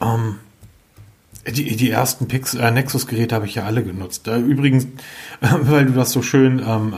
Ähm, 0.00 0.36
die, 1.50 1.74
die 1.74 1.90
ersten 1.90 2.28
äh, 2.30 2.70
Nexus-Geräte 2.70 3.34
habe 3.34 3.46
ich 3.46 3.56
ja 3.56 3.64
alle 3.64 3.82
genutzt. 3.82 4.28
Äh, 4.28 4.38
übrigens, 4.38 4.84
äh, 4.84 4.88
weil 5.62 5.86
du 5.86 5.94
das 5.94 6.12
so 6.12 6.22
schön 6.22 6.62
ähm, 6.64 6.94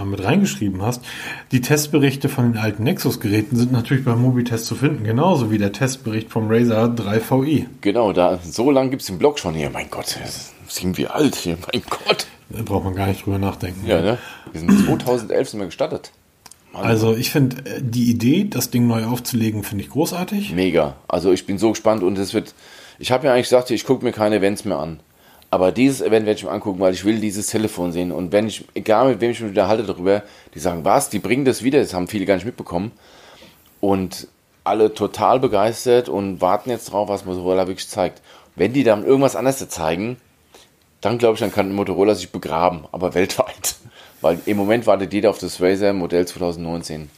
ähm, 0.00 0.10
mit 0.10 0.22
reingeschrieben 0.22 0.80
hast, 0.80 1.02
die 1.50 1.60
Testberichte 1.60 2.28
von 2.28 2.52
den 2.52 2.62
alten 2.62 2.84
Nexus-Geräten 2.84 3.56
sind 3.56 3.72
natürlich 3.72 4.04
beim 4.04 4.22
Mobitest 4.22 4.66
zu 4.66 4.76
finden, 4.76 5.02
genauso 5.02 5.50
wie 5.50 5.58
der 5.58 5.72
Testbericht 5.72 6.30
vom 6.30 6.46
Razer 6.48 6.84
3VI. 6.84 7.66
Genau, 7.80 8.12
da 8.12 8.38
so 8.44 8.70
lange 8.70 8.90
gibt 8.90 9.02
es 9.02 9.08
den 9.08 9.18
Blog 9.18 9.40
schon 9.40 9.54
hier. 9.54 9.70
Mein 9.70 9.90
Gott, 9.90 10.16
sind 10.68 10.98
wir 10.98 11.16
alt 11.16 11.34
hier, 11.34 11.58
mein 11.72 11.82
Gott. 11.90 12.28
Da 12.54 12.62
braucht 12.62 12.84
man 12.84 12.94
gar 12.94 13.06
nicht 13.06 13.24
drüber 13.24 13.38
nachdenken. 13.38 13.86
Ja, 13.86 14.00
ne? 14.00 14.18
Wir 14.50 14.60
sind 14.60 14.86
2011 14.86 15.48
sind 15.48 15.60
wir 15.60 15.66
gestartet. 15.66 16.12
Mann. 16.72 16.84
Also 16.84 17.14
ich 17.14 17.30
finde 17.30 17.56
äh, 17.70 17.80
die 17.82 18.10
Idee, 18.10 18.46
das 18.48 18.70
Ding 18.70 18.86
neu 18.86 19.04
aufzulegen, 19.04 19.62
finde 19.62 19.84
ich 19.84 19.90
großartig. 19.90 20.52
Mega. 20.52 20.96
Also 21.08 21.32
ich 21.32 21.46
bin 21.46 21.58
so 21.58 21.70
gespannt 21.70 22.02
und 22.02 22.18
es 22.18 22.32
wird 22.32 22.54
ich 23.02 23.10
habe 23.10 23.26
ja 23.26 23.32
eigentlich 23.32 23.46
gesagt, 23.46 23.70
ich 23.70 23.84
gucke 23.84 24.04
mir 24.04 24.12
keine 24.12 24.36
Events 24.36 24.64
mehr 24.64 24.78
an. 24.78 25.00
Aber 25.50 25.72
dieses 25.72 26.00
Event 26.00 26.24
werde 26.24 26.38
ich 26.38 26.44
mir 26.44 26.52
angucken, 26.52 26.78
weil 26.78 26.94
ich 26.94 27.04
will 27.04 27.18
dieses 27.18 27.48
Telefon 27.48 27.90
sehen. 27.90 28.12
Und 28.12 28.30
wenn 28.30 28.46
ich, 28.46 28.64
egal 28.74 29.08
mit 29.08 29.20
wem 29.20 29.32
ich 29.32 29.40
mich 29.40 29.50
unterhalte 29.50 29.82
darüber, 29.82 30.22
die 30.54 30.60
sagen, 30.60 30.84
was, 30.84 31.10
die 31.10 31.18
bringen 31.18 31.44
das 31.44 31.64
wieder, 31.64 31.80
das 31.80 31.94
haben 31.94 32.06
viele 32.06 32.26
gar 32.26 32.36
nicht 32.36 32.46
mitbekommen. 32.46 32.92
Und 33.80 34.28
alle 34.62 34.94
total 34.94 35.40
begeistert 35.40 36.08
und 36.08 36.40
warten 36.40 36.70
jetzt 36.70 36.92
drauf, 36.92 37.08
was 37.08 37.24
Motorola 37.24 37.66
wirklich 37.66 37.88
zeigt. 37.88 38.22
Wenn 38.54 38.72
die 38.72 38.84
dann 38.84 39.04
irgendwas 39.04 39.34
anderes 39.34 39.68
zeigen, 39.68 40.16
dann 41.02 41.18
glaube 41.18 41.34
ich, 41.34 41.40
dann 41.40 41.52
kann 41.52 41.72
Motorola 41.72 42.14
sich 42.14 42.30
begraben, 42.32 42.86
aber 42.90 43.12
weltweit. 43.14 43.76
Weil 44.22 44.38
im 44.46 44.56
Moment 44.56 44.86
wartet 44.86 45.12
jeder 45.12 45.30
auf 45.30 45.38
das 45.38 45.60
Razer 45.60 45.92
Modell 45.92 46.26
2019. 46.26 47.10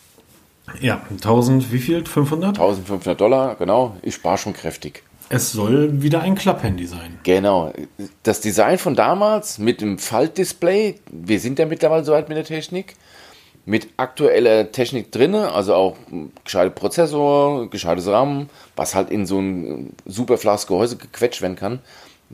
Ja, 0.80 1.02
1000, 1.10 1.70
wie 1.72 1.78
viel? 1.78 2.04
500? 2.04 2.58
1500 2.58 3.20
Dollar, 3.20 3.54
genau. 3.56 3.96
Ich 4.02 4.14
spare 4.14 4.38
schon 4.38 4.54
kräftig. 4.54 5.02
Es 5.28 5.52
soll 5.52 6.02
wieder 6.02 6.20
ein 6.22 6.34
Klapphandy 6.34 6.86
sein. 6.86 7.18
Genau. 7.22 7.72
Das 8.22 8.40
Design 8.40 8.78
von 8.78 8.94
damals 8.94 9.58
mit 9.58 9.80
dem 9.80 9.98
Faltdisplay, 9.98 10.96
wir 11.10 11.40
sind 11.40 11.58
ja 11.58 11.66
mittlerweile 11.66 12.04
so 12.04 12.12
weit 12.12 12.28
mit 12.28 12.38
der 12.38 12.44
Technik, 12.44 12.94
mit 13.66 13.88
aktueller 13.96 14.72
Technik 14.72 15.12
drin, 15.12 15.34
also 15.34 15.74
auch 15.74 15.96
gescheiter 16.44 16.70
Prozessor, 16.70 17.68
gescheites 17.70 18.06
RAM, 18.06 18.48
was 18.76 18.94
halt 18.94 19.10
in 19.10 19.26
so 19.26 19.38
ein 19.38 19.94
super 20.04 20.38
flaches 20.38 20.66
Gehäuse 20.66 20.96
gequetscht 20.96 21.40
werden 21.40 21.56
kann, 21.56 21.80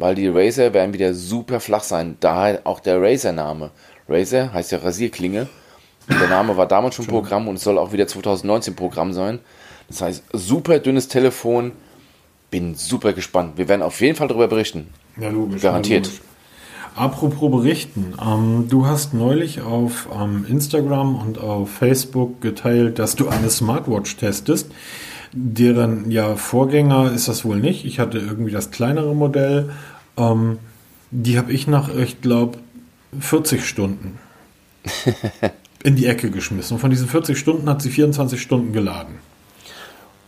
weil 0.01 0.15
die 0.15 0.29
Razer 0.29 0.73
werden 0.73 0.95
wieder 0.95 1.15
super 1.15 1.61
flach 1.61 1.83
sein. 1.83 2.17
Daher 2.21 2.63
auch 2.65 2.81
der 2.81 3.01
Razer-Name. 3.01 3.71
Razer 4.09 4.53
heißt 4.53 4.73
ja 4.73 4.79
Rasierklinge. 4.79 5.49
Der 6.09 6.29
Name 6.29 6.57
war 6.57 6.67
damals 6.67 6.97
schon 6.97 7.07
Programm 7.07 7.47
und 7.47 7.57
es 7.57 7.63
soll 7.63 7.79
auch 7.79 7.93
wieder 7.93 8.07
2019 8.07 8.75
Programm 8.75 9.13
sein. 9.13 9.39
Das 9.89 10.03
heißt, 10.03 10.25
super 10.33 10.79
dünnes 10.79 11.09
Telefon, 11.09 11.73
bin 12.51 12.75
super 12.75 13.13
gespannt. 13.13 13.57
Wir 13.57 13.69
werden 13.69 13.83
auf 13.83 14.01
jeden 14.01 14.17
Fall 14.17 14.29
darüber 14.29 14.49
berichten. 14.49 14.89
Ja, 15.21 15.29
logisch. 15.29 15.63
Garantiert. 15.63 16.07
Ja, 16.07 16.13
logisch. 16.13 16.27
Apropos 16.97 17.51
berichten, 17.51 18.15
ähm, 18.21 18.67
du 18.69 18.87
hast 18.87 19.15
neulich 19.15 19.61
auf 19.61 20.09
ähm, 20.13 20.45
Instagram 20.49 21.15
und 21.15 21.39
auf 21.39 21.71
Facebook 21.71 22.41
geteilt, 22.41 22.99
dass 22.99 23.15
du 23.15 23.29
eine 23.29 23.49
Smartwatch 23.49 24.17
testest. 24.17 24.71
Deren 25.33 26.11
ja 26.11 26.37
Vorgänger 26.37 27.13
ist 27.13 27.29
das 27.29 27.45
wohl 27.45 27.59
nicht. 27.59 27.85
Ich 27.85 27.99
hatte 28.01 28.19
irgendwie 28.19 28.51
das 28.51 28.71
kleinere 28.71 29.15
Modell. 29.15 29.71
Ähm, 30.17 30.59
die 31.11 31.39
habe 31.39 31.53
ich 31.53 31.67
nach, 31.67 31.95
ich 31.95 32.21
glaube, 32.21 32.59
40 33.19 33.65
Stunden 33.65 34.19
in 35.83 35.97
die 35.97 36.07
Ecke 36.07 36.31
geschmissen. 36.31 36.75
Und 36.75 36.81
von 36.81 36.91
diesen 36.91 37.09
40 37.09 37.39
Stunden 37.39 37.69
hat 37.69 37.83
sie 37.83 37.91
24 37.91 38.41
Stunden 38.41 38.73
geladen. 38.73 39.17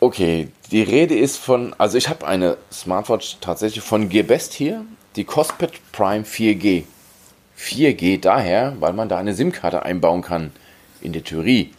Okay, 0.01 0.49
die 0.73 0.83
Rede 0.83 1.17
ist 1.17 1.37
von, 1.37 1.75
also 1.79 1.97
ich 1.97 2.09
habe 2.09 2.27
eine 2.27 2.57
Smartwatch 2.73 3.37
tatsächlich 3.41 3.85
von 3.85 4.09
Gearbest 4.09 4.53
hier, 4.53 4.85
die 5.15 5.25
Cospet 5.25 5.73
Prime 5.93 6.25
4G. 6.25 6.85
4G 7.57 8.21
daher, 8.21 8.75
weil 8.81 8.95
man 8.95 9.09
da 9.09 9.19
eine 9.19 9.35
SIM-Karte 9.35 9.85
einbauen 9.85 10.23
kann, 10.23 10.51
in 11.01 11.13
der 11.13 11.23
Theorie. 11.23 11.71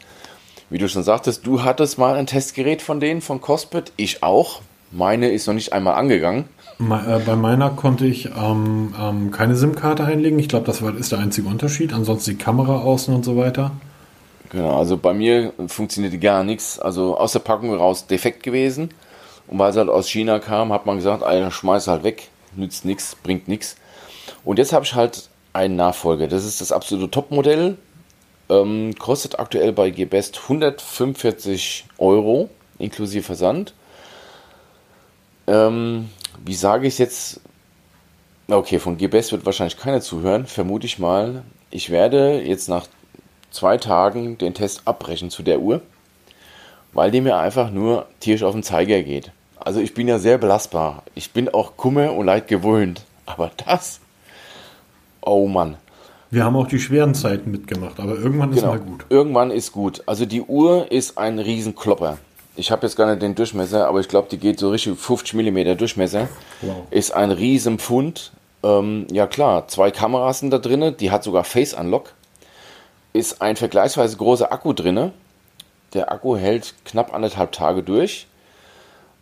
Wie 0.73 0.79
du 0.79 0.89
schon 0.89 1.03
sagtest, 1.03 1.45
du 1.45 1.61
hattest 1.61 1.99
mal 1.99 2.15
ein 2.15 2.25
Testgerät 2.25 2.81
von 2.81 2.99
denen, 2.99 3.21
von 3.21 3.39
Cospet, 3.41 3.93
ich 3.95 4.23
auch. 4.23 4.61
Meine 4.89 5.29
ist 5.29 5.45
noch 5.45 5.53
nicht 5.53 5.71
einmal 5.71 5.93
angegangen. 5.93 6.45
Äh, 6.79 7.19
bei 7.19 7.35
meiner 7.35 7.69
konnte 7.69 8.07
ich 8.07 8.31
ähm, 8.35 8.95
ähm, 8.99 9.29
keine 9.29 9.55
SIM-Karte 9.55 10.03
einlegen. 10.03 10.39
Ich 10.39 10.49
glaube, 10.49 10.65
das 10.65 10.81
ist 10.81 11.11
der 11.11 11.19
einzige 11.19 11.47
Unterschied. 11.47 11.93
Ansonsten 11.93 12.31
die 12.31 12.37
Kamera 12.37 12.79
außen 12.79 13.13
und 13.13 13.23
so 13.23 13.37
weiter. 13.37 13.69
Genau, 14.49 14.79
also 14.79 14.97
bei 14.97 15.13
mir 15.13 15.53
funktionierte 15.67 16.17
gar 16.17 16.43
nichts. 16.43 16.79
Also 16.79 17.17
aus 17.19 17.33
der 17.33 17.41
Packung 17.41 17.71
raus 17.75 18.07
defekt 18.07 18.41
gewesen. 18.41 18.89
Und 19.45 19.59
weil 19.59 19.69
es 19.69 19.77
halt 19.77 19.89
aus 19.89 20.09
China 20.09 20.39
kam, 20.39 20.73
hat 20.73 20.87
man 20.87 20.95
gesagt, 20.95 21.21
Alter, 21.21 21.51
schmeiß 21.51 21.87
halt 21.87 22.03
weg, 22.03 22.29
nützt 22.55 22.83
nichts, 22.83 23.15
bringt 23.21 23.47
nichts. 23.47 23.75
Und 24.43 24.57
jetzt 24.57 24.73
habe 24.73 24.85
ich 24.85 24.95
halt 24.95 25.29
einen 25.53 25.75
Nachfolger. 25.75 26.27
Das 26.27 26.43
ist 26.43 26.61
das 26.61 26.71
absolute 26.71 27.11
Topmodell. 27.11 27.77
Ähm, 28.49 28.93
kostet 28.99 29.39
aktuell 29.39 29.71
bei 29.71 29.89
GBest 29.89 30.43
145 30.43 31.85
Euro 31.97 32.49
inklusive 32.79 33.23
Versand. 33.23 33.73
Ähm, 35.47 36.09
wie 36.43 36.53
sage 36.53 36.87
ich 36.87 36.97
jetzt? 36.99 37.41
Okay, 38.47 38.79
von 38.79 38.97
GBest 38.97 39.31
wird 39.31 39.45
wahrscheinlich 39.45 39.77
keiner 39.77 40.01
zuhören, 40.01 40.45
vermute 40.45 40.85
ich 40.85 40.99
mal. 40.99 41.43
Ich 41.71 41.89
werde 41.89 42.41
jetzt 42.41 42.67
nach 42.67 42.87
zwei 43.51 43.77
Tagen 43.77 44.37
den 44.37 44.53
Test 44.53 44.81
abbrechen 44.85 45.29
zu 45.29 45.43
der 45.43 45.59
Uhr, 45.59 45.81
weil 46.91 47.11
die 47.11 47.21
mir 47.21 47.37
einfach 47.37 47.71
nur 47.71 48.07
tierisch 48.19 48.43
auf 48.43 48.53
den 48.53 48.63
Zeiger 48.63 49.01
geht. 49.01 49.31
Also 49.57 49.79
ich 49.79 49.93
bin 49.93 50.07
ja 50.07 50.19
sehr 50.19 50.37
belastbar. 50.37 51.03
Ich 51.15 51.31
bin 51.31 51.47
auch 51.49 51.77
Kummer 51.77 52.13
und 52.13 52.25
Leid 52.25 52.47
gewöhnt. 52.47 53.03
Aber 53.25 53.51
das, 53.65 54.01
oh 55.21 55.47
Mann. 55.47 55.77
Wir 56.33 56.43
haben 56.45 56.55
auch 56.55 56.67
die 56.67 56.79
schweren 56.79 57.13
Zeiten 57.13 57.51
mitgemacht, 57.51 57.99
aber 57.99 58.15
irgendwann 58.15 58.51
ist 58.51 58.61
genau. 58.61 58.73
mal 58.73 58.79
gut. 58.79 59.05
Irgendwann 59.09 59.51
ist 59.51 59.71
gut. 59.71 60.03
Also 60.07 60.25
die 60.25 60.41
Uhr 60.41 60.91
ist 60.91 61.17
ein 61.17 61.39
Riesenklopper. 61.39 62.17
Ich 62.55 62.71
habe 62.71 62.85
jetzt 62.85 62.95
gar 62.95 63.09
nicht 63.09 63.21
den 63.21 63.35
Durchmesser, 63.35 63.87
aber 63.87 63.99
ich 63.99 64.07
glaube, 64.07 64.27
die 64.29 64.37
geht 64.37 64.59
so 64.59 64.69
richtig 64.69 64.97
50 64.97 65.33
mm 65.33 65.77
Durchmesser. 65.77 66.27
Wow. 66.61 66.87
Ist 66.89 67.13
ein 67.13 67.31
Riesenpfund. 67.31 68.31
Ähm, 68.63 69.07
ja 69.11 69.27
klar, 69.27 69.67
zwei 69.67 69.91
Kameras 69.91 70.39
sind 70.39 70.51
da 70.51 70.57
drin. 70.57 70.95
Die 70.99 71.11
hat 71.11 71.23
sogar 71.23 71.43
Face 71.43 71.73
Unlock 71.73 72.13
ist 73.13 73.41
ein 73.41 73.55
vergleichsweise 73.55 74.17
großer 74.17 74.51
Akku 74.51 74.73
drin. 74.73 75.11
Der 75.93 76.11
Akku 76.11 76.35
hält 76.35 76.73
knapp 76.83 77.13
anderthalb 77.13 77.51
Tage 77.51 77.83
durch. 77.83 78.27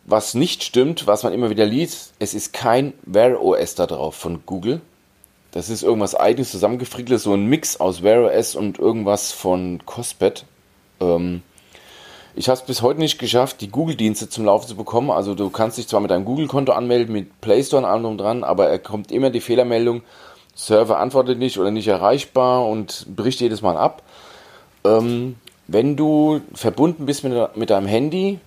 Was 0.05 0.33
nicht 0.33 0.63
stimmt, 0.63 1.05
was 1.05 1.23
man 1.23 1.33
immer 1.33 1.49
wieder 1.49 1.65
liest, 1.65 2.13
es 2.17 2.33
ist 2.33 2.53
kein 2.53 2.93
Wear 3.03 3.39
OS 3.41 3.75
da 3.75 3.85
drauf 3.85 4.15
von 4.15 4.45
Google. 4.45 4.81
Das 5.51 5.69
ist 5.69 5.83
irgendwas 5.83 6.15
eigenes 6.15 6.51
zusammengefrickeltes, 6.51 7.23
so 7.23 7.33
ein 7.33 7.45
Mix 7.45 7.79
aus 7.79 8.03
Wear 8.03 8.23
OS 8.23 8.55
und 8.55 8.79
irgendwas 8.79 9.33
von 9.33 9.81
Cospet. 9.85 10.45
Ähm, 11.01 11.41
ich 12.33 12.47
habe 12.47 12.57
es 12.57 12.65
bis 12.65 12.81
heute 12.81 13.01
nicht 13.01 13.19
geschafft, 13.19 13.59
die 13.59 13.69
Google-Dienste 13.69 14.29
zum 14.29 14.45
Laufen 14.45 14.69
zu 14.69 14.75
bekommen. 14.75 15.11
Also 15.11 15.35
du 15.35 15.49
kannst 15.49 15.77
dich 15.77 15.89
zwar 15.89 15.99
mit 15.99 16.11
deinem 16.11 16.23
Google-Konto 16.23 16.71
anmelden, 16.71 17.11
mit 17.11 17.41
Play 17.41 17.61
Store 17.63 17.83
und 17.83 17.89
allem 17.89 18.17
dran, 18.17 18.45
aber 18.45 18.69
er 18.69 18.79
kommt 18.79 19.11
immer 19.11 19.29
die 19.29 19.41
Fehlermeldung, 19.41 20.03
Server 20.55 20.99
antwortet 20.99 21.37
nicht 21.39 21.57
oder 21.57 21.71
nicht 21.71 21.87
erreichbar 21.87 22.65
und 22.65 23.05
bricht 23.15 23.41
jedes 23.41 23.61
Mal 23.61 23.77
ab. 23.77 24.03
Ähm, 24.85 25.35
wenn 25.67 25.95
du 25.97 26.41
verbunden 26.53 27.05
bist 27.05 27.23
mit, 27.23 27.57
mit 27.57 27.69
deinem 27.69 27.87
Handy 27.87 28.39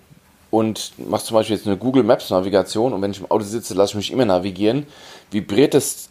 und 0.49 0.93
mache 0.97 1.23
zum 1.23 1.35
Beispiel 1.35 1.55
jetzt 1.55 1.67
eine 1.67 1.77
Google 1.77 2.03
Maps 2.03 2.29
Navigation 2.29 2.93
und 2.93 3.01
wenn 3.01 3.11
ich 3.11 3.19
im 3.19 3.29
Auto 3.29 3.43
sitze, 3.43 3.73
lasse 3.73 3.91
ich 3.91 3.95
mich 3.95 4.11
immer 4.11 4.25
navigieren, 4.25 4.87
vibriert 5.31 5.75
es 5.75 6.09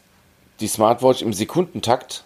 die 0.65 0.69
Smartwatch 0.69 1.21
im 1.21 1.35
Sekundentakt 1.35 2.25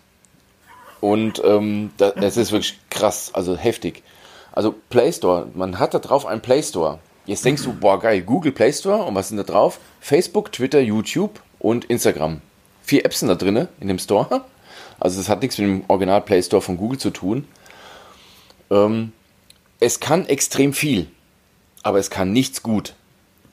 und 1.01 1.42
ähm, 1.44 1.90
das, 1.96 2.14
das 2.14 2.37
ist 2.37 2.53
wirklich 2.53 2.79
krass, 2.88 3.31
also 3.35 3.57
heftig. 3.57 4.05
Also 4.53 4.74
Play 4.90 5.12
Store, 5.12 5.48
man 5.55 5.81
hat 5.81 5.92
da 5.92 5.98
drauf 5.98 6.24
einen 6.24 6.40
Play 6.40 6.62
Store. 6.62 7.01
Jetzt 7.27 7.44
denkst 7.44 7.64
du, 7.64 7.72
boah 7.72 8.01
geil, 8.01 8.22
Google 8.22 8.53
Play 8.53 8.72
Store 8.72 9.03
und 9.03 9.14
was 9.16 9.29
sind 9.29 9.38
da 9.38 9.42
drauf? 9.42 9.81
Facebook, 10.01 10.53
Twitter, 10.53 10.81
YouTube 10.81 11.40
und 11.59 11.85
Instagram. 11.87 12.40
Vier 12.83 13.05
Apps 13.05 13.20
sind 13.20 13.29
da 13.29 13.35
drin 13.35 13.66
in 13.81 13.88
dem 13.88 13.98
Store. 13.98 14.44
Also 15.01 15.18
das 15.18 15.29
hat 15.29 15.42
nichts 15.42 15.59
mit 15.59 15.66
dem 15.66 15.85
Original 15.88 16.20
Play 16.20 16.40
Store 16.42 16.62
von 16.62 16.77
Google 16.77 16.98
zu 16.98 17.11
tun. 17.11 17.46
Ähm, 18.70 19.12
es 19.81 19.98
kann 19.98 20.27
extrem 20.27 20.72
viel, 20.72 21.09
aber 21.83 21.98
es 21.98 22.09
kann 22.09 22.33
nichts 22.33 22.62
gut. 22.62 22.94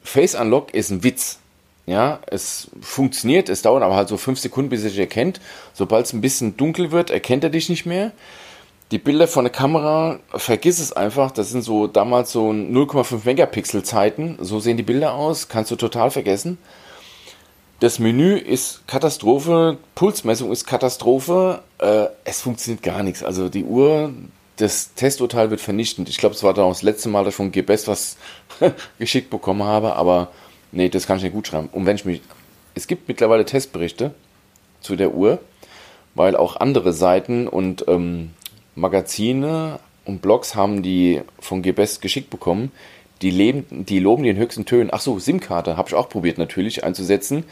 Face 0.04 0.36
Unlock 0.36 0.76
ist 0.76 0.92
ein 0.92 1.04
Witz. 1.04 1.40
Ja, 1.88 2.20
es 2.26 2.72
funktioniert, 2.82 3.48
es 3.48 3.62
dauert 3.62 3.84
aber 3.84 3.96
halt 3.96 4.08
so 4.08 4.18
fünf 4.18 4.40
Sekunden, 4.40 4.70
bis 4.70 4.84
er 4.84 4.90
dich 4.90 5.00
erkennt. 5.00 5.40
Sobald 5.74 6.08
es 6.08 6.14
ein 6.14 6.22
bisschen 6.22 6.58
dunkel 6.58 6.92
wird, 6.92 7.12
erkennt 7.12 7.44
er 7.44 7.52
dich 7.52 7.70
nicht 7.70 7.86
mehr. 7.86 8.12
Die 8.92 8.98
Bilder 8.98 9.28
von 9.28 9.46
der 9.46 9.52
Kamera, 9.52 10.20
vergiss 10.30 10.80
es 10.80 10.94
einfach, 10.94 11.32
das 11.32 11.50
sind 11.50 11.64
so 11.64 11.88
damals 11.88 12.32
so 12.32 12.50
0,5 12.50 13.22
Megapixel 13.26 13.84
Zeiten. 13.84 14.38
So 14.40 14.60
sehen 14.60 14.78
die 14.78 14.84
Bilder 14.84 15.14
aus, 15.14 15.48
kannst 15.48 15.72
du 15.72 15.76
total 15.76 16.12
vergessen. 16.12 16.58
Das 17.80 18.00
Menü 18.00 18.36
ist 18.38 18.88
Katastrophe, 18.88 19.78
Pulsmessung 19.96 20.52
ist 20.52 20.66
Katastrophe, 20.66 21.62
äh, 21.80 22.06
es 22.24 22.42
funktioniert 22.42 22.84
gar 22.84 23.04
nichts. 23.04 23.22
Also 23.22 23.50
die 23.50 23.66
Uhr, 23.66 24.14
das 24.58 24.94
Testurteil 24.94 25.50
wird 25.50 25.62
vernichtend. 25.62 26.08
Ich 26.08 26.18
glaube, 26.18 26.36
es 26.36 26.44
war 26.44 26.54
dann 26.54 26.66
auch 26.66 26.72
das 26.72 26.84
letzte 26.84 27.10
Mal, 27.10 27.26
dass 27.26 27.34
ich 27.34 27.38
von 27.38 27.52
GBest 27.52 27.88
was 27.88 28.18
geschickt 29.00 29.30
bekommen 29.30 29.64
habe, 29.64 29.96
aber 29.96 30.30
nee, 30.76 30.90
das 30.90 31.08
kann 31.08 31.18
ich 31.18 31.24
nicht 31.24 31.34
gut 31.34 31.48
schreiben. 31.48 31.70
Und 31.72 31.86
wenn 31.86 31.96
ich 31.96 32.06
mich, 32.06 32.22
es 32.76 32.88
gibt 32.88 33.08
mittlerweile 33.08 33.46
Testberichte 33.46 34.14
zu 34.82 34.96
der 34.96 35.14
Uhr, 35.14 35.40
weil 36.14 36.36
auch 36.36 36.58
andere 36.58 36.94
Seiten 36.94 37.48
und 37.48 37.86
ähm, 37.88 38.32
Magazine 38.76 39.80
und 40.06 40.22
Blogs 40.22 40.56
haben 40.56 40.84
die 40.84 41.22
von 41.40 41.62
GBest 41.62 42.02
geschickt 42.02 42.30
bekommen. 42.30 42.72
Die, 43.22 43.32
leben, 43.32 43.86
die 43.86 44.00
loben 44.00 44.24
den 44.24 44.38
höchsten 44.38 44.66
Tönen. 44.66 44.90
Ach 44.92 45.00
so, 45.00 45.20
SIM-Karte 45.20 45.78
habe 45.78 45.90
ich 45.90 45.96
auch 45.96 46.10
probiert 46.10 46.38
natürlich 46.38 46.84
einzusetzen. 46.84 47.46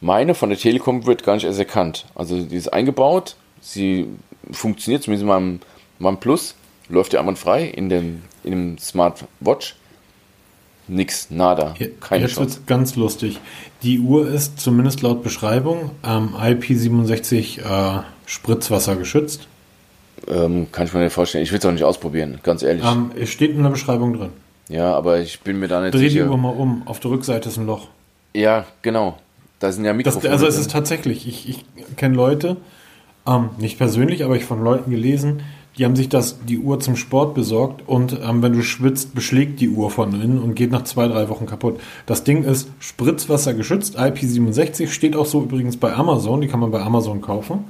Meine 0.00 0.34
von 0.34 0.48
der 0.48 0.58
Telekom 0.58 1.04
wird 1.06 1.24
gar 1.24 1.34
nicht 1.34 1.44
erst 1.44 1.58
erkannt. 1.58 2.06
Also 2.14 2.42
die 2.42 2.56
ist 2.56 2.72
eingebaut, 2.72 3.36
sie 3.60 4.06
funktioniert 4.50 5.02
zumindest 5.02 5.22
in 5.22 5.28
meinem 5.28 5.60
OnePlus, 6.00 6.54
läuft 6.88 7.12
ja 7.12 7.20
einwandfrei 7.20 7.64
in 7.64 7.90
dem, 7.90 8.22
in 8.42 8.50
dem 8.50 8.78
Smartwatch. 8.78 9.76
Nix, 10.90 11.30
nada, 11.30 11.74
keine 12.00 12.26
Jetzt 12.26 12.38
wird 12.40 12.66
ganz 12.66 12.96
lustig. 12.96 13.38
Die 13.84 14.00
Uhr 14.00 14.28
ist 14.28 14.58
zumindest 14.58 15.02
laut 15.02 15.22
Beschreibung 15.22 15.92
ähm, 16.04 16.34
IP67 16.34 17.60
äh, 17.60 18.02
Spritzwasser 18.26 18.96
geschützt. 18.96 19.46
Ähm, 20.26 20.66
kann 20.72 20.86
ich 20.86 20.92
mir 20.92 21.04
nicht 21.04 21.12
vorstellen. 21.12 21.44
Ich 21.44 21.52
will 21.52 21.60
es 21.60 21.64
auch 21.64 21.70
nicht 21.70 21.84
ausprobieren, 21.84 22.40
ganz 22.42 22.64
ehrlich. 22.64 22.84
Ähm, 22.84 23.12
es 23.16 23.30
steht 23.30 23.52
in 23.52 23.62
der 23.62 23.70
Beschreibung 23.70 24.14
drin. 24.14 24.30
Ja, 24.68 24.92
aber 24.94 25.20
ich 25.20 25.40
bin 25.40 25.60
mir 25.60 25.68
da 25.68 25.80
nicht 25.80 25.94
Dreh 25.94 26.08
sicher. 26.08 26.22
Dreh 26.22 26.24
die 26.24 26.30
Uhr 26.30 26.38
mal 26.38 26.50
um. 26.50 26.82
Auf 26.86 26.98
der 26.98 27.12
Rückseite 27.12 27.48
ist 27.48 27.56
ein 27.56 27.66
Loch. 27.66 27.86
Ja, 28.34 28.66
genau. 28.82 29.16
Da 29.60 29.70
sind 29.70 29.84
ja 29.84 29.92
Mikrofone. 29.92 30.24
Das, 30.24 30.32
also 30.32 30.46
es 30.46 30.58
ist 30.58 30.72
tatsächlich, 30.72 31.28
ich, 31.28 31.48
ich 31.48 31.64
kenne 31.96 32.16
Leute, 32.16 32.56
ähm, 33.28 33.50
nicht 33.58 33.78
persönlich, 33.78 34.24
aber 34.24 34.34
ich 34.34 34.44
von 34.44 34.64
Leuten 34.64 34.90
gelesen, 34.90 35.42
die 35.78 35.84
haben 35.84 35.96
sich 35.96 36.08
das, 36.08 36.38
die 36.44 36.58
Uhr 36.58 36.80
zum 36.80 36.96
Sport 36.96 37.34
besorgt 37.34 37.86
und 37.86 38.18
ähm, 38.22 38.42
wenn 38.42 38.52
du 38.52 38.62
schwitzt, 38.62 39.14
beschlägt 39.14 39.60
die 39.60 39.68
Uhr 39.68 39.90
von 39.90 40.20
innen 40.20 40.38
und 40.38 40.54
geht 40.54 40.70
nach 40.70 40.84
zwei, 40.84 41.08
drei 41.08 41.28
Wochen 41.28 41.46
kaputt. 41.46 41.80
Das 42.06 42.24
Ding 42.24 42.44
ist 42.44 42.68
Spritzwasser 42.80 43.54
geschützt, 43.54 43.98
IP67, 43.98 44.88
steht 44.88 45.16
auch 45.16 45.26
so 45.26 45.42
übrigens 45.42 45.76
bei 45.76 45.94
Amazon, 45.94 46.40
die 46.40 46.48
kann 46.48 46.60
man 46.60 46.70
bei 46.70 46.82
Amazon 46.82 47.20
kaufen. 47.20 47.64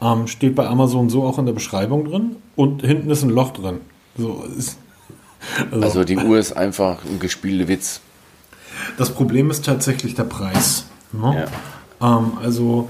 Ähm, 0.00 0.26
steht 0.26 0.54
bei 0.54 0.66
Amazon 0.66 1.10
so 1.10 1.22
auch 1.24 1.38
in 1.38 1.46
der 1.46 1.52
Beschreibung 1.52 2.06
drin 2.06 2.36
und 2.56 2.82
hinten 2.82 3.10
ist 3.10 3.22
ein 3.22 3.30
Loch 3.30 3.52
drin. 3.52 3.80
So 4.16 4.44
ist, 4.58 4.78
also, 5.70 5.84
also 5.84 6.04
die 6.04 6.16
Uhr 6.16 6.38
ist 6.38 6.52
einfach 6.54 7.04
ein 7.04 7.20
gespielter 7.20 7.68
Witz. 7.68 8.00
Das 8.96 9.10
Problem 9.10 9.50
ist 9.50 9.64
tatsächlich 9.64 10.14
der 10.14 10.24
Preis. 10.24 10.86
Ne? 11.12 11.46
Ja. 12.00 12.18
Ähm, 12.18 12.32
also 12.42 12.88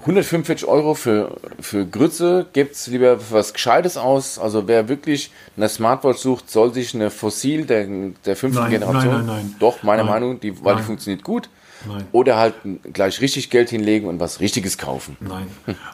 145 0.00 0.68
Euro 0.68 0.94
für, 0.94 1.36
für 1.60 1.84
Grütze, 1.84 2.46
gibt 2.52 2.74
es 2.74 2.86
lieber 2.86 3.18
was 3.30 3.52
Gescheites 3.52 3.96
aus. 3.96 4.38
Also 4.38 4.68
wer 4.68 4.88
wirklich 4.88 5.32
eine 5.56 5.68
Smartwatch 5.68 6.18
sucht, 6.18 6.50
soll 6.50 6.72
sich 6.72 6.94
eine 6.94 7.10
Fossil 7.10 7.66
der, 7.66 7.86
der 8.24 8.36
fünften 8.36 8.62
nein, 8.62 8.70
Generation. 8.70 9.12
Nein, 9.12 9.26
nein, 9.26 9.36
nein. 9.36 9.56
Doch, 9.58 9.82
meine 9.82 10.02
nein, 10.02 10.12
Meinung, 10.12 10.40
die, 10.40 10.56
weil 10.64 10.74
nein. 10.74 10.82
die 10.82 10.86
funktioniert 10.86 11.24
gut. 11.24 11.50
Nein. 11.86 12.04
Oder 12.12 12.36
halt 12.36 12.54
gleich 12.92 13.20
richtig 13.20 13.50
Geld 13.50 13.70
hinlegen 13.70 14.08
und 14.08 14.18
was 14.18 14.40
Richtiges 14.40 14.78
kaufen. 14.78 15.16
Nein. 15.20 15.46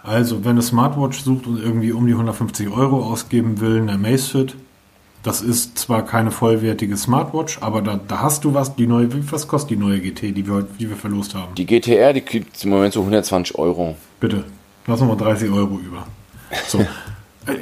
Also, 0.03 0.45
wenn 0.45 0.53
eine 0.53 0.63
Smartwatch 0.63 1.21
sucht 1.21 1.47
und 1.47 1.63
irgendwie 1.63 1.93
um 1.93 2.07
die 2.07 2.13
150 2.13 2.69
Euro 2.69 3.05
ausgeben 3.05 3.61
will, 3.61 3.83
eine 3.83 3.93
Amazfit, 3.93 4.57
das 5.25 5.41
ist 5.41 5.79
zwar 5.79 6.05
keine 6.05 6.31
vollwertige 6.31 6.97
Smartwatch, 6.99 7.59
aber 7.63 7.81
da, 7.81 7.99
da 8.07 8.21
hast 8.21 8.45
du 8.45 8.53
was. 8.53 8.77
Die 8.77 8.87
neue, 8.87 9.09
was 9.33 9.49
kostet 9.49 9.71
die 9.71 9.77
neue 9.77 9.99
GT, 9.99 10.37
die 10.37 10.47
wir, 10.47 10.67
die 10.79 10.89
wir 10.89 10.97
verlost 10.97 11.35
haben? 11.35 11.55
Die 11.55 11.65
GTR, 11.65 12.13
die 12.13 12.21
kriegt 12.21 12.63
im 12.63 12.71
Moment 12.71 12.93
so 12.93 13.01
120 13.01 13.59
Euro. 13.59 13.97
Bitte, 14.21 14.45
lass 14.87 15.01
uns 15.01 15.09
mal 15.09 15.17
30 15.17 15.51
Euro 15.51 15.79
über. 15.79 16.07
So. 16.69 16.81
äh, 17.47 17.53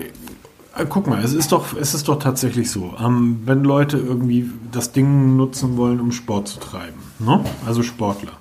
äh, 0.77 0.87
guck 0.89 1.07
mal, 1.07 1.23
es 1.23 1.33
ist 1.33 1.53
doch, 1.53 1.77
es 1.77 1.95
ist 1.95 2.09
doch 2.09 2.19
tatsächlich 2.19 2.69
so, 2.69 2.95
ähm, 3.01 3.43
wenn 3.45 3.63
Leute 3.63 3.97
irgendwie 3.97 4.51
das 4.73 4.91
Ding 4.91 5.37
nutzen 5.37 5.77
wollen, 5.77 6.01
um 6.01 6.11
Sport 6.11 6.49
zu 6.49 6.59
treiben, 6.59 7.01
ne? 7.21 7.45
also 7.65 7.85
Sportler, 7.85 8.33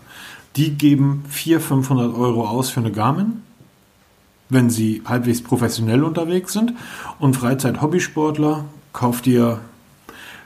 die 0.56 0.72
geben 0.72 1.26
400, 1.30 1.68
500 1.68 2.16
Euro 2.16 2.48
aus 2.48 2.72
für 2.72 2.80
eine 2.80 2.92
Garmin, 2.92 3.44
wenn 4.50 4.72
sie 4.72 5.04
halbwegs 5.06 5.44
professionell 5.44 6.04
unterwegs 6.04 6.54
sind 6.54 6.74
und 7.20 7.36
Freizeit-Hobbysportler 7.36 8.66
kauf 8.94 9.22
dir, 9.22 9.60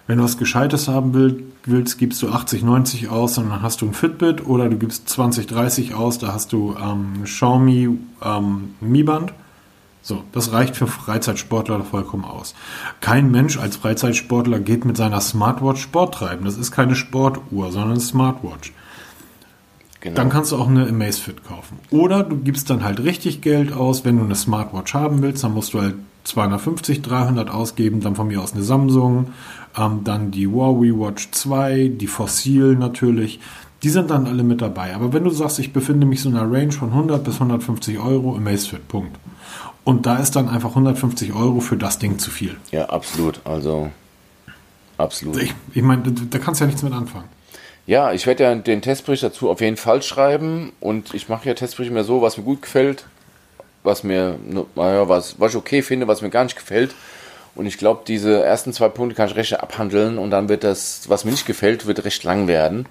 wenn 0.08 0.18
du 0.18 0.24
was 0.24 0.38
Gescheites 0.38 0.88
haben 0.88 1.14
willst, 1.66 1.98
gibst 1.98 2.22
du 2.22 2.30
80, 2.30 2.64
90 2.64 3.10
aus 3.10 3.38
und 3.38 3.50
dann 3.50 3.62
hast 3.62 3.82
du 3.82 3.88
ein 3.88 3.94
Fitbit 3.94 4.46
oder 4.46 4.70
du 4.70 4.78
gibst 4.78 5.10
20, 5.10 5.48
30 5.48 5.96
aus, 5.96 6.20
da 6.20 6.34
hast 6.34 6.54
du 6.54 6.76
ähm, 6.82 7.24
Xiaomi 7.24 7.98
ähm, 8.24 8.76
Mi 8.82 9.04
Band. 9.04 9.34
So, 10.04 10.24
das 10.34 10.52
reicht 10.52 10.76
für 10.76 10.86
Freizeitsportler 10.86 11.84
vollkommen 11.84 12.26
aus. 12.26 12.54
Kein 13.02 13.32
Mensch 13.32 13.58
als 13.58 13.78
Freizeitsportler 13.78 14.60
geht 14.60 14.86
mit 14.86 14.98
seiner 14.98 15.20
Smartwatch 15.20 15.82
Sport 15.82 16.14
treiben. 16.14 16.46
Das 16.46 16.58
ist 16.58 16.72
keine 16.72 16.94
Sportuhr, 16.94 17.72
sondern 17.72 17.94
eine 17.94 18.00
Smartwatch. 18.00 18.72
Genau. 20.02 20.16
Dann 20.16 20.30
kannst 20.30 20.52
du 20.52 20.58
auch 20.58 20.68
eine 20.68 20.88
Amazfit 20.88 21.44
kaufen. 21.44 21.80
Oder 21.90 22.22
du 22.22 22.38
gibst 22.38 22.70
dann 22.70 22.84
halt 22.84 23.00
richtig 23.00 23.42
Geld 23.42 23.74
aus, 23.74 24.06
wenn 24.06 24.20
du 24.20 24.24
eine 24.24 24.36
Smartwatch 24.36 24.94
haben 24.94 25.24
willst, 25.24 25.44
dann 25.44 25.56
musst 25.56 25.74
du 25.74 25.82
halt 25.82 25.96
250, 26.26 27.02
300 27.02 27.50
ausgeben, 27.50 28.02
dann 28.02 28.16
von 28.16 28.28
mir 28.28 28.42
aus 28.42 28.54
eine 28.54 28.64
Samsung, 28.64 29.28
ähm, 29.78 30.02
dann 30.04 30.32
die 30.32 30.48
Huawei 30.48 30.92
Watch 30.92 31.32
2, 31.32 31.92
die 31.96 32.08
Fossil 32.08 32.76
natürlich. 32.76 33.40
Die 33.84 33.90
sind 33.90 34.10
dann 34.10 34.26
alle 34.26 34.44
mit 34.44 34.62
dabei. 34.62 34.96
Aber 34.96 35.14
wenn 35.14 35.24
du 35.24 35.30
sagst, 35.30 35.60
ich 35.60 35.72
befinde 35.72 36.06
mich 36.08 36.22
so 36.22 36.30
in 36.30 36.36
einer 36.36 36.52
Range 36.52 36.72
von 36.72 36.90
100 36.90 37.24
bis 37.24 37.36
150 37.36 38.00
Euro, 38.00 38.36
Amazfit, 38.36 38.88
Punkt. 38.88 39.18
Und 39.84 40.08
da 40.08 40.18
ist 40.18 40.36
dann 40.36 40.50
einfach 40.50 40.72
150 40.72 41.34
Euro 41.34 41.60
für 41.60 41.78
das 41.78 42.00
Ding 42.00 42.18
zu 42.18 42.32
viel. 42.32 42.58
Ja, 42.72 42.86
absolut. 42.90 43.42
Also, 43.44 43.92
absolut. 44.98 45.42
Ich, 45.42 45.54
ich 45.74 45.84
meine, 45.84 46.02
da 46.04 46.40
kannst 46.40 46.60
du 46.60 46.66
ja 46.66 46.68
nichts 46.68 46.82
mit 46.82 46.94
anfangen. 46.94 47.30
Ja, 47.86 48.12
ich 48.12 48.26
werde 48.26 48.44
ja 48.44 48.56
den 48.56 48.82
Testbericht 48.82 49.22
dazu 49.22 49.50
auf 49.52 49.62
jeden 49.62 49.78
Fall 49.78 50.02
schreiben 50.02 50.72
und 50.80 51.14
ich 51.14 51.30
mache 51.30 51.48
ja 51.48 51.54
Testberichte 51.54 51.94
mehr 51.94 52.04
so, 52.04 52.24
was 52.24 52.38
mir 52.38 52.44
gut 52.44 52.64
gefällt, 52.64 53.06
was 53.86 54.04
mir, 54.04 54.38
naja, 54.76 55.08
was, 55.08 55.40
was 55.40 55.52
ich 55.52 55.58
okay 55.58 55.82
finde, 55.82 56.08
was 56.08 56.22
mir 56.22 56.30
gar 56.30 56.44
nicht 56.44 56.58
gefällt. 56.58 56.94
Und 57.56 57.66
ich 57.66 57.78
glaube, 57.78 58.02
diese 58.06 58.44
ersten 58.44 58.74
zwei 58.74 58.90
Punkte 58.90 59.16
kann 59.16 59.30
ich 59.30 59.36
recht 59.36 59.60
abhandeln 59.60 60.18
und 60.18 60.30
dann 60.30 60.50
wird 60.50 60.64
das, 60.64 61.04
was 61.08 61.24
mir 61.24 61.32
nicht 61.32 61.46
gefällt, 61.46 61.86
wird 61.86 62.04
recht 62.04 62.24
lang 62.24 62.48
werden. 62.48 62.86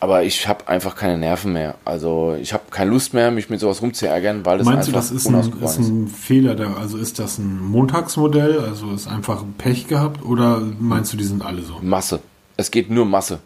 Aber 0.00 0.22
ich 0.22 0.48
habe 0.48 0.66
einfach 0.66 0.96
keine 0.96 1.18
Nerven 1.18 1.52
mehr. 1.52 1.74
Also 1.84 2.36
ich 2.40 2.54
habe 2.54 2.64
keine 2.70 2.90
Lust 2.90 3.12
mehr, 3.12 3.30
mich 3.30 3.50
mit 3.50 3.60
sowas 3.60 3.82
rumzuärgern, 3.82 4.46
weil 4.46 4.58
das 4.58 4.66
Meinst 4.66 4.88
einfach 4.88 5.06
du, 5.06 5.14
das 5.14 5.22
ist 5.22 5.28
ein, 5.28 5.62
ist 5.62 5.78
ein 5.78 6.08
Fehler? 6.08 6.54
Der, 6.54 6.76
also 6.78 6.96
ist 6.96 7.18
das 7.18 7.38
ein 7.38 7.58
Montagsmodell? 7.58 8.60
Also 8.60 8.92
ist 8.92 9.08
einfach 9.08 9.44
Pech 9.58 9.88
gehabt? 9.88 10.24
Oder 10.24 10.62
meinst 10.78 11.12
du, 11.12 11.18
die 11.18 11.24
sind 11.24 11.44
alle 11.44 11.60
so? 11.60 11.78
Masse. 11.82 12.20
Es 12.56 12.70
geht 12.70 12.90
nur 12.90 13.04
Masse. 13.04 13.40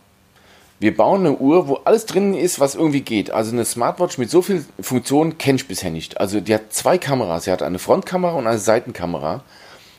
Wir 0.81 0.97
bauen 0.97 1.21
eine 1.21 1.37
Uhr, 1.37 1.69
wo 1.69 1.75
alles 1.85 2.05
drin 2.07 2.35
ist, 2.35 2.59
was 2.59 2.75
irgendwie 2.75 3.01
geht. 3.01 3.31
Also 3.31 3.53
eine 3.53 3.65
Smartwatch 3.65 4.19
mit 4.19 4.31
so 4.31 4.43
viel 4.43 4.65
Funktionen 4.81 5.39
kenne 5.39 5.57
ich 5.57 5.69
bisher 5.69 5.91
nicht. 5.91 6.21
Also 6.21 6.41
die 6.41 6.55
hat 6.55 6.73
zwei 6.73 6.99
Kameras. 6.99 7.45
Sie 7.45 7.53
hat 7.53 7.63
eine 7.63 7.79
Frontkamera 7.79 8.35
und 8.35 8.47
eine 8.47 8.59
Seitenkamera. 8.59 9.43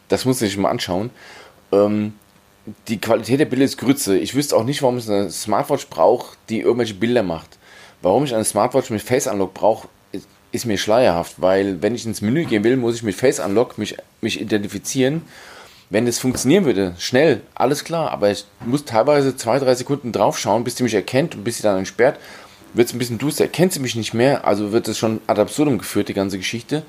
Das 0.09 0.25
muss 0.25 0.41
ich 0.41 0.57
mal 0.57 0.69
anschauen. 0.69 1.09
Ähm, 1.71 2.13
die 2.87 2.99
Qualität 2.99 3.39
der 3.39 3.45
Bilder 3.45 3.65
ist 3.65 3.77
Grütze. 3.77 4.17
Ich 4.17 4.35
wüsste 4.35 4.55
auch 4.55 4.63
nicht, 4.63 4.81
warum 4.81 4.97
es 4.97 5.09
eine 5.09 5.29
Smartwatch 5.31 5.87
braucht, 5.87 6.37
die 6.49 6.59
irgendwelche 6.59 6.95
Bilder 6.95 7.23
macht. 7.23 7.57
Warum 8.01 8.23
ich 8.25 8.35
eine 8.35 8.43
Smartwatch 8.43 8.89
mit 8.89 9.01
Face 9.01 9.27
Unlock 9.27 9.53
brauche, 9.53 9.87
ist, 10.11 10.27
ist 10.51 10.65
mir 10.65 10.77
schleierhaft, 10.77 11.41
weil 11.41 11.81
wenn 11.81 11.95
ich 11.95 12.05
ins 12.05 12.21
Menü 12.21 12.45
gehen 12.45 12.63
will, 12.63 12.77
muss 12.77 12.95
ich 12.95 13.03
mit 13.03 13.15
Face 13.15 13.39
Unlock 13.39 13.77
mich, 13.77 13.95
mich 14.21 14.41
identifizieren 14.41 15.23
wenn 15.95 16.07
es 16.07 16.19
funktionieren 16.19 16.65
würde, 16.65 16.93
schnell, 16.97 17.39
alles 17.53 17.85
klar, 17.85 18.11
aber 18.11 18.29
ich 18.29 18.43
muss 18.65 18.83
teilweise 18.83 19.37
zwei, 19.37 19.59
drei 19.59 19.75
Sekunden 19.75 20.11
draufschauen, 20.11 20.65
bis 20.65 20.75
sie 20.75 20.83
mich 20.83 20.93
erkennt 20.93 21.35
und 21.35 21.45
bis 21.45 21.55
sie 21.55 21.63
dann 21.63 21.77
entsperrt, 21.77 22.19
wird 22.73 22.89
es 22.89 22.93
ein 22.93 22.99
bisschen 22.99 23.17
duster, 23.17 23.45
erkennt 23.45 23.71
sie 23.71 23.79
mich 23.79 23.95
nicht 23.95 24.13
mehr, 24.13 24.45
also 24.45 24.73
wird 24.73 24.89
es 24.89 24.97
schon 24.97 25.21
ad 25.25 25.39
absurdum 25.39 25.77
geführt, 25.77 26.09
die 26.09 26.13
ganze 26.13 26.37
Geschichte. 26.37 26.83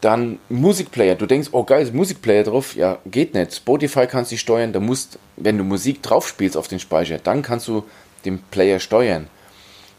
Dann 0.00 0.38
Musikplayer, 0.48 1.16
du 1.16 1.26
denkst, 1.26 1.50
oh 1.52 1.64
geil, 1.64 1.82
ist 1.82 1.92
Musikplayer 1.92 2.44
drauf, 2.44 2.76
ja, 2.76 2.96
geht 3.04 3.34
nicht. 3.34 3.54
Spotify 3.54 4.06
kannst 4.06 4.32
du 4.32 4.38
steuern, 4.38 4.72
da 4.72 4.80
musst, 4.80 5.18
wenn 5.36 5.58
du 5.58 5.64
Musik 5.64 6.02
drauf 6.02 6.26
spielst 6.26 6.56
auf 6.56 6.66
den 6.66 6.80
Speicher, 6.80 7.18
dann 7.18 7.42
kannst 7.42 7.68
du 7.68 7.84
den 8.24 8.38
Player 8.38 8.80
steuern. 8.80 9.26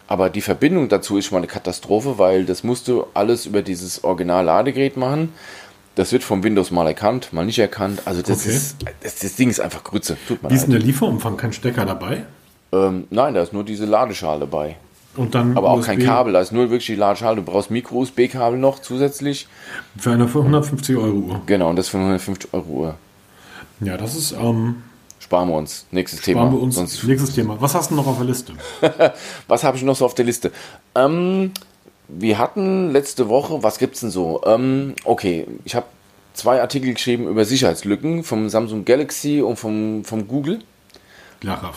Aber 0.08 0.32
die 0.32 0.42
Verbindung 0.42 0.90
dazu 0.90 1.20
ist 1.20 1.26
schon 1.26 1.36
mal 1.36 1.42
eine 1.42 1.48
Katastrophe, 1.48 2.18
weil 2.18 2.46
das 2.46 2.64
musst 2.64 2.88
du 2.88 3.06
alles 3.14 3.46
über 3.46 3.62
dieses 3.62 4.04
Original-Ladegerät 4.04 4.98
machen. 4.98 5.32
Das 6.00 6.14
wird 6.14 6.24
vom 6.24 6.46
Windows 6.46 6.72
mal 6.72 6.88
erkannt, 6.88 7.34
mal 7.34 7.46
nicht 7.46 7.60
erkannt. 7.60 8.04
Also 8.06 8.22
das 8.22 8.46
Okay. 8.46 8.56
ist, 8.56 8.78
das, 9.04 9.20
das 9.20 9.36
Ding 9.36 9.50
ist 9.50 9.60
einfach 9.60 9.84
Grütze. 9.84 10.16
Tut 10.30 10.42
mir 10.42 10.50
Wie 10.50 10.54
ist 10.54 10.64
denn 10.64 10.72
der 10.72 10.80
Lieferumfang? 10.80 11.36
Kein 11.36 11.52
Stecker 11.52 11.86
dabei? 11.86 12.26
Ähm, 12.72 13.04
nein, 13.10 13.34
da 13.34 13.42
ist 13.42 13.52
nur 13.52 13.66
diese 13.66 13.84
Ladeschale 13.84 14.40
dabei. 14.40 14.78
Und 15.18 15.36
dann 15.36 15.58
Aber 15.58 15.72
auch 15.72 15.80
USB 15.80 15.86
kein 15.88 16.00
Kabel, 16.00 16.32
da 16.32 16.40
ist 16.40 16.54
nur 16.54 16.70
wirklich 16.70 16.86
die 16.86 16.96
Ladeschale. 16.96 17.36
Du 17.36 17.42
brauchst 17.42 17.70
Micro-USB-Kabel 17.70 18.58
noch 18.58 18.80
zusätzlich. 18.80 19.50
Für 19.98 20.12
eine 20.12 20.28
150 20.28 20.96
Euro 20.96 21.18
Uhr. 21.18 21.42
Genau, 21.48 21.70
und 21.70 21.76
das 21.76 21.90
für 21.90 21.98
150 21.98 22.54
Euro 22.54 22.72
Uhr. 22.72 22.96
Ja, 23.82 23.98
das 23.98 24.16
ist, 24.16 24.32
ähm, 24.32 24.76
Sparen 25.20 25.50
wir 25.50 25.56
uns. 25.56 25.86
Nächstes 25.92 26.22
Thema. 26.22 26.44
waren 26.44 26.54
wir 26.54 26.62
uns. 26.62 26.76
Sonst, 26.76 27.04
Nächstes 27.04 27.36
Thema. 27.36 27.60
Was 27.60 27.76
hast 27.76 27.92
du 27.92 27.96
noch 27.96 28.08
auf 28.08 28.16
der 28.16 28.26
Liste? 28.26 28.54
was 29.50 29.66
habe 29.66 29.76
ich 29.76 29.84
noch 29.84 29.98
so 29.98 30.06
auf 30.06 30.16
der 30.16 30.24
Liste? 30.24 30.54
Ähm, 30.96 31.52
wir 32.10 32.38
hatten 32.38 32.92
letzte 32.92 33.30
Woche, 33.30 33.64
was 33.64 33.78
gibt's 33.78 34.02
denn 34.02 34.10
so? 34.10 34.42
Ähm, 34.46 34.96
okay, 35.06 35.46
ich 35.64 35.76
habe 35.76 35.86
zwei 36.34 36.60
Artikel 36.62 36.94
geschrieben 36.94 37.28
über 37.28 37.46
Sicherheitslücken 37.46 38.24
vom 38.24 38.50
Samsung 38.50 38.86
Galaxy 38.86 39.42
und 39.42 39.58
vom, 39.58 40.04
vom 40.04 40.28
Google. 40.28 40.62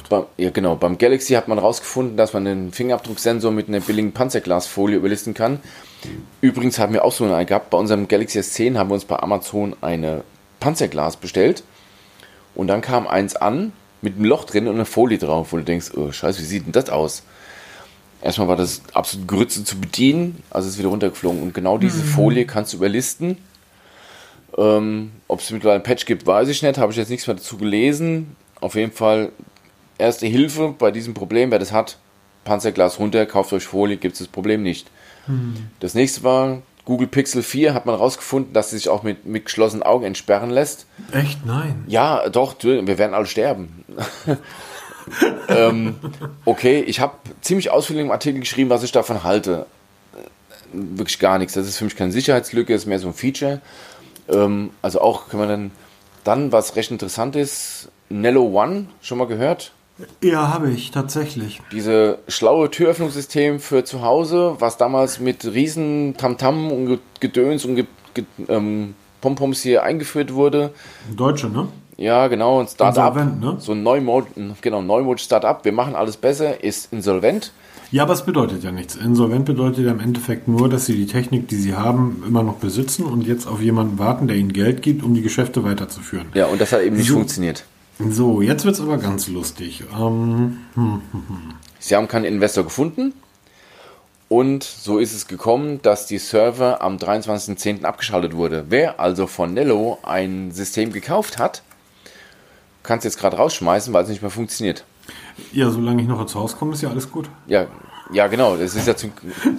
Beim, 0.08 0.24
ja, 0.38 0.50
genau. 0.50 0.74
Beim 0.74 0.98
Galaxy 0.98 1.34
hat 1.34 1.46
man 1.48 1.58
herausgefunden, 1.58 2.16
dass 2.16 2.32
man 2.32 2.44
den 2.44 2.72
Fingerabdrucksensor 2.72 3.52
mit 3.52 3.68
einer 3.68 3.80
billigen 3.80 4.12
Panzerglasfolie 4.12 4.96
überlisten 4.96 5.34
kann. 5.34 5.60
Übrigens 6.40 6.78
haben 6.78 6.92
wir 6.92 7.04
auch 7.04 7.12
so 7.12 7.24
eine 7.24 7.46
gehabt. 7.46 7.70
Bei 7.70 7.78
unserem 7.78 8.08
Galaxy 8.08 8.40
S10 8.40 8.76
haben 8.76 8.90
wir 8.90 8.94
uns 8.94 9.04
bei 9.04 9.18
Amazon 9.20 9.76
eine 9.80 10.24
Panzerglas 10.58 11.16
bestellt. 11.16 11.62
Und 12.54 12.66
dann 12.66 12.80
kam 12.80 13.06
eins 13.06 13.36
an 13.36 13.72
mit 14.00 14.16
einem 14.16 14.24
Loch 14.24 14.44
drin 14.44 14.66
und 14.66 14.74
einer 14.74 14.84
Folie 14.84 15.18
drauf, 15.18 15.52
wo 15.52 15.58
du 15.58 15.64
denkst, 15.64 15.92
oh 15.96 16.10
scheiße, 16.10 16.40
wie 16.40 16.44
sieht 16.44 16.66
denn 16.66 16.72
das 16.72 16.90
aus? 16.90 17.22
Erstmal 18.22 18.48
war 18.48 18.56
das 18.56 18.82
absolut 18.92 19.26
Grütze 19.26 19.64
zu 19.64 19.80
bedienen, 19.80 20.42
also 20.50 20.68
ist 20.68 20.78
wieder 20.78 20.88
runtergeflogen. 20.88 21.42
Und 21.42 21.54
genau 21.54 21.76
diese 21.76 22.04
Folie 22.04 22.46
kannst 22.46 22.72
du 22.72 22.76
überlisten. 22.76 23.36
Ähm, 24.56 25.12
Ob 25.28 25.40
es 25.40 25.50
mittlerweile 25.50 25.80
ein 25.80 25.82
Patch 25.82 26.06
gibt, 26.06 26.26
weiß 26.26 26.48
ich 26.48 26.62
nicht. 26.62 26.78
Habe 26.78 26.92
ich 26.92 26.98
jetzt 26.98 27.10
nichts 27.10 27.26
mehr 27.26 27.36
dazu 27.36 27.56
gelesen. 27.56 28.36
Auf 28.60 28.76
jeden 28.76 28.92
Fall 28.92 29.32
erste 29.98 30.26
Hilfe 30.26 30.74
bei 30.78 30.90
diesem 30.92 31.14
Problem. 31.14 31.50
Wer 31.50 31.58
das 31.58 31.72
hat, 31.72 31.98
Panzerglas 32.44 32.98
runter, 32.98 33.26
kauft 33.26 33.52
euch 33.52 33.64
Folie, 33.64 33.96
gibt 33.96 34.14
es 34.14 34.20
das 34.20 34.28
Problem 34.28 34.62
nicht. 34.62 34.88
Das 35.80 35.94
nächste 35.94 36.22
war 36.24 36.62
Google 36.84 37.06
Pixel 37.06 37.42
4. 37.42 37.74
Hat 37.74 37.86
man 37.86 37.96
herausgefunden, 37.96 38.52
dass 38.52 38.70
sie 38.70 38.78
sich 38.78 38.88
auch 38.88 39.02
mit, 39.02 39.24
mit 39.24 39.44
geschlossenen 39.46 39.82
Augen 39.82 40.04
entsperren 40.04 40.50
lässt. 40.50 40.86
Echt? 41.12 41.46
Nein. 41.46 41.84
Ja, 41.86 42.28
doch, 42.28 42.56
wir 42.62 42.98
werden 42.98 43.14
alle 43.14 43.26
sterben. 43.26 43.84
ähm, 45.48 45.96
okay, 46.44 46.80
ich 46.80 47.00
habe 47.00 47.14
ziemlich 47.40 47.70
ausführlich 47.70 48.04
im 48.04 48.10
Artikel 48.10 48.40
geschrieben, 48.40 48.70
was 48.70 48.82
ich 48.82 48.92
davon 48.92 49.24
halte. 49.24 49.66
Äh, 50.14 50.18
Wirklich 50.72 51.18
gar 51.18 51.38
nichts. 51.38 51.54
Das 51.54 51.66
ist 51.66 51.78
für 51.78 51.84
mich 51.84 51.96
keine 51.96 52.12
Sicherheitslücke, 52.12 52.72
ist 52.74 52.86
mehr 52.86 52.98
so 52.98 53.08
ein 53.08 53.14
Feature. 53.14 53.60
Ähm, 54.28 54.70
also 54.82 55.00
auch 55.00 55.28
können 55.28 55.42
wir 55.42 55.48
dann, 55.48 55.70
dann, 56.24 56.52
was 56.52 56.76
recht 56.76 56.90
interessant 56.90 57.36
ist, 57.36 57.88
Nello 58.08 58.42
One, 58.44 58.86
schon 59.00 59.18
mal 59.18 59.26
gehört? 59.26 59.72
Ja, 60.22 60.48
habe 60.48 60.70
ich, 60.70 60.90
tatsächlich. 60.90 61.60
Diese 61.70 62.18
schlaue 62.26 62.70
Türöffnungssystem 62.70 63.60
für 63.60 63.84
zu 63.84 64.02
Hause, 64.02 64.56
was 64.58 64.76
damals 64.78 65.20
mit 65.20 65.44
riesen 65.44 66.16
Tamtam 66.16 66.72
und 66.72 66.86
Ge- 66.86 66.98
Gedöns 67.20 67.64
und 67.64 67.76
Ge 67.76 67.84
Ge 68.14 68.24
ähm, 68.48 68.94
Pompoms 69.20 69.62
hier 69.62 69.82
eingeführt 69.84 70.34
wurde. 70.34 70.72
Deutsche, 71.14 71.48
ne? 71.48 71.68
Ja, 71.96 72.28
genau, 72.28 72.60
ein 72.60 72.66
Start-up. 72.68 73.16
Insolvent, 73.16 73.40
ne? 73.40 73.56
So 73.58 73.72
ein 73.72 73.82
Neumod, 73.82 74.26
genau, 74.60 74.82
Neumod 74.82 75.20
Start-up. 75.20 75.64
Wir 75.64 75.72
machen 75.72 75.94
alles 75.94 76.16
besser, 76.16 76.62
ist 76.64 76.92
insolvent. 76.92 77.52
Ja, 77.90 78.04
aber 78.04 78.14
es 78.14 78.22
bedeutet 78.24 78.64
ja 78.64 78.72
nichts. 78.72 78.96
Insolvent 78.96 79.44
bedeutet 79.44 79.84
ja 79.84 79.90
im 79.92 80.00
Endeffekt 80.00 80.48
nur, 80.48 80.70
dass 80.70 80.86
sie 80.86 80.94
die 80.96 81.06
Technik, 81.06 81.48
die 81.48 81.56
sie 81.56 81.74
haben, 81.74 82.24
immer 82.26 82.42
noch 82.42 82.54
besitzen 82.54 83.04
und 83.04 83.26
jetzt 83.26 83.46
auf 83.46 83.60
jemanden 83.60 83.98
warten, 83.98 84.26
der 84.28 84.36
ihnen 84.36 84.54
Geld 84.54 84.80
gibt, 84.80 85.02
um 85.02 85.12
die 85.14 85.20
Geschäfte 85.20 85.62
weiterzuführen. 85.64 86.28
Ja, 86.32 86.46
und 86.46 86.58
das 86.60 86.72
hat 86.72 86.80
eben 86.80 86.96
nicht 86.96 87.08
So. 87.08 87.14
funktioniert. 87.14 87.64
So, 88.08 88.40
jetzt 88.40 88.64
wird's 88.64 88.80
aber 88.80 88.96
ganz 88.96 89.28
lustig. 89.28 89.84
Ähm, 89.96 90.56
Sie 91.78 91.94
haben 91.94 92.08
keinen 92.08 92.24
Investor 92.24 92.64
gefunden. 92.64 93.12
Und 94.30 94.64
so 94.64 94.98
ist 94.98 95.12
es 95.14 95.26
gekommen, 95.26 95.80
dass 95.82 96.06
die 96.06 96.16
Server 96.16 96.80
am 96.80 96.96
23.10. 96.96 97.84
abgeschaltet 97.84 98.34
wurde. 98.34 98.64
Wer 98.70 98.98
also 98.98 99.26
von 99.26 99.52
Nello 99.52 99.98
ein 100.02 100.50
System 100.52 100.90
gekauft 100.94 101.38
hat, 101.38 101.62
kann 102.82 102.98
es 102.98 103.04
jetzt 103.04 103.18
gerade 103.18 103.36
rausschmeißen, 103.36 103.92
weil 103.92 104.02
es 104.04 104.08
nicht 104.08 104.22
mehr 104.22 104.30
funktioniert. 104.30 104.84
ja, 105.52 105.70
solange 105.70 106.02
ich 106.02 106.08
noch 106.08 106.20
ins 106.20 106.34
Haus 106.34 106.56
komme, 106.56 106.72
ist 106.74 106.82
ja 106.82 106.90
alles 106.90 107.10
gut. 107.10 107.28
Ja, 107.46 107.66
ja 108.12 108.26
genau. 108.26 108.56
Das 108.56 108.74
ist 108.74 108.86
ja 108.86 108.96
zum, 108.96 109.12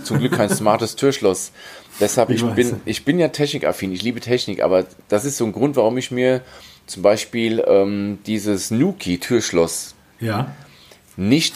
zum 0.03 0.19
Glück 0.19 0.33
kein 0.33 0.49
smartes 0.55 0.95
Türschloss. 0.95 1.51
Deshalb, 1.99 2.29
Ich 2.29 2.43
ich, 2.43 2.51
bin, 2.51 2.81
ich 2.85 3.05
bin 3.05 3.19
ja 3.19 3.27
technikaffin, 3.29 3.91
ich 3.91 4.01
liebe 4.01 4.19
Technik, 4.19 4.61
aber 4.63 4.85
das 5.09 5.25
ist 5.25 5.37
so 5.37 5.45
ein 5.45 5.51
Grund, 5.53 5.75
warum 5.75 5.97
ich 5.97 6.11
mir 6.11 6.41
zum 6.87 7.01
Beispiel 7.03 7.63
ähm, 7.67 8.19
dieses 8.25 8.71
Nuki-Türschloss 8.71 9.95
Ja. 10.19 10.51
nicht 11.15 11.53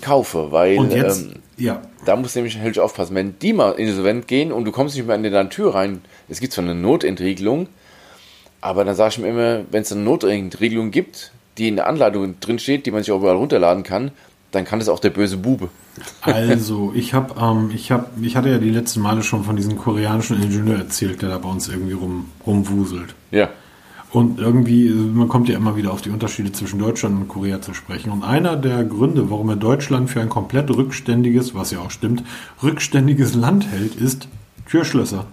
kaufe, 0.00 0.52
weil 0.52 0.76
ähm, 0.92 1.34
ja, 1.56 1.82
da 2.04 2.16
musst 2.16 2.34
du 2.34 2.40
nämlich 2.40 2.58
höllisch 2.60 2.78
aufpassen. 2.78 3.14
Wenn 3.14 3.38
die 3.38 3.52
mal 3.52 3.72
insolvent 3.72 4.26
gehen 4.28 4.52
und 4.52 4.64
du 4.64 4.72
kommst 4.72 4.96
nicht 4.96 5.06
mehr 5.06 5.16
in 5.16 5.22
deine 5.22 5.48
Tür 5.48 5.74
rein, 5.74 6.02
es 6.28 6.40
gibt 6.40 6.52
zwar 6.52 6.64
eine 6.64 6.74
Notentriegelung, 6.74 7.68
aber 8.62 8.84
dann 8.84 8.94
sage 8.94 9.10
ich 9.10 9.18
mir 9.18 9.28
immer, 9.28 9.64
wenn 9.70 9.82
es 9.82 9.92
eine 9.92 10.00
Notentriegelung 10.00 10.90
gibt, 10.90 11.32
die 11.58 11.68
in 11.68 11.76
der 11.76 11.86
Anleitung 11.86 12.40
drin 12.40 12.58
steht, 12.58 12.86
die 12.86 12.90
man 12.90 13.02
sich 13.02 13.12
auch 13.12 13.18
überall 13.18 13.36
runterladen 13.36 13.82
kann, 13.82 14.12
dann 14.52 14.64
kann 14.64 14.78
das 14.78 14.88
auch 14.88 15.00
der 15.00 15.10
böse 15.10 15.36
Bube. 15.36 15.68
Also, 16.22 16.92
ich 16.94 17.12
habe, 17.12 17.34
ähm, 17.38 17.70
ich 17.74 17.90
habe, 17.90 18.06
ich 18.22 18.36
hatte 18.36 18.48
ja 18.48 18.58
die 18.58 18.70
letzten 18.70 19.00
Male 19.00 19.22
schon 19.22 19.44
von 19.44 19.56
diesem 19.56 19.76
koreanischen 19.76 20.42
Ingenieur 20.42 20.78
erzählt, 20.78 21.20
der 21.20 21.28
da 21.28 21.38
bei 21.38 21.48
uns 21.48 21.68
irgendwie 21.68 21.92
rum, 21.92 22.30
rumwuselt. 22.46 23.14
Ja. 23.30 23.50
Und 24.10 24.38
irgendwie, 24.38 24.90
man 24.90 25.28
kommt 25.28 25.48
ja 25.48 25.56
immer 25.56 25.74
wieder 25.74 25.90
auf 25.90 26.02
die 26.02 26.10
Unterschiede 26.10 26.52
zwischen 26.52 26.78
Deutschland 26.78 27.16
und 27.16 27.28
Korea 27.28 27.62
zu 27.62 27.72
sprechen. 27.72 28.12
Und 28.12 28.22
einer 28.22 28.56
der 28.56 28.84
Gründe, 28.84 29.30
warum 29.30 29.48
er 29.48 29.56
Deutschland 29.56 30.10
für 30.10 30.20
ein 30.20 30.28
komplett 30.28 30.70
rückständiges, 30.70 31.54
was 31.54 31.70
ja 31.70 31.80
auch 31.80 31.90
stimmt, 31.90 32.22
rückständiges 32.62 33.34
Land 33.34 33.66
hält, 33.70 33.96
ist 33.96 34.28
Türschlösser. 34.68 35.26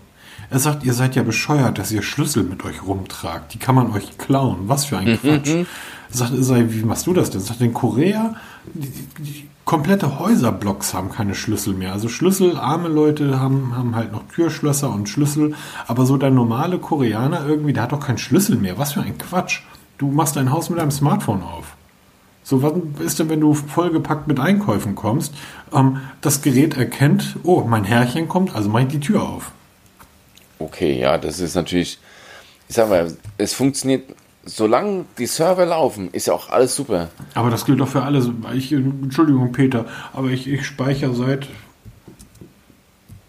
Er 0.52 0.60
sagt, 0.60 0.84
ihr 0.84 0.94
seid 0.94 1.16
ja 1.16 1.24
bescheuert, 1.24 1.78
dass 1.78 1.92
ihr 1.92 2.02
Schlüssel 2.02 2.44
mit 2.44 2.66
euch 2.66 2.84
rumtragt. 2.84 3.54
Die 3.54 3.60
kann 3.60 3.76
man 3.76 3.92
euch 3.92 4.18
klauen. 4.18 4.62
Was 4.64 4.86
für 4.86 4.98
ein 4.98 5.20
Quatsch. 5.20 5.50
Er 5.50 5.66
sagt, 6.10 6.34
er 6.34 6.44
sei, 6.44 6.66
wie 6.70 6.84
machst 6.84 7.06
du 7.06 7.14
das 7.14 7.30
denn? 7.30 7.42
Er 7.42 7.46
sagt, 7.46 7.62
in 7.62 7.74
Korea, 7.74 8.36
die, 8.74 8.92
die, 9.20 9.50
komplette 9.64 10.18
Häuserblocks 10.18 10.96
haben 10.96 11.12
keine 11.12 11.36
Schlüssel 11.36 11.76
mehr. 11.76 11.94
Also 11.94 12.10
Schlüssel, 12.10 12.58
arme 12.58 12.88
Leute 12.88 13.40
haben, 13.40 13.78
haben 13.78 13.96
halt 13.96 14.12
noch 14.12 14.24
Türschlösser 14.34 14.90
und 14.90 15.08
Schlüssel. 15.08 15.54
Aber 15.86 16.08
so 16.08 16.18
der 16.18 16.32
normale 16.32 16.80
Koreaner 16.80 17.46
irgendwie, 17.46 17.74
der 17.74 17.84
hat 17.84 17.92
doch 17.92 18.00
keinen 18.00 18.18
Schlüssel 18.18 18.56
mehr. 18.56 18.80
Was 18.80 18.94
für 18.94 19.02
ein 19.02 19.20
Quatsch. 19.20 19.62
Du 20.00 20.10
machst 20.10 20.36
dein 20.36 20.52
Haus 20.52 20.72
mit 20.72 20.80
deinem 20.80 20.90
Smartphone 20.90 21.44
auf. 21.44 21.76
So, 22.42 22.64
was 22.64 22.74
ist 23.06 23.20
denn, 23.20 23.30
wenn 23.30 23.42
du 23.42 23.54
vollgepackt 23.54 24.28
mit 24.28 24.40
Einkäufen 24.40 24.96
kommst? 24.96 25.36
Ähm, 25.72 25.98
das 26.22 26.42
Gerät 26.42 26.76
erkennt, 26.76 27.36
oh, 27.44 27.64
mein 27.68 27.84
Herrchen 27.84 28.28
kommt, 28.28 28.56
also 28.56 28.70
mach 28.70 28.80
ich 28.80 28.88
die 28.88 29.00
Tür 29.00 29.22
auf. 29.22 29.52
Okay, 30.60 31.00
ja, 31.00 31.18
das 31.18 31.40
ist 31.40 31.56
natürlich, 31.56 31.98
ich 32.68 32.76
sag 32.76 32.90
mal, 32.90 33.16
es 33.38 33.54
funktioniert, 33.54 34.04
solange 34.46 35.06
die 35.18 35.26
Server 35.26 35.66
laufen, 35.66 36.10
ist 36.12 36.28
ja 36.28 36.34
auch 36.34 36.50
alles 36.50 36.76
super. 36.76 37.10
Aber 37.34 37.50
das 37.50 37.66
gilt 37.66 37.80
doch 37.80 37.88
für 37.88 38.04
alle. 38.04 38.22
Ich, 38.54 38.72
Entschuldigung, 38.72 39.52
Peter, 39.52 39.86
aber 40.14 40.30
ich, 40.30 40.48
ich 40.48 40.66
speichere 40.66 41.14
seit 41.14 41.48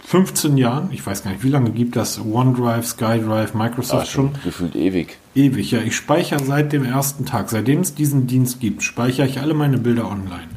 15 0.04 0.56
Jahren, 0.56 0.88
ich 0.92 1.06
weiß 1.06 1.22
gar 1.22 1.30
nicht, 1.30 1.44
wie 1.44 1.50
lange 1.50 1.70
gibt 1.70 1.94
das 1.94 2.18
OneDrive, 2.20 2.84
SkyDrive, 2.84 3.54
Microsoft 3.54 4.02
Ah, 4.02 4.06
schon? 4.06 4.30
gefühlt 4.42 4.74
ewig. 4.74 5.18
Ewig, 5.36 5.70
ja. 5.70 5.80
Ich 5.82 5.94
speichere 5.94 6.42
seit 6.42 6.72
dem 6.72 6.84
ersten 6.84 7.26
Tag, 7.26 7.48
seitdem 7.48 7.80
es 7.80 7.94
diesen 7.94 8.26
Dienst 8.26 8.58
gibt, 8.58 8.82
speichere 8.82 9.26
ich 9.26 9.38
alle 9.40 9.54
meine 9.54 9.78
Bilder 9.78 10.06
online. 10.10 10.48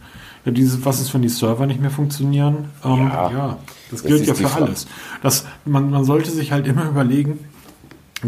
Ja, 0.46 0.52
dieses, 0.52 0.84
was 0.86 1.00
ist, 1.00 1.14
wenn 1.14 1.22
die 1.22 1.30
Server 1.30 1.66
nicht 1.66 1.80
mehr 1.80 1.90
funktionieren? 1.90 2.70
Ähm, 2.84 3.08
Ja, 3.08 3.32
ja, 3.32 3.58
das 3.90 4.02
das 4.02 4.04
gilt 4.04 4.22
ist 4.22 4.28
ja 4.28 4.34
für 4.34 4.48
Frage. 4.48 4.66
alles. 4.66 4.88
Das, 5.22 5.46
man, 5.66 5.90
man 5.90 6.04
sollte 6.04 6.32
sich 6.32 6.52
halt 6.52 6.68
immer 6.68 6.86
überlegen, 6.90 7.40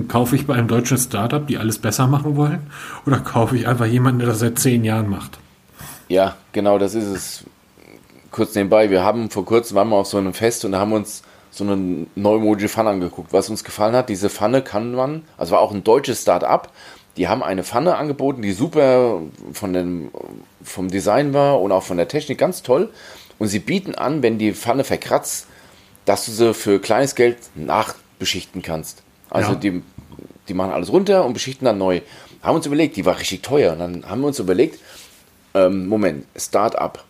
kaufe 0.07 0.35
ich 0.35 0.47
bei 0.47 0.53
einem 0.55 0.67
deutschen 0.67 0.97
Startup, 0.97 1.45
die 1.45 1.57
alles 1.57 1.79
besser 1.79 2.07
machen 2.07 2.35
wollen, 2.35 2.59
oder 3.05 3.19
kaufe 3.19 3.57
ich 3.57 3.67
einfach 3.67 3.85
jemanden, 3.85 4.19
der 4.19 4.29
das 4.29 4.39
seit 4.39 4.59
zehn 4.59 4.83
Jahren 4.83 5.09
macht? 5.09 5.39
Ja, 6.07 6.35
genau, 6.53 6.77
das 6.77 6.95
ist 6.95 7.05
es. 7.07 7.43
Kurz 8.31 8.53
nebenbei, 8.55 8.89
wir 8.89 9.01
haben 9.03 9.29
vor 9.29 9.45
kurzem 9.45 9.75
waren 9.75 9.89
wir 9.89 9.95
auf 9.95 10.07
so 10.07 10.17
einem 10.17 10.33
Fest 10.33 10.65
und 10.65 10.73
da 10.73 10.79
haben 10.79 10.91
uns 10.91 11.23
so 11.51 11.63
eine 11.63 12.05
neumodische 12.15 12.67
Pfanne 12.67 12.89
angeguckt. 12.89 13.31
Was 13.31 13.49
uns 13.49 13.63
gefallen 13.63 13.95
hat, 13.95 14.09
diese 14.09 14.29
Pfanne 14.29 14.61
kann 14.61 14.93
man, 14.93 15.21
also 15.37 15.53
war 15.53 15.59
auch 15.61 15.71
ein 15.73 15.85
deutsches 15.85 16.21
Start-up, 16.21 16.69
die 17.17 17.27
haben 17.27 17.43
eine 17.43 17.63
Pfanne 17.63 17.95
angeboten, 17.95 18.41
die 18.41 18.51
super 18.51 19.21
von 19.53 19.73
dem, 19.73 20.11
vom 20.63 20.89
Design 20.89 21.33
war 21.33 21.61
und 21.61 21.71
auch 21.71 21.83
von 21.83 21.97
der 21.97 22.07
Technik 22.07 22.37
ganz 22.37 22.61
toll. 22.61 22.89
Und 23.39 23.47
sie 23.47 23.59
bieten 23.59 23.95
an, 23.95 24.21
wenn 24.23 24.37
die 24.37 24.53
Pfanne 24.53 24.83
verkratzt, 24.83 25.47
dass 26.05 26.25
du 26.25 26.31
sie 26.31 26.53
für 26.53 26.79
kleines 26.79 27.15
Geld 27.15 27.37
nachbeschichten 27.55 28.61
kannst. 28.61 29.01
Also 29.29 29.51
Ja. 29.53 29.55
die, 29.55 29.81
die 30.47 30.53
machen 30.53 30.71
alles 30.71 30.91
runter 30.91 31.25
und 31.25 31.33
beschichten 31.33 31.65
dann 31.65 31.77
neu. 31.77 32.01
Haben 32.41 32.55
uns 32.57 32.65
überlegt, 32.65 32.95
die 32.95 33.05
war 33.05 33.17
richtig 33.19 33.41
teuer. 33.41 33.73
Und 33.73 33.79
dann 33.79 34.09
haben 34.09 34.21
wir 34.21 34.27
uns 34.27 34.39
überlegt, 34.39 34.79
ähm, 35.53 35.87
Moment, 35.87 36.25
Start-up. 36.37 37.03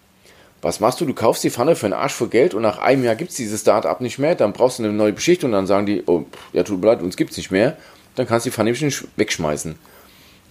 Was 0.61 0.79
machst 0.79 0.99
du? 1.01 1.05
Du 1.05 1.13
kaufst 1.13 1.43
die 1.43 1.51
Pfanne 1.51 1.75
für 1.75 1.85
einen 1.85 1.93
Arsch 1.93 2.13
voll 2.13 2.29
Geld 2.29 2.53
und 2.53 2.61
nach 2.63 2.79
einem 2.79 3.03
Jahr 3.03 3.15
gibt 3.15 3.31
es 3.31 3.37
dieses 3.37 3.61
Start-up 3.61 4.01
nicht 4.01 4.17
mehr. 4.17 4.33
Dann 4.35 4.53
brauchst 4.53 4.79
du 4.79 4.83
eine 4.83 4.93
neue 4.93 5.13
Beschichtung 5.13 5.49
und 5.49 5.53
dann 5.53 5.67
sagen 5.67 5.85
die, 5.85 6.03
oh, 6.07 6.25
ja, 6.53 6.63
tut 6.63 6.81
mir 6.81 6.87
leid, 6.87 7.01
uns 7.01 7.17
gibt 7.17 7.31
es 7.31 7.37
nicht 7.37 7.51
mehr. 7.51 7.77
Dann 8.15 8.25
kannst 8.27 8.45
du 8.45 8.49
die 8.49 8.55
Pfanne 8.55 8.71
nicht 8.71 9.03
wegschmeißen. 9.17 9.75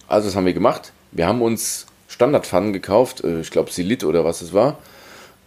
Also, 0.07 0.27
das 0.27 0.35
haben 0.35 0.45
wir 0.45 0.53
gemacht. 0.53 0.91
Wir 1.11 1.27
haben 1.27 1.41
uns 1.41 1.87
Standardpfannen 2.07 2.73
gekauft, 2.73 3.23
äh, 3.23 3.41
ich 3.41 3.51
glaube 3.51 3.71
Silit 3.71 4.03
oder 4.03 4.23
was 4.25 4.41
es 4.41 4.53
war, 4.53 4.77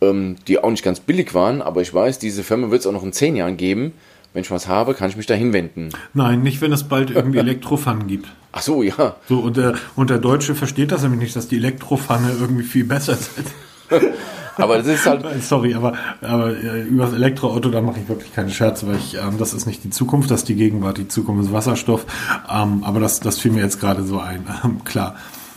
ähm, 0.00 0.36
die 0.46 0.58
auch 0.58 0.70
nicht 0.70 0.84
ganz 0.84 1.00
billig 1.00 1.34
waren, 1.34 1.62
aber 1.62 1.80
ich 1.82 1.92
weiß, 1.92 2.18
diese 2.18 2.42
Firma 2.42 2.70
wird 2.70 2.80
es 2.80 2.86
auch 2.86 2.92
noch 2.92 3.02
in 3.02 3.12
zehn 3.12 3.36
Jahren 3.36 3.56
geben. 3.56 3.92
Wenn 4.34 4.42
ich 4.42 4.50
was 4.50 4.68
habe, 4.68 4.92
kann 4.92 5.08
ich 5.08 5.16
mich 5.16 5.24
da 5.24 5.34
hinwenden. 5.34 5.88
Nein, 6.12 6.42
nicht, 6.42 6.60
wenn 6.60 6.70
es 6.70 6.84
bald 6.84 7.10
irgendwie 7.10 7.38
Elektropfannen 7.38 8.06
gibt. 8.06 8.28
Ach 8.52 8.60
so, 8.60 8.82
ja. 8.82 9.16
So, 9.26 9.38
und 9.40 9.56
der, 9.56 9.74
und 9.96 10.10
der 10.10 10.18
Deutsche 10.18 10.54
versteht 10.54 10.92
das 10.92 11.02
nämlich 11.02 11.20
nicht, 11.20 11.36
dass 11.36 11.48
die 11.48 11.56
Elektropfanne 11.56 12.32
irgendwie 12.38 12.62
viel 12.62 12.84
besser 12.84 13.16
sind. 13.16 13.46
Aber 14.58 14.76
das 14.78 14.86
ist 14.86 15.06
halt, 15.06 15.24
Sorry, 15.42 15.74
aber, 15.74 15.94
aber 16.20 16.50
äh, 16.50 16.82
über 16.82 17.06
das 17.06 17.14
Elektroauto, 17.14 17.70
da 17.70 17.80
mache 17.80 18.00
ich 18.00 18.08
wirklich 18.08 18.34
keine 18.34 18.50
Scherze, 18.50 18.86
weil 18.86 18.96
ich, 18.96 19.14
ähm, 19.14 19.38
das 19.38 19.54
ist 19.54 19.66
nicht 19.66 19.84
die 19.84 19.90
Zukunft, 19.90 20.30
das 20.30 20.40
ist 20.40 20.48
die 20.48 20.56
Gegenwart, 20.56 20.98
die 20.98 21.08
Zukunft 21.08 21.44
ist 21.44 21.52
Wasserstoff. 21.52 22.04
Ähm, 22.52 22.82
aber 22.84 23.00
das, 23.00 23.20
das 23.20 23.38
fiel 23.38 23.52
mir 23.52 23.62
jetzt 23.62 23.80
gerade 23.80 24.02
so 24.02 24.18
ein. 24.18 24.44
Ähm, 24.64 24.82
klar. 24.82 25.14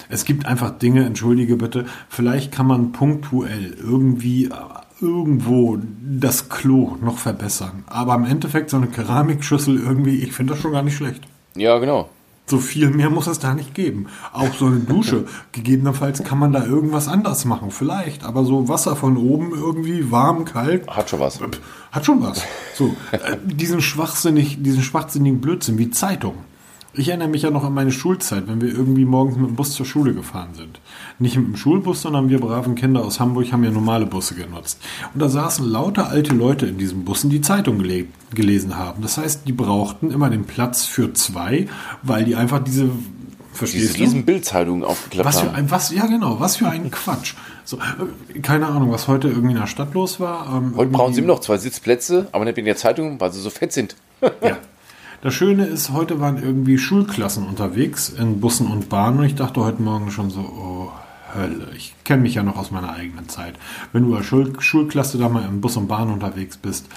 Es 0.09 0.25
gibt 0.25 0.45
einfach 0.45 0.77
Dinge, 0.77 1.05
entschuldige 1.05 1.55
bitte, 1.55 1.85
vielleicht 2.07 2.51
kann 2.51 2.67
man 2.67 2.91
punktuell 2.91 3.75
irgendwie 3.81 4.45
äh, 4.45 4.49
irgendwo 5.01 5.79
das 6.01 6.49
Klo 6.49 6.97
noch 7.01 7.17
verbessern. 7.17 7.83
Aber 7.87 8.13
im 8.13 8.25
Endeffekt 8.25 8.69
so 8.69 8.77
eine 8.77 8.87
Keramikschüssel 8.87 9.79
irgendwie, 9.79 10.19
ich 10.19 10.33
finde 10.33 10.53
das 10.53 10.61
schon 10.61 10.73
gar 10.73 10.83
nicht 10.83 10.95
schlecht. 10.95 11.23
ja, 11.55 11.79
genau. 11.79 12.09
So 12.51 12.59
viel 12.59 12.89
mehr 12.89 13.09
muss 13.09 13.27
es 13.27 13.39
da 13.39 13.53
nicht 13.53 13.73
geben. 13.73 14.07
Auch 14.33 14.53
so 14.53 14.65
eine 14.65 14.81
Dusche. 14.81 15.23
Gegebenenfalls 15.53 16.21
kann 16.21 16.37
man 16.37 16.51
da 16.51 16.65
irgendwas 16.65 17.07
anders 17.07 17.45
machen. 17.45 17.71
Vielleicht. 17.71 18.25
Aber 18.25 18.43
so 18.43 18.67
Wasser 18.67 18.97
von 18.97 19.15
oben 19.15 19.53
irgendwie 19.53 20.11
warm, 20.11 20.43
kalt. 20.43 20.85
Hat 20.89 21.09
schon 21.09 21.21
was. 21.21 21.39
Hat 21.93 22.05
schon 22.05 22.21
was. 22.21 22.43
So, 22.75 22.93
äh, 23.13 23.37
diesen 23.41 23.79
schwachsinnig, 23.79 24.61
diesen 24.61 24.83
schwachsinnigen 24.83 25.39
Blödsinn 25.39 25.77
wie 25.77 25.91
Zeitung. 25.91 26.35
Ich 26.93 27.07
erinnere 27.07 27.29
mich 27.29 27.43
ja 27.43 27.51
noch 27.51 27.63
an 27.63 27.73
meine 27.73 27.91
Schulzeit, 27.91 28.49
wenn 28.49 28.59
wir 28.59 28.67
irgendwie 28.67 29.05
morgens 29.05 29.37
mit 29.37 29.47
dem 29.47 29.55
Bus 29.55 29.71
zur 29.73 29.85
Schule 29.85 30.13
gefahren 30.13 30.49
sind. 30.55 30.81
Nicht 31.19 31.37
mit 31.37 31.47
dem 31.47 31.55
Schulbus, 31.55 32.01
sondern 32.01 32.27
wir 32.27 32.41
braven 32.41 32.75
Kinder 32.75 33.05
aus 33.05 33.21
Hamburg 33.21 33.49
haben 33.53 33.63
ja 33.63 33.71
normale 33.71 34.05
Busse 34.05 34.35
genutzt. 34.35 34.77
Und 35.13 35.21
da 35.21 35.29
saßen 35.29 35.65
lauter 35.65 36.09
alte 36.09 36.33
Leute 36.33 36.65
in 36.65 36.77
diesen 36.77 37.05
Bussen, 37.05 37.29
die 37.29 37.39
Zeitung 37.39 37.77
gele 37.79 38.07
gelesen 38.33 38.77
haben. 38.77 39.01
Das 39.01 39.17
heißt, 39.17 39.47
die 39.47 39.53
brauchten 39.53 40.11
immer 40.11 40.29
den 40.29 40.43
Platz 40.43 40.83
für 40.83 41.13
zwei, 41.13 41.69
weil 42.03 42.25
die 42.25 42.35
einfach 42.35 42.59
diese, 42.61 42.83
Diese 42.83 42.93
verstehst 43.53 43.95
du? 43.97 44.01
riesen 44.01 44.25
Bildzeitungen 44.25 44.83
aufgeklappt 44.83 45.27
Was 45.29 45.39
für 45.39 45.47
haben. 45.47 45.55
ein, 45.55 45.71
was, 45.71 45.91
ja 45.91 46.05
genau, 46.07 46.41
was 46.41 46.57
für 46.57 46.67
ein 46.67 46.91
Quatsch. 46.91 47.35
So, 47.63 47.77
äh, 47.77 48.39
keine 48.41 48.67
Ahnung, 48.67 48.91
was 48.91 49.07
heute 49.07 49.29
irgendwie 49.29 49.51
in 49.53 49.59
der 49.61 49.67
Stadt 49.67 49.93
los 49.93 50.19
war. 50.19 50.57
Ähm, 50.57 50.73
Heute 50.75 50.91
brauchen 50.91 51.13
sie 51.13 51.19
immer 51.21 51.29
noch 51.35 51.39
zwei 51.39 51.57
Sitzplätze, 51.57 52.27
aber 52.33 52.43
nicht 52.43 52.57
wegen 52.57 52.65
der 52.65 52.75
Zeitung, 52.75 53.21
weil 53.21 53.31
sie 53.31 53.39
so 53.39 53.49
fett 53.49 53.71
sind. 53.71 53.95
Ja. 54.43 54.57
Das 55.21 55.35
Schöne 55.35 55.67
ist, 55.67 55.91
heute 55.91 56.19
waren 56.19 56.41
irgendwie 56.41 56.79
Schulklassen 56.79 57.45
unterwegs 57.45 58.09
in 58.09 58.39
Bussen 58.39 58.65
und 58.65 58.89
Bahnen 58.89 59.19
und 59.19 59.25
ich 59.25 59.35
dachte 59.35 59.63
heute 59.63 59.79
Morgen 59.79 60.09
schon 60.09 60.31
so, 60.31 60.39
oh 60.39 60.91
Hölle, 61.35 61.67
ich 61.75 61.93
kenne 62.03 62.23
mich 62.23 62.33
ja 62.33 62.41
noch 62.41 62.57
aus 62.57 62.71
meiner 62.71 62.91
eigenen 62.93 63.29
Zeit. 63.29 63.53
Wenn 63.93 64.07
du 64.07 64.15
als 64.15 64.25
Schul 64.25 64.59
Schulklasse 64.59 65.19
da 65.19 65.29
mal 65.29 65.45
im 65.45 65.61
Bus 65.61 65.77
und 65.77 65.87
Bahn 65.87 66.09
unterwegs 66.09 66.57
bist, 66.57 66.87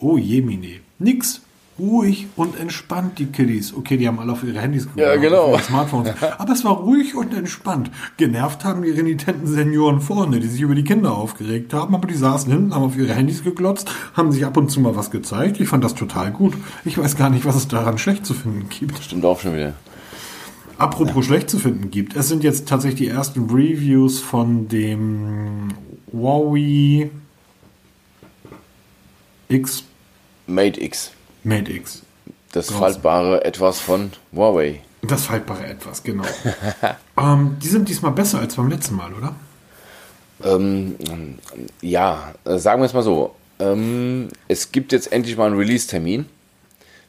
oh 0.00 0.18
jemine, 0.18 0.80
nix. 0.98 1.42
Ruhig 1.76 2.28
und 2.36 2.58
entspannt, 2.58 3.18
die 3.18 3.26
Kiddies. 3.26 3.74
Okay, 3.74 3.96
die 3.96 4.06
haben 4.06 4.20
alle 4.20 4.32
auf 4.32 4.44
ihre 4.44 4.60
Handys 4.60 4.84
geguckt, 4.84 5.00
Ja, 5.00 5.16
genau. 5.16 5.58
Smartphones. 5.58 6.14
Aber 6.38 6.52
es 6.52 6.64
war 6.64 6.74
ruhig 6.74 7.16
und 7.16 7.34
entspannt. 7.34 7.90
Genervt 8.16 8.64
haben 8.64 8.82
die 8.82 8.90
renitenten 8.90 9.48
Senioren 9.48 10.00
vorne, 10.00 10.38
die 10.38 10.46
sich 10.46 10.60
über 10.60 10.76
die 10.76 10.84
Kinder 10.84 11.12
aufgeregt 11.12 11.74
haben, 11.74 11.94
aber 11.96 12.06
die 12.06 12.14
saßen 12.14 12.52
hinten, 12.52 12.74
haben 12.74 12.84
auf 12.84 12.96
ihre 12.96 13.12
Handys 13.14 13.42
geglotzt, 13.42 13.90
haben 14.14 14.30
sich 14.30 14.46
ab 14.46 14.56
und 14.56 14.70
zu 14.70 14.80
mal 14.80 14.94
was 14.94 15.10
gezeigt. 15.10 15.58
Ich 15.58 15.68
fand 15.68 15.82
das 15.82 15.96
total 15.96 16.30
gut. 16.30 16.54
Ich 16.84 16.96
weiß 16.96 17.16
gar 17.16 17.30
nicht, 17.30 17.44
was 17.44 17.56
es 17.56 17.66
daran 17.66 17.98
schlecht 17.98 18.24
zu 18.24 18.34
finden 18.34 18.68
gibt. 18.68 19.02
Stimmt 19.02 19.24
auch 19.24 19.40
schon 19.40 19.56
wieder. 19.56 19.74
Apropos 20.78 21.24
schlecht 21.26 21.50
zu 21.50 21.58
finden 21.58 21.90
gibt, 21.90 22.16
es 22.16 22.28
sind 22.28 22.42
jetzt 22.42 22.68
tatsächlich 22.68 23.08
die 23.08 23.08
ersten 23.08 23.48
Reviews 23.50 24.18
von 24.20 24.68
dem 24.68 25.68
Huawei 26.12 27.10
X 29.48 29.84
Mate 30.46 30.80
X. 30.82 31.12
Mate 31.44 31.72
X. 31.72 32.02
Das 32.52 32.70
Raus. 32.72 32.78
faltbare 32.78 33.44
Etwas 33.44 33.80
von 33.80 34.12
Huawei. 34.34 34.80
Das 35.02 35.26
faltbare 35.26 35.66
etwas, 35.66 36.02
genau. 36.02 36.24
ähm, 37.18 37.56
die 37.62 37.68
sind 37.68 37.88
diesmal 37.88 38.12
besser 38.12 38.38
als 38.40 38.56
beim 38.56 38.68
letzten 38.70 38.96
Mal, 38.96 39.12
oder? 39.12 39.34
Ähm, 40.42 40.96
ja, 41.80 42.32
äh, 42.44 42.58
sagen 42.58 42.80
wir 42.80 42.86
es 42.86 42.92
mal 42.94 43.02
so. 43.02 43.34
Ähm, 43.58 44.28
es 44.48 44.72
gibt 44.72 44.92
jetzt 44.92 45.12
endlich 45.12 45.36
mal 45.36 45.46
einen 45.46 45.56
Release-Termin. 45.58 46.26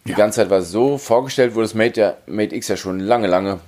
Die 0.05 0.11
Ja. 0.11 0.17
ganze 0.17 0.37
Zeit 0.41 0.49
war 0.49 0.59
es 0.59 0.71
so 0.71 0.97
vorgestellt, 0.97 1.55
wurde 1.55 1.65
das 1.65 1.73
Mate, 1.73 1.99
ja, 1.99 2.13
Mate 2.27 2.55
X 2.55 2.67
ja 2.67 2.77
schon 2.77 2.99
lange, 2.99 3.27
lange. 3.27 3.59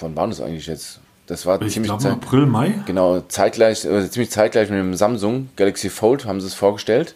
Wann 0.00 0.16
war 0.16 0.26
das 0.26 0.40
eigentlich 0.40 0.66
jetzt? 0.66 1.00
Das 1.26 1.44
war 1.46 1.60
Ich 1.62 1.72
ziemlich 1.74 1.90
glaube 1.96 2.10
April, 2.10 2.46
Mai. 2.46 2.74
Genau, 2.86 3.20
zeitgleich, 3.20 3.84
äh, 3.84 4.08
ziemlich 4.10 4.30
zeitgleich 4.30 4.68
mit 4.70 4.78
dem 4.78 4.94
Samsung 4.94 5.48
Galaxy 5.56 5.90
Fold 5.90 6.24
haben 6.24 6.40
sie 6.40 6.46
es 6.46 6.54
vorgestellt. 6.54 7.14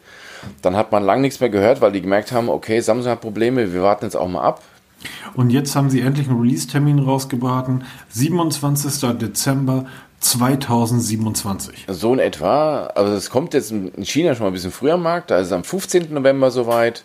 Dann 0.63 0.77
hat 0.77 0.93
man 0.93 1.03
lange 1.05 1.23
nichts 1.23 1.41
mehr 1.41 1.51
gehört, 1.51 1.81
weil 1.81 1.93
die 1.93 2.01
gemerkt 2.01 2.33
haben, 2.33 2.49
okay, 2.49 2.81
Samsung 2.81 3.13
hat 3.13 3.21
Probleme, 3.21 3.73
wir 3.73 3.83
warten 3.83 4.05
jetzt 4.05 4.17
auch 4.17 4.29
mal 4.29 4.43
ab. 4.43 4.63
Und 5.35 5.51
jetzt 5.51 5.75
haben 5.77 5.91
sie 5.91 6.01
endlich 6.01 6.29
einen 6.29 6.41
Release-Termin 6.41 6.99
rausgebraten. 6.99 7.85
27. 8.11 9.19
Dezember 9.19 9.87
2027. 10.21 11.87
So 11.89 12.13
in 12.13 12.19
etwa. 12.19 12.87
Also 12.89 13.15
es 13.15 13.31
kommt 13.31 13.55
jetzt 13.55 13.73
in 13.73 14.05
China 14.05 14.35
schon 14.35 14.45
mal 14.45 14.51
ein 14.51 14.55
bisschen 14.55 14.73
früher 14.73 14.95
am 14.95 15.03
Markt, 15.03 15.31
da 15.31 15.39
ist 15.39 15.47
es 15.49 15.53
am 15.53 15.65
15. 15.65 16.13
November 16.13 16.51
soweit. 16.51 17.05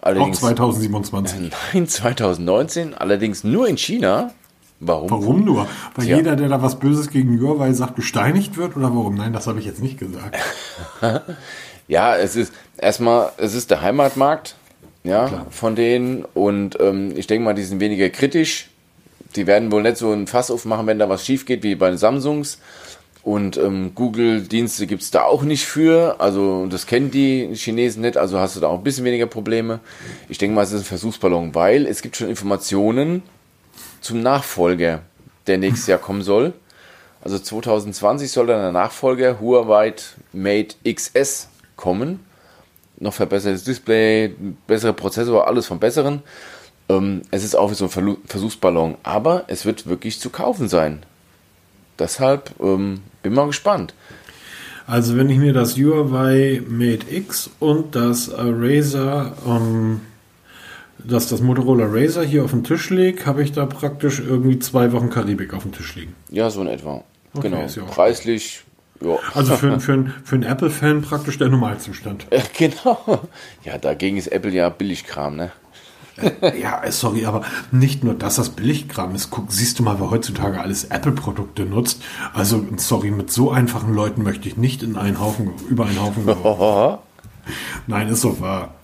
Auch 0.00 0.06
Allerdings 0.08 0.40
2027. 0.40 1.50
Nein, 1.74 1.86
2019, 1.86 2.94
allerdings 2.94 3.44
nur 3.44 3.68
in 3.68 3.76
China. 3.76 4.32
Warum? 4.82 5.10
Warum 5.10 5.44
nur? 5.44 5.66
Weil 5.94 6.06
Tja. 6.06 6.16
jeder, 6.16 6.36
der 6.36 6.48
da 6.48 6.62
was 6.62 6.78
Böses 6.78 7.10
gegen 7.10 7.38
Huawei 7.38 7.74
sagt, 7.74 7.96
gesteinigt 7.96 8.56
wird? 8.56 8.78
Oder 8.78 8.94
warum? 8.94 9.14
Nein, 9.14 9.34
das 9.34 9.46
habe 9.46 9.58
ich 9.58 9.66
jetzt 9.66 9.82
nicht 9.82 9.98
gesagt. 9.98 10.36
Ja, 11.90 12.16
es 12.16 12.36
ist 12.36 12.52
erstmal, 12.78 13.32
es 13.36 13.52
ist 13.52 13.72
der 13.72 13.82
Heimatmarkt, 13.82 14.54
ja, 15.02 15.26
Klar. 15.26 15.46
von 15.50 15.74
denen 15.74 16.24
und 16.34 16.78
ähm, 16.80 17.12
ich 17.16 17.26
denke 17.26 17.44
mal, 17.44 17.52
die 17.52 17.64
sind 17.64 17.80
weniger 17.80 18.08
kritisch. 18.10 18.70
Die 19.34 19.48
werden 19.48 19.72
wohl 19.72 19.82
nicht 19.82 19.96
so 19.96 20.12
ein 20.12 20.28
Fass 20.28 20.52
aufmachen, 20.52 20.86
wenn 20.86 21.00
da 21.00 21.08
was 21.08 21.26
schief 21.26 21.46
geht, 21.46 21.64
wie 21.64 21.74
bei 21.74 21.88
den 21.88 21.98
Samsungs. 21.98 22.58
Und 23.24 23.56
ähm, 23.56 23.90
Google-Dienste 23.96 24.86
gibt 24.86 25.02
es 25.02 25.10
da 25.10 25.22
auch 25.22 25.42
nicht 25.42 25.66
für. 25.66 26.20
Also 26.20 26.66
das 26.66 26.86
kennen 26.86 27.10
die 27.10 27.50
Chinesen 27.54 28.02
nicht, 28.02 28.16
also 28.16 28.38
hast 28.38 28.54
du 28.54 28.60
da 28.60 28.68
auch 28.68 28.78
ein 28.78 28.84
bisschen 28.84 29.04
weniger 29.04 29.26
Probleme. 29.26 29.80
Ich 30.28 30.38
denke 30.38 30.54
mal, 30.54 30.62
es 30.62 30.70
ist 30.70 30.82
ein 30.82 30.84
Versuchsballon, 30.84 31.56
weil 31.56 31.86
es 31.86 32.02
gibt 32.02 32.16
schon 32.16 32.28
Informationen 32.28 33.24
zum 34.00 34.22
Nachfolger, 34.22 35.00
der 35.48 35.58
nächstes 35.58 35.88
Jahr 35.88 35.98
kommen 35.98 36.22
soll. 36.22 36.52
Also 37.20 37.36
2020 37.36 38.30
soll 38.30 38.46
dann 38.46 38.60
der 38.62 38.72
Nachfolger 38.72 39.40
Huawei 39.40 39.92
Mate 40.32 40.76
XS 40.84 41.48
kommen. 41.80 42.20
Noch 42.98 43.14
verbessertes 43.14 43.64
Display, 43.64 44.34
bessere 44.66 44.92
Prozessor, 44.92 45.48
alles 45.48 45.66
vom 45.66 45.80
Besseren. 45.80 46.22
Ähm, 46.88 47.22
es 47.30 47.42
ist 47.42 47.56
auch 47.56 47.70
wie 47.70 47.74
so 47.74 47.86
ein 47.86 48.16
Versuchsballon, 48.26 48.96
aber 49.02 49.44
es 49.46 49.64
wird 49.64 49.86
wirklich 49.86 50.20
zu 50.20 50.30
kaufen 50.30 50.68
sein. 50.68 51.02
Deshalb 51.98 52.54
ähm, 52.60 53.00
bin 53.22 53.32
mal 53.34 53.46
gespannt. 53.46 53.94
Also 54.86 55.16
wenn 55.16 55.30
ich 55.30 55.38
mir 55.38 55.52
das 55.52 55.76
Huawei 55.76 56.62
Mate 56.66 57.06
X 57.14 57.50
und 57.60 57.94
das 57.94 58.30
Razer, 58.36 59.34
ähm, 59.46 60.00
das, 60.98 61.28
das 61.28 61.40
Motorola 61.40 61.86
Razer 61.88 62.24
hier 62.24 62.44
auf 62.44 62.50
den 62.50 62.64
Tisch 62.64 62.90
lege, 62.90 63.24
habe 63.24 63.42
ich 63.42 63.52
da 63.52 63.66
praktisch 63.66 64.20
irgendwie 64.20 64.58
zwei 64.58 64.92
Wochen 64.92 65.08
Karibik 65.08 65.54
auf 65.54 65.62
dem 65.62 65.72
Tisch 65.72 65.94
liegen. 65.94 66.14
Ja, 66.30 66.50
so 66.50 66.60
in 66.62 66.66
etwa. 66.66 67.04
Okay, 67.32 67.48
genau. 67.48 67.64
ja 67.64 67.82
Preislich, 67.84 68.64
ja. 69.00 69.16
Also 69.34 69.56
für, 69.56 69.80
für, 69.80 69.92
einen- 69.94 70.14
für 70.24 70.34
einen 70.36 70.44
Apple-Fan 70.44 71.02
praktisch 71.02 71.38
der 71.38 71.48
Normalzustand. 71.48 72.26
Ja, 72.30 72.42
genau. 72.56 73.20
Ja, 73.64 73.78
dagegen 73.78 74.16
ist 74.16 74.28
Apple 74.28 74.50
ja 74.52 74.68
Billigkram, 74.68 75.36
ne? 75.36 75.52
Ja, 76.60 76.82
äh, 76.84 76.92
sorry, 76.92 77.24
aber 77.24 77.42
nicht 77.70 78.04
nur, 78.04 78.12
dass 78.12 78.36
das 78.36 78.50
Billigkram 78.50 79.14
ist. 79.14 79.30
Guck, 79.30 79.50
siehst 79.50 79.78
du 79.78 79.82
mal, 79.82 79.98
wer 80.00 80.10
heutzutage 80.10 80.60
alles 80.60 80.84
Apple-Produkte 80.84 81.64
nutzt. 81.64 82.02
Also, 82.34 82.66
sorry, 82.76 83.10
mit 83.10 83.30
so 83.30 83.50
einfachen 83.50 83.94
Leuten 83.94 84.22
möchte 84.22 84.46
ich 84.46 84.58
nicht 84.58 84.82
in 84.82 84.96
einen 84.96 85.18
Haufen, 85.18 85.52
über 85.70 85.86
einen 85.86 85.98
Haufen 86.02 86.26
geworfen. 86.26 86.98
Nein, 87.86 88.08
ist 88.08 88.22
doch 88.24 88.38
wahr. 88.40 88.74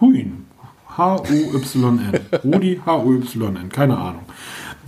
Huyn. 0.00 0.47
H-U-Y-N. 0.98 2.20
Rudi 2.44 2.80
H-U-Y-N. 2.84 3.68
Keine 3.70 3.96
Ahnung. 3.96 4.24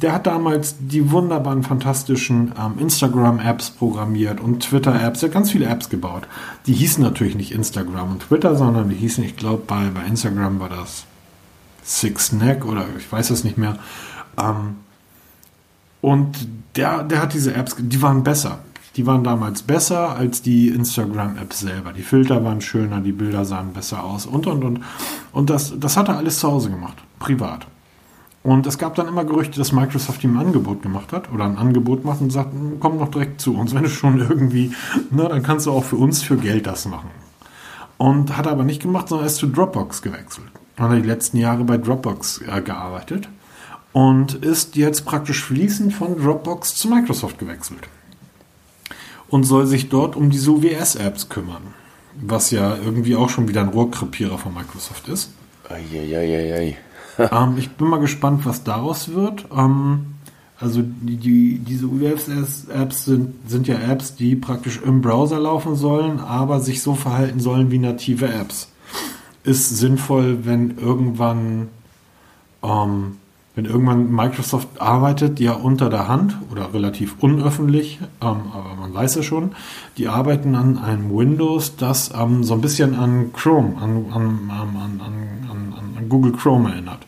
Der 0.02 0.12
hat 0.12 0.26
damals 0.26 0.76
die 0.80 1.10
wunderbaren, 1.10 1.62
fantastischen 1.62 2.52
ähm, 2.58 2.78
Instagram-Apps 2.78 3.70
programmiert 3.70 4.40
und 4.40 4.60
Twitter-Apps. 4.60 5.22
Er 5.22 5.28
hat 5.28 5.34
ganz 5.34 5.50
viele 5.50 5.66
Apps 5.66 5.88
gebaut. 5.88 6.24
Die 6.66 6.72
hießen 6.72 7.02
natürlich 7.02 7.36
nicht 7.36 7.52
Instagram 7.52 8.12
und 8.12 8.22
Twitter, 8.22 8.56
sondern 8.56 8.88
die 8.88 8.96
hießen, 8.96 9.22
ich 9.24 9.36
glaube, 9.36 9.62
bei, 9.66 9.88
bei 9.94 10.04
Instagram 10.04 10.58
war 10.58 10.70
das 10.70 11.04
Six 11.82 12.32
Neck 12.32 12.64
oder 12.64 12.86
ich 12.98 13.10
weiß 13.10 13.30
es 13.30 13.44
nicht 13.44 13.58
mehr. 13.58 13.78
Ähm, 14.38 14.76
und 16.00 16.48
der, 16.76 17.02
der 17.02 17.20
hat 17.22 17.34
diese 17.34 17.54
Apps, 17.54 17.76
die 17.78 18.02
waren 18.02 18.24
besser. 18.24 18.60
Die 18.96 19.06
waren 19.06 19.22
damals 19.22 19.62
besser 19.62 20.16
als 20.16 20.42
die 20.42 20.68
Instagram-Apps 20.68 21.60
selber. 21.60 21.92
Die 21.92 22.02
Filter 22.02 22.44
waren 22.44 22.60
schöner, 22.60 23.00
die 23.00 23.12
Bilder 23.12 23.44
sahen 23.44 23.72
besser 23.72 24.02
aus 24.02 24.26
und 24.26 24.46
und 24.46 24.64
und. 24.64 24.80
Und 25.32 25.50
das, 25.50 25.78
das 25.78 25.96
hat 25.96 26.08
er 26.08 26.16
alles 26.16 26.40
zu 26.40 26.48
Hause 26.48 26.70
gemacht, 26.70 26.96
privat. 27.18 27.66
Und 28.42 28.66
es 28.66 28.78
gab 28.78 28.94
dann 28.94 29.06
immer 29.06 29.24
Gerüchte, 29.24 29.58
dass 29.58 29.72
Microsoft 29.72 30.24
ihm 30.24 30.36
ein 30.38 30.46
Angebot 30.46 30.82
gemacht 30.82 31.12
hat 31.12 31.30
oder 31.30 31.44
ein 31.44 31.58
Angebot 31.58 32.04
macht 32.04 32.22
und 32.22 32.30
sagt, 32.30 32.52
"Hm, 32.52 32.80
komm 32.80 32.98
doch 32.98 33.10
direkt 33.10 33.40
zu 33.40 33.54
uns, 33.54 33.74
wenn 33.74 33.82
du 33.82 33.90
schon 33.90 34.18
irgendwie, 34.18 34.72
ne, 35.10 35.28
dann 35.28 35.42
kannst 35.42 35.66
du 35.66 35.72
auch 35.72 35.84
für 35.84 35.96
uns 35.96 36.22
für 36.22 36.36
Geld 36.36 36.66
das 36.66 36.86
machen. 36.86 37.10
Und 37.98 38.36
hat 38.36 38.46
er 38.46 38.52
aber 38.52 38.64
nicht 38.64 38.80
gemacht, 38.80 39.08
sondern 39.08 39.26
er 39.26 39.30
ist 39.30 39.36
zu 39.36 39.46
Dropbox 39.46 40.00
gewechselt. 40.00 40.48
Hat 40.78 40.92
die 40.92 41.06
letzten 41.06 41.36
Jahre 41.36 41.64
bei 41.64 41.76
Dropbox 41.76 42.40
äh, 42.40 42.62
gearbeitet 42.62 43.28
und 43.92 44.34
ist 44.34 44.74
jetzt 44.76 45.04
praktisch 45.04 45.44
fließend 45.44 45.92
von 45.92 46.16
Dropbox 46.16 46.76
zu 46.76 46.88
Microsoft 46.88 47.38
gewechselt. 47.38 47.88
Und 49.30 49.44
soll 49.44 49.66
sich 49.66 49.88
dort 49.88 50.16
um 50.16 50.30
diese 50.30 50.50
UWS-Apps 50.50 51.28
kümmern. 51.28 51.62
Was 52.20 52.50
ja 52.50 52.76
irgendwie 52.76 53.16
auch 53.16 53.30
schon 53.30 53.48
wieder 53.48 53.62
ein 53.62 53.68
Rohrkrepierer 53.68 54.36
von 54.38 54.52
Microsoft 54.52 55.08
ist. 55.08 55.30
Eieieiei. 55.68 56.76
ähm, 57.18 57.54
ich 57.56 57.70
bin 57.70 57.88
mal 57.88 58.00
gespannt, 58.00 58.44
was 58.44 58.64
daraus 58.64 59.14
wird. 59.14 59.46
Ähm, 59.56 60.06
also 60.60 60.82
die, 60.82 61.16
die, 61.16 61.58
diese 61.58 61.86
UWS-Apps 61.86 63.06
sind, 63.06 63.48
sind 63.48 63.66
ja 63.66 63.78
Apps, 63.78 64.14
die 64.14 64.36
praktisch 64.36 64.80
im 64.84 65.00
Browser 65.00 65.38
laufen 65.38 65.74
sollen, 65.74 66.20
aber 66.20 66.60
sich 66.60 66.82
so 66.82 66.94
verhalten 66.94 67.40
sollen 67.40 67.70
wie 67.70 67.78
native 67.78 68.28
Apps. 68.28 68.68
Ist 69.42 69.78
sinnvoll, 69.78 70.44
wenn 70.44 70.76
irgendwann, 70.76 71.68
ähm, 72.62 73.16
wenn 73.54 73.64
irgendwann 73.64 74.10
Microsoft 74.12 74.80
arbeitet, 74.80 75.40
ja 75.40 75.52
unter 75.52 75.90
der 75.90 76.08
Hand 76.08 76.36
oder 76.52 76.72
relativ 76.72 77.16
unöffentlich, 77.20 77.98
ähm, 78.22 78.42
aber 78.52 78.76
man 78.78 78.94
weiß 78.94 79.16
ja 79.16 79.22
schon, 79.22 79.52
die 79.98 80.08
arbeiten 80.08 80.54
an 80.54 80.78
einem 80.78 81.16
Windows, 81.16 81.76
das 81.76 82.12
ähm, 82.14 82.44
so 82.44 82.54
ein 82.54 82.60
bisschen 82.60 82.94
an 82.94 83.32
Chrome, 83.32 83.76
an, 83.76 84.06
an, 84.12 84.50
an, 84.50 85.00
an, 85.00 85.74
an 85.98 86.08
Google 86.08 86.32
Chrome 86.32 86.70
erinnert. 86.70 87.00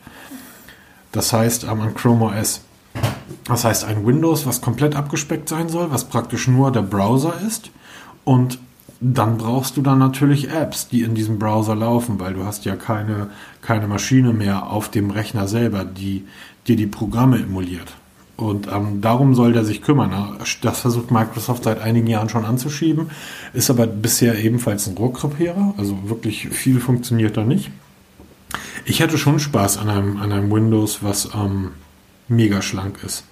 Das 1.13 1.33
heißt 1.33 1.65
ähm, 1.65 1.81
an 1.81 1.95
Chrome 1.95 2.27
OS. 2.27 2.63
Das 3.45 3.65
heißt 3.65 3.85
ein 3.85 4.07
Windows, 4.07 4.47
was 4.47 4.61
komplett 4.61 4.97
abgespeckt 4.97 5.49
sein 5.49 5.69
soll, 5.69 5.91
was 5.91 6.05
praktisch 6.05 6.49
nur 6.49 6.71
der 6.71 6.83
Browser 6.83 7.35
ist. 7.47 7.71
Und 8.25 8.59
dann 9.05 9.37
brauchst 9.37 9.77
du 9.77 9.83
dann 9.83 9.99
natürlich 9.99 10.51
Apps, 10.51 10.89
die 10.89 11.03
in 11.03 11.17
diesem 11.17 11.39
Browser 11.39 11.75
laufen, 11.75 12.21
weil 12.21 12.35
du 12.35 12.45
hast 12.45 12.65
ja 12.65 12.77
keine, 12.77 13.31
keine 13.61 13.89
Maschine 13.89 14.33
mehr 14.33 14.71
auf 14.71 14.91
dem 14.91 15.11
Rechner 15.11 15.49
selber, 15.49 15.85
die 15.85 16.25
dir 16.69 16.77
die 16.77 16.87
Programme 16.87 17.39
emuliert. 17.39 17.95
Und 18.37 18.69
ähm, 18.69 19.01
darum 19.01 19.35
soll 19.35 19.53
der 19.53 19.65
sich 19.65 19.83
kümmern. 19.83 20.39
Das 20.63 20.81
versucht 20.81 21.11
Microsoft 21.11 21.65
seit 21.65 21.81
einigen 21.81 22.07
Jahren 22.07 22.29
schon 22.29 22.45
anzuschieben, 22.45 23.11
ist 23.53 23.71
aber 23.71 23.89
bisher 23.89 24.39
ebenfalls 24.39 24.87
ein 24.87 24.97
Rohrkrepierer. 24.97 25.75
Also 25.77 26.09
wirklich 26.09 26.49
viel 26.49 26.79
funktioniert 26.79 27.37
da 27.37 27.45
nicht. 27.45 27.71
Ich 28.85 29.01
hätte 29.01 29.19
schon 29.19 29.41
Spaß 29.41 29.79
an 29.79 29.89
einem, 29.89 30.17
an 30.19 30.33
einem 30.33 30.51
Windows, 30.51 31.03
was 31.03 31.31
ähm, 31.35 31.73
mega 32.29 32.63
schlank 32.63 33.01
ist. 33.05 33.25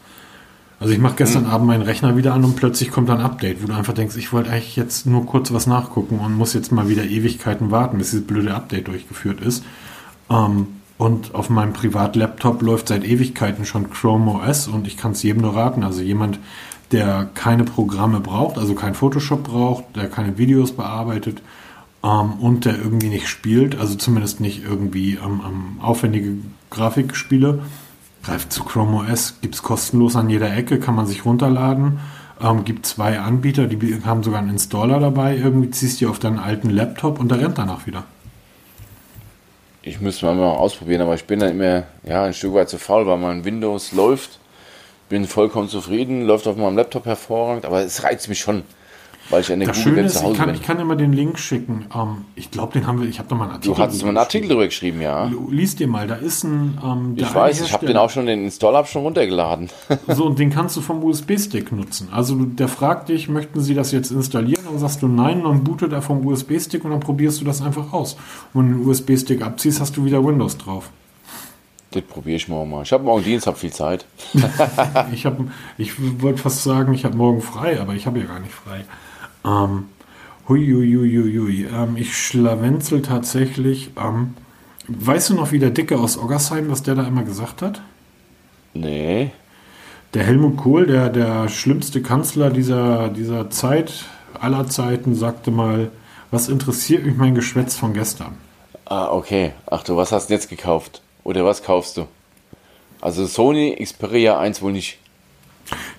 Also 0.81 0.95
ich 0.95 0.99
mache 0.99 1.16
gestern 1.16 1.45
Abend 1.45 1.66
meinen 1.66 1.83
Rechner 1.83 2.16
wieder 2.16 2.33
an 2.33 2.43
und 2.43 2.57
plötzlich 2.57 2.91
kommt 2.91 3.11
ein 3.11 3.20
Update, 3.20 3.62
wo 3.62 3.66
du 3.66 3.74
einfach 3.74 3.93
denkst, 3.93 4.16
ich 4.16 4.33
wollte 4.33 4.51
eigentlich 4.51 4.76
jetzt 4.76 5.05
nur 5.05 5.26
kurz 5.26 5.53
was 5.53 5.66
nachgucken 5.66 6.18
und 6.20 6.35
muss 6.35 6.55
jetzt 6.55 6.72
mal 6.72 6.89
wieder 6.89 7.05
Ewigkeiten 7.05 7.70
warten, 7.70 7.99
bis 7.99 8.11
dieses 8.11 8.26
blöde 8.26 8.55
Update 8.55 8.89
durchgeführt 8.89 9.43
ist. 9.43 9.62
Ähm, 10.31 10.68
und 10.97 11.35
auf 11.35 11.51
meinem 11.51 11.74
Privatlaptop 11.74 12.62
läuft 12.62 12.89
seit 12.89 13.05
Ewigkeiten 13.05 13.66
schon 13.66 13.91
Chrome 13.91 14.33
OS 14.33 14.68
und 14.68 14.87
ich 14.87 14.97
kann 14.97 15.12
es 15.12 15.22
jedem 15.22 15.43
nur 15.43 15.55
raten. 15.55 15.85
Also 15.85 16.01
jemand, 16.01 16.39
der 16.93 17.28
keine 17.35 17.64
Programme 17.64 18.20
braucht, 18.20 18.57
also 18.57 18.74
kein 18.74 18.95
Photoshop 18.95 19.45
braucht, 19.45 19.85
der 19.97 20.09
keine 20.09 20.39
Videos 20.39 20.72
bearbeitet 20.72 21.43
ähm, 22.03 22.33
und 22.41 22.64
der 22.64 22.78
irgendwie 22.78 23.09
nicht 23.09 23.28
spielt, 23.28 23.78
also 23.78 23.97
zumindest 23.97 24.41
nicht 24.41 24.64
irgendwie 24.64 25.18
ähm, 25.22 25.78
aufwendige 25.81 26.39
Grafikspiele, 26.70 27.61
greift 28.22 28.52
zu 28.52 28.64
Chrome 28.64 28.98
OS, 28.98 29.36
gibt 29.40 29.54
es 29.54 29.62
kostenlos 29.62 30.16
an 30.16 30.30
jeder 30.30 30.54
Ecke, 30.54 30.78
kann 30.78 30.94
man 30.94 31.06
sich 31.06 31.24
runterladen. 31.24 32.00
Ähm, 32.42 32.64
gibt 32.64 32.86
zwei 32.86 33.18
Anbieter, 33.18 33.66
die 33.66 34.02
haben 34.04 34.22
sogar 34.22 34.40
einen 34.40 34.50
Installer 34.50 34.98
dabei. 34.98 35.36
Irgendwie 35.36 35.70
ziehst 35.70 36.00
du 36.00 36.08
auf 36.08 36.18
deinen 36.18 36.38
alten 36.38 36.70
Laptop 36.70 37.20
und 37.20 37.30
der 37.30 37.40
rennt 37.40 37.58
danach 37.58 37.86
wieder. 37.86 38.04
Ich 39.82 40.00
müsste 40.00 40.26
mal, 40.26 40.38
ausprobieren, 40.44 41.02
aber 41.02 41.14
ich 41.14 41.24
bin 41.24 41.40
dann 41.40 41.50
immer 41.50 41.84
ja, 42.02 42.24
ein 42.24 42.34
Stück 42.34 42.54
weit 42.54 42.68
zu 42.68 42.78
faul, 42.78 43.06
weil 43.06 43.18
mein 43.18 43.44
Windows 43.44 43.92
läuft. 43.92 44.38
Bin 45.08 45.26
vollkommen 45.26 45.68
zufrieden, 45.68 46.26
läuft 46.26 46.46
auf 46.46 46.56
meinem 46.56 46.76
Laptop 46.76 47.06
hervorragend, 47.06 47.64
aber 47.64 47.82
es 47.82 48.04
reizt 48.04 48.28
mich 48.28 48.40
schon, 48.40 48.62
weil 49.31 49.41
ich 49.43 49.47
der 49.47 49.57
Das 49.59 49.76
Schöne 49.78 50.03
ist, 50.03 50.22
ich 50.22 50.35
kann, 50.35 50.55
ich 50.55 50.62
kann 50.62 50.81
immer 50.81 50.97
den 50.97 51.12
Link 51.12 51.39
schicken. 51.39 51.87
Ähm, 51.95 52.24
ich 52.35 52.51
glaube, 52.51 52.72
den 52.72 52.87
haben 52.87 53.01
wir, 53.01 53.09
ich 53.09 53.18
habe 53.18 53.28
da 53.28 53.35
mal 53.35 53.45
einen 53.45 53.53
Artikel. 53.55 53.74
Du 53.76 53.83
hattest 53.83 54.03
mal 54.03 54.09
einen 54.09 54.18
Artikel 54.18 54.49
drüber 54.49 54.66
geschrieben, 54.66 55.01
ja. 55.01 55.31
Lies 55.51 55.76
dir 55.76 55.87
mal, 55.87 56.07
da 56.07 56.16
ist 56.16 56.45
ein. 56.45 56.78
Ähm, 56.85 57.14
Ich 57.16 57.24
eine 57.24 57.35
weiß, 57.35 57.61
ich 57.61 57.72
habe 57.72 57.87
den 57.87 57.97
auch 57.97 58.11
schon, 58.11 58.26
den 58.26 58.45
Installer 58.45 58.78
hab 58.78 58.89
schon 58.89 59.03
runtergeladen. 59.03 59.68
So, 60.09 60.26
und 60.26 60.39
den 60.39 60.51
kannst 60.51 60.76
du 60.76 60.81
vom 60.81 61.03
USB-Stick 61.05 61.72
nutzen. 61.72 62.09
Also 62.11 62.35
der 62.37 62.68
fragt 62.68 63.09
dich, 63.09 63.28
möchten 63.28 63.61
Sie 63.61 63.74
das 63.74 63.93
jetzt 63.93 64.11
installieren? 64.11 64.64
Dann 64.64 64.78
sagst 64.78 65.03
du 65.03 65.09
nein, 65.09 65.43
dann 65.45 65.62
bootet 65.64 65.93
er 65.93 66.03
vom 66.03 66.26
USB-Stick 66.26 66.85
und 66.85 66.91
dann 66.91 67.01
probierst 67.01 67.41
du 67.41 67.45
das 67.45 67.62
einfach 67.62 67.93
aus. 67.93 68.16
Und 68.53 68.64
wenn 68.64 68.72
du 68.72 68.78
den 68.81 68.89
USB-Stick 68.89 69.43
abziehst, 69.43 69.81
hast 69.81 69.97
du 69.97 70.05
wieder 70.05 70.24
Windows 70.24 70.59
drauf. 70.59 70.91
Das 71.93 72.03
probiere 72.03 72.37
ich 72.37 72.49
morgen 72.49 72.70
mal. 72.70 72.83
Ich 72.83 72.93
habe 72.93 73.03
morgen 73.05 73.24
Dienst, 73.24 73.47
habe 73.47 73.57
viel 73.57 73.72
Zeit. 73.72 74.05
Ich 75.12 75.26
habe, 75.26 75.47
ich 75.76 75.93
wollte 76.22 76.41
fast 76.41 76.62
sagen, 76.62 76.95
ich 76.95 77.05
habe 77.05 77.16
morgen 77.16 77.43
frei, 77.43 77.81
aber 77.81 77.95
ich 77.95 78.07
habe 78.07 78.20
ja 78.20 78.26
gar 78.26 78.39
nicht 78.41 78.53
frei. 78.53 78.85
Ähm, 79.45 79.86
hui, 80.49 80.66
hui, 80.66 80.95
hui, 80.95 81.16
hui, 81.16 81.38
hui. 81.38 81.66
Ähm, 81.66 81.97
ich 81.97 82.16
schlawenzel 82.16 83.03
tatsächlich. 83.03 83.91
Ähm, 83.97 84.34
weißt 84.88 85.30
du 85.30 85.34
noch, 85.34 85.53
wie 85.53 85.59
der 85.59 85.70
Dicke 85.70 85.99
aus 85.99 86.18
Oggersheim, 86.18 86.70
was 86.70 86.82
der 86.82 86.95
da 86.95 87.07
immer 87.07 87.22
gesagt 87.22 87.62
hat? 87.62 87.80
Nee. 88.74 89.32
Der 90.14 90.24
Helmut 90.24 90.57
Kohl, 90.57 90.86
der, 90.86 91.09
der 91.09 91.49
schlimmste 91.49 92.03
Kanzler 92.03 92.51
dieser, 92.51 93.09
dieser 93.09 93.51
Zeit, 93.51 94.07
aller 94.41 94.66
Zeiten, 94.66 95.14
sagte 95.14 95.51
mal, 95.51 95.91
was 96.30 96.49
interessiert 96.49 97.05
mich 97.05 97.16
mein 97.16 97.34
Geschwätz 97.34 97.76
von 97.76 97.93
gestern? 97.93 98.36
Ah, 98.84 99.11
okay. 99.11 99.53
Ach 99.66 99.82
du, 99.82 99.97
was 99.97 100.12
hast 100.12 100.30
du 100.30 100.34
jetzt 100.34 100.49
gekauft? 100.49 101.03
Oder 101.22 101.45
was 101.45 101.62
kaufst 101.62 101.97
du? 101.97 102.07
Also 103.01 103.26
Sony 103.26 103.76
Xperia 103.82 104.38
1 104.38 104.62
wohl 104.62 104.72
nicht. 104.72 104.99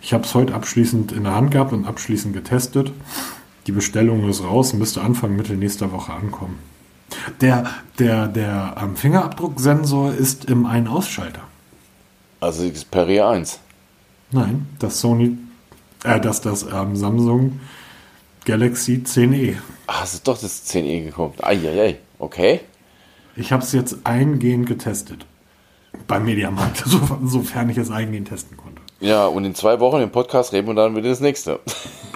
Ich 0.02 0.14
habe 0.14 0.24
es 0.24 0.34
heute 0.34 0.54
abschließend 0.54 1.12
in 1.12 1.24
der 1.24 1.36
Hand 1.36 1.52
gehabt 1.52 1.74
und 1.74 1.86
abschließend 1.86 2.34
getestet. 2.34 2.92
Die 3.68 3.72
Bestellung 3.72 4.28
ist 4.28 4.44
raus, 4.44 4.74
müsste 4.74 5.02
Anfang 5.02 5.36
Mitte 5.36 5.54
nächster 5.54 5.92
Woche 5.92 6.14
ankommen. 6.14 6.60
Der, 7.42 7.70
der, 8.00 8.28
der 8.28 8.76
ähm, 8.82 8.96
Fingerabdrucksensor 8.96 10.14
ist 10.14 10.46
im 10.46 10.66
Ein-Ausschalter. 10.66 11.42
Also 12.40 12.68
Xperia 12.68 13.30
1. 13.30 13.60
Nein, 14.32 14.68
das 14.80 15.00
Sony, 15.00 15.38
äh, 16.04 16.20
das, 16.20 16.42
das 16.42 16.64
ähm, 16.64 16.96
Samsung 16.96 17.60
Galaxy 18.46 19.04
10e. 19.06 19.58
Ach, 19.86 20.04
es 20.04 20.16
ist 20.16 20.28
doch 20.28 20.40
das 20.40 20.66
10e 20.68 21.06
gekommen. 21.06 21.34
Eieiei, 21.42 22.00
okay. 22.18 22.62
Ich 23.36 23.52
habe 23.52 23.64
es 23.64 23.72
jetzt 23.72 23.98
eingehend 24.06 24.66
getestet. 24.66 25.26
Beim 26.08 26.26
Mediamarkt, 26.26 26.78
so, 26.86 27.00
sofern 27.24 27.70
ich 27.70 27.78
es 27.78 27.92
eingehend 27.92 28.30
testen 28.30 28.58
konnte. 28.58 28.71
Ja, 29.02 29.26
und 29.26 29.44
in 29.46 29.56
zwei 29.56 29.80
Wochen 29.80 30.00
im 30.00 30.12
Podcast 30.12 30.54
reden 30.54 30.68
wir 30.68 30.76
dann 30.76 30.96
wieder 30.96 31.10
das 31.10 31.20
nächste. 31.20 31.60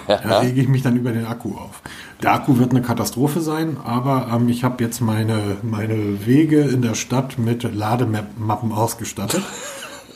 Da 0.06 0.38
rege 0.38 0.60
ich 0.60 0.68
mich 0.68 0.82
dann 0.82 0.96
über 0.96 1.10
den 1.10 1.26
Akku 1.26 1.56
auf. 1.56 1.82
Der 2.22 2.32
Akku 2.32 2.58
wird 2.58 2.70
eine 2.70 2.80
Katastrophe 2.80 3.40
sein, 3.40 3.76
aber 3.84 4.28
ähm, 4.32 4.48
ich 4.48 4.62
habe 4.62 4.84
jetzt 4.84 5.00
meine, 5.00 5.56
meine 5.62 6.24
Wege 6.24 6.60
in 6.60 6.80
der 6.80 6.94
Stadt 6.94 7.38
mit 7.38 7.64
Lademappen 7.64 8.70
ausgestattet. 8.70 9.42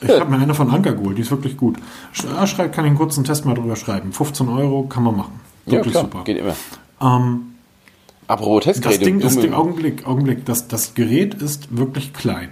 Ich 0.01 0.11
habe 0.11 0.31
mir 0.31 0.39
eine 0.39 0.55
von 0.55 0.71
Anker 0.71 0.93
geholt, 0.93 1.19
die 1.19 1.23
ist 1.23 1.33
wirklich 1.33 1.57
gut. 1.57 1.77
Schreibt, 2.13 2.73
kann 2.73 2.85
ich 2.85 2.91
einen 2.91 2.99
kurzen 2.99 3.25
Test 3.25 3.45
mal 3.45 3.55
drüber 3.55 3.75
schreiben. 3.75 4.13
15 4.13 4.49
Euro 4.49 4.85
kann 4.85 5.03
man 5.03 5.17
machen. 5.17 5.41
Wirklich 5.67 5.87
ja, 5.87 6.03
klar, 6.03 6.05
super. 6.05 6.23
Geht 6.23 6.39
immer. 6.39 6.55
Ähm, 7.03 7.55
Apropos 8.29 8.65
das 8.65 8.81
Testgeräte. 8.81 9.05
Ding 9.05 9.19
der 9.19 9.59
Augenblick, 9.59 10.07
Augenblick, 10.07 10.45
das, 10.45 10.69
das 10.69 10.95
Gerät 10.95 11.35
ist 11.35 11.77
wirklich 11.77 12.13
klein. 12.13 12.51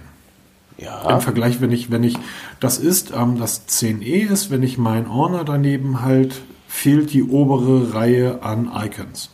Ja, 0.79 1.09
Im 1.09 1.21
Vergleich, 1.21 1.61
wenn 1.61 1.71
ich, 1.71 1.91
wenn 1.91 2.03
ich, 2.03 2.15
das 2.59 2.77
ist, 2.77 3.11
ähm, 3.15 3.37
das 3.37 3.67
10e 3.67 4.29
ist, 4.29 4.49
wenn 4.49 4.63
ich 4.63 4.77
mein 4.77 5.07
Orner 5.07 5.43
daneben 5.43 6.01
halt, 6.01 6.41
fehlt 6.67 7.11
die 7.13 7.23
obere 7.23 7.93
Reihe 7.93 8.43
an 8.43 8.71
Icons. 8.73 9.31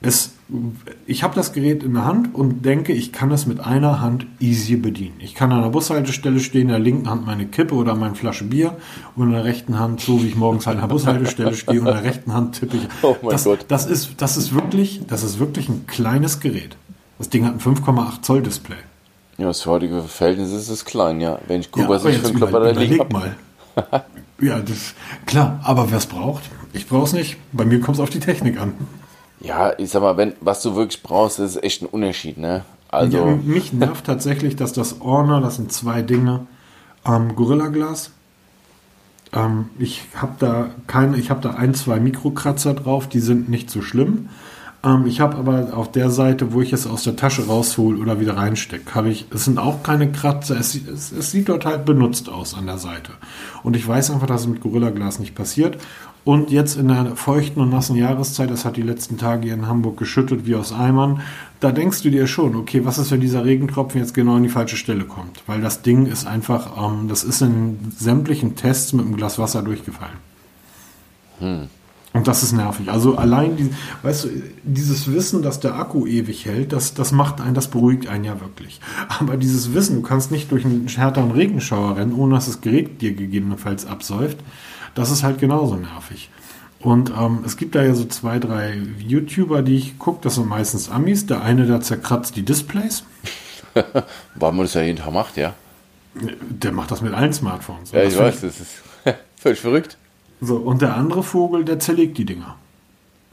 Es, 0.00 0.32
ich 1.06 1.24
habe 1.24 1.34
das 1.34 1.52
Gerät 1.52 1.82
in 1.82 1.94
der 1.94 2.04
Hand 2.04 2.34
und 2.34 2.64
denke, 2.64 2.92
ich 2.92 3.12
kann 3.12 3.32
es 3.32 3.46
mit 3.46 3.58
einer 3.58 4.00
Hand 4.00 4.26
easy 4.38 4.76
bedienen. 4.76 5.16
Ich 5.18 5.34
kann 5.34 5.50
an 5.50 5.62
der 5.62 5.70
Bushaltestelle 5.70 6.38
stehen, 6.38 6.62
in 6.62 6.68
der 6.68 6.78
linken 6.78 7.10
Hand 7.10 7.26
meine 7.26 7.46
Kippe 7.46 7.74
oder 7.74 7.96
meine 7.96 8.14
Flasche 8.14 8.44
Bier 8.44 8.76
und 9.16 9.26
in 9.26 9.32
der 9.32 9.44
rechten 9.44 9.78
Hand, 9.78 10.00
so 10.00 10.22
wie 10.22 10.28
ich 10.28 10.36
morgens 10.36 10.66
halt 10.66 10.76
an 10.76 10.82
der 10.82 10.88
Bushaltestelle 10.88 11.54
stehe, 11.54 11.80
und 11.80 11.88
in 11.88 11.94
der 11.94 12.04
rechten 12.04 12.32
Hand 12.32 12.60
tippe 12.60 12.76
ich. 12.76 12.88
Oh 13.02 13.16
mein 13.20 13.32
das, 13.32 13.44
Gott. 13.44 13.66
Das 13.68 13.86
ist, 13.86 14.12
das 14.18 14.36
ist 14.36 14.54
wirklich, 14.54 15.02
das 15.08 15.24
ist 15.24 15.40
wirklich 15.40 15.68
ein 15.68 15.86
kleines 15.88 16.38
Gerät. 16.38 16.76
Das 17.18 17.28
Ding 17.28 17.44
hat 17.44 17.54
ein 17.54 17.60
5,8 17.60 18.22
Zoll 18.22 18.42
Display. 18.42 18.76
Ja, 19.38 19.46
das 19.46 19.64
heutige 19.66 20.02
Verhältnisse 20.02 20.56
ist 20.56 20.68
es 20.68 20.84
klein, 20.84 21.20
ja. 21.20 21.38
Wenn 21.46 21.60
ich 21.60 21.70
gucke, 21.70 21.88
was 21.88 22.04
ich 22.04 22.18
für 22.18 22.26
einen 22.26 22.36
Klopper 22.36 22.60
da 22.60 22.70
liegen 22.70 22.96
überleg 22.96 23.00
habe. 23.00 23.12
mal. 23.12 24.04
ja, 24.40 24.58
das, 24.58 24.94
klar, 25.26 25.60
aber 25.62 25.90
wer 25.90 25.98
es 25.98 26.06
braucht, 26.06 26.42
ich 26.72 26.88
brauche 26.88 27.04
es 27.04 27.12
nicht. 27.12 27.36
Bei 27.52 27.64
mir 27.64 27.80
kommt 27.80 27.96
es 27.96 28.02
auf 28.02 28.10
die 28.10 28.20
Technik 28.20 28.60
an. 28.60 28.74
Ja, 29.40 29.72
ich 29.78 29.90
sag 29.90 30.02
mal, 30.02 30.16
wenn, 30.16 30.32
was 30.40 30.62
du 30.62 30.74
wirklich 30.74 31.02
brauchst, 31.04 31.38
ist 31.38 31.62
echt 31.62 31.82
ein 31.82 31.86
Unterschied, 31.86 32.38
ne? 32.38 32.64
Also, 32.88 33.18
ja, 33.18 33.24
mich 33.36 33.72
nervt 33.72 34.06
tatsächlich, 34.06 34.56
dass 34.56 34.72
das 34.72 35.00
Orner, 35.00 35.40
das 35.40 35.56
sind 35.56 35.72
zwei 35.72 36.02
Dinge, 36.02 36.46
ähm, 37.06 37.36
Gorilla 37.36 37.68
Glas. 37.68 38.10
Ähm, 39.32 39.68
ich 39.78 40.02
habe 40.16 40.32
da 40.38 40.70
keine, 40.88 41.16
ich 41.16 41.30
habe 41.30 41.40
da 41.40 41.50
ein, 41.50 41.74
zwei 41.74 42.00
Mikrokratzer 42.00 42.74
drauf, 42.74 43.08
die 43.08 43.20
sind 43.20 43.48
nicht 43.48 43.70
so 43.70 43.82
schlimm. 43.82 44.30
Ähm, 44.84 45.06
ich 45.06 45.20
habe 45.20 45.36
aber 45.36 45.76
auf 45.76 45.90
der 45.90 46.10
Seite, 46.10 46.52
wo 46.52 46.60
ich 46.60 46.72
es 46.72 46.86
aus 46.86 47.02
der 47.02 47.16
Tasche 47.16 47.46
raushol 47.46 48.00
oder 48.00 48.20
wieder 48.20 48.36
reinstecke, 48.36 48.94
habe 48.94 49.10
ich, 49.10 49.26
es 49.34 49.44
sind 49.44 49.58
auch 49.58 49.82
keine 49.82 50.12
Kratzer, 50.12 50.58
es, 50.58 50.72
sieht- 50.72 50.88
es, 50.88 51.10
es 51.12 51.30
sieht 51.32 51.48
dort 51.48 51.64
halt 51.66 51.84
benutzt 51.84 52.28
aus 52.28 52.54
an 52.54 52.66
der 52.66 52.78
Seite. 52.78 53.12
Und 53.62 53.74
ich 53.76 53.86
weiß 53.86 54.10
einfach, 54.10 54.26
dass 54.28 54.42
es 54.42 54.46
mit 54.46 54.60
Gorilla 54.60 54.90
Glas 54.90 55.18
nicht 55.18 55.34
passiert. 55.34 55.78
Und 56.24 56.50
jetzt 56.50 56.76
in 56.76 56.88
der 56.88 57.16
feuchten 57.16 57.62
und 57.62 57.70
nassen 57.70 57.96
Jahreszeit, 57.96 58.50
das 58.50 58.64
hat 58.66 58.76
die 58.76 58.82
letzten 58.82 59.16
Tage 59.16 59.44
hier 59.44 59.54
in 59.54 59.66
Hamburg 59.66 59.96
geschüttet 59.96 60.44
wie 60.46 60.56
aus 60.56 60.72
Eimern, 60.74 61.22
da 61.60 61.72
denkst 61.72 62.02
du 62.02 62.10
dir 62.10 62.26
schon, 62.26 62.54
okay, 62.54 62.84
was 62.84 62.98
ist, 62.98 63.10
wenn 63.10 63.20
dieser 63.22 63.44
Regentropfen 63.46 64.00
jetzt 64.00 64.12
genau 64.14 64.36
an 64.36 64.42
die 64.42 64.48
falsche 64.50 64.76
Stelle 64.76 65.04
kommt? 65.04 65.42
Weil 65.46 65.60
das 65.62 65.80
Ding 65.82 66.04
ist 66.06 66.26
einfach, 66.26 66.76
ähm, 66.76 67.08
das 67.08 67.24
ist 67.24 67.40
in 67.40 67.78
sämtlichen 67.96 68.56
Tests 68.56 68.92
mit 68.92 69.06
einem 69.06 69.16
Glas 69.16 69.38
Wasser 69.38 69.62
durchgefallen. 69.62 70.18
Und 72.14 72.26
das 72.26 72.42
ist 72.42 72.52
nervig. 72.52 72.90
Also 72.90 73.16
allein, 73.16 73.56
die, 73.56 73.70
weißt 74.02 74.24
du, 74.24 74.28
dieses 74.64 75.12
Wissen, 75.12 75.42
dass 75.42 75.60
der 75.60 75.74
Akku 75.74 76.06
ewig 76.06 76.46
hält, 76.46 76.72
das, 76.72 76.94
das 76.94 77.12
macht 77.12 77.40
einen, 77.40 77.54
das 77.54 77.68
beruhigt 77.68 78.08
einen 78.08 78.24
ja 78.24 78.40
wirklich. 78.40 78.80
Aber 79.20 79.36
dieses 79.36 79.74
Wissen, 79.74 79.96
du 79.96 80.02
kannst 80.02 80.30
nicht 80.30 80.50
durch 80.50 80.64
einen 80.64 80.88
härteren 80.88 81.32
Regenschauer 81.32 81.96
rennen, 81.96 82.14
ohne 82.14 82.34
dass 82.34 82.46
das 82.46 82.62
Gerät 82.62 83.02
dir 83.02 83.12
gegebenenfalls 83.12 83.84
absäuft, 83.84 84.38
das 84.94 85.10
ist 85.10 85.22
halt 85.22 85.38
genauso 85.38 85.76
nervig. 85.76 86.30
Und 86.80 87.10
ähm, 87.10 87.40
es 87.44 87.56
gibt 87.56 87.74
da 87.74 87.82
ja 87.82 87.94
so 87.94 88.04
zwei, 88.04 88.38
drei 88.38 88.80
YouTuber, 88.98 89.62
die 89.62 89.76
ich 89.76 89.98
gucke, 89.98 90.20
das 90.22 90.36
sind 90.36 90.48
meistens 90.48 90.88
Amis. 90.90 91.26
Der 91.26 91.42
eine, 91.42 91.66
der 91.66 91.80
zerkratzt 91.80 92.36
die 92.36 92.42
Displays. 92.42 93.04
weil 93.74 94.52
man 94.52 94.60
das 94.60 94.74
ja 94.74 94.82
jeden 94.82 94.98
Tag 94.98 95.12
macht, 95.12 95.36
ja. 95.36 95.54
Der 96.14 96.72
macht 96.72 96.90
das 96.90 97.02
mit 97.02 97.12
allen 97.12 97.32
Smartphones. 97.32 97.92
Ja, 97.92 98.02
ich 98.02 98.16
weiß, 98.16 98.40
das 98.40 98.60
ist 98.60 98.82
völlig 99.36 99.60
verrückt. 99.60 99.98
So, 100.40 100.56
und 100.56 100.82
der 100.82 100.96
andere 100.96 101.22
Vogel, 101.22 101.64
der 101.64 101.78
zerlegt 101.78 102.18
die 102.18 102.24
Dinger. 102.24 102.56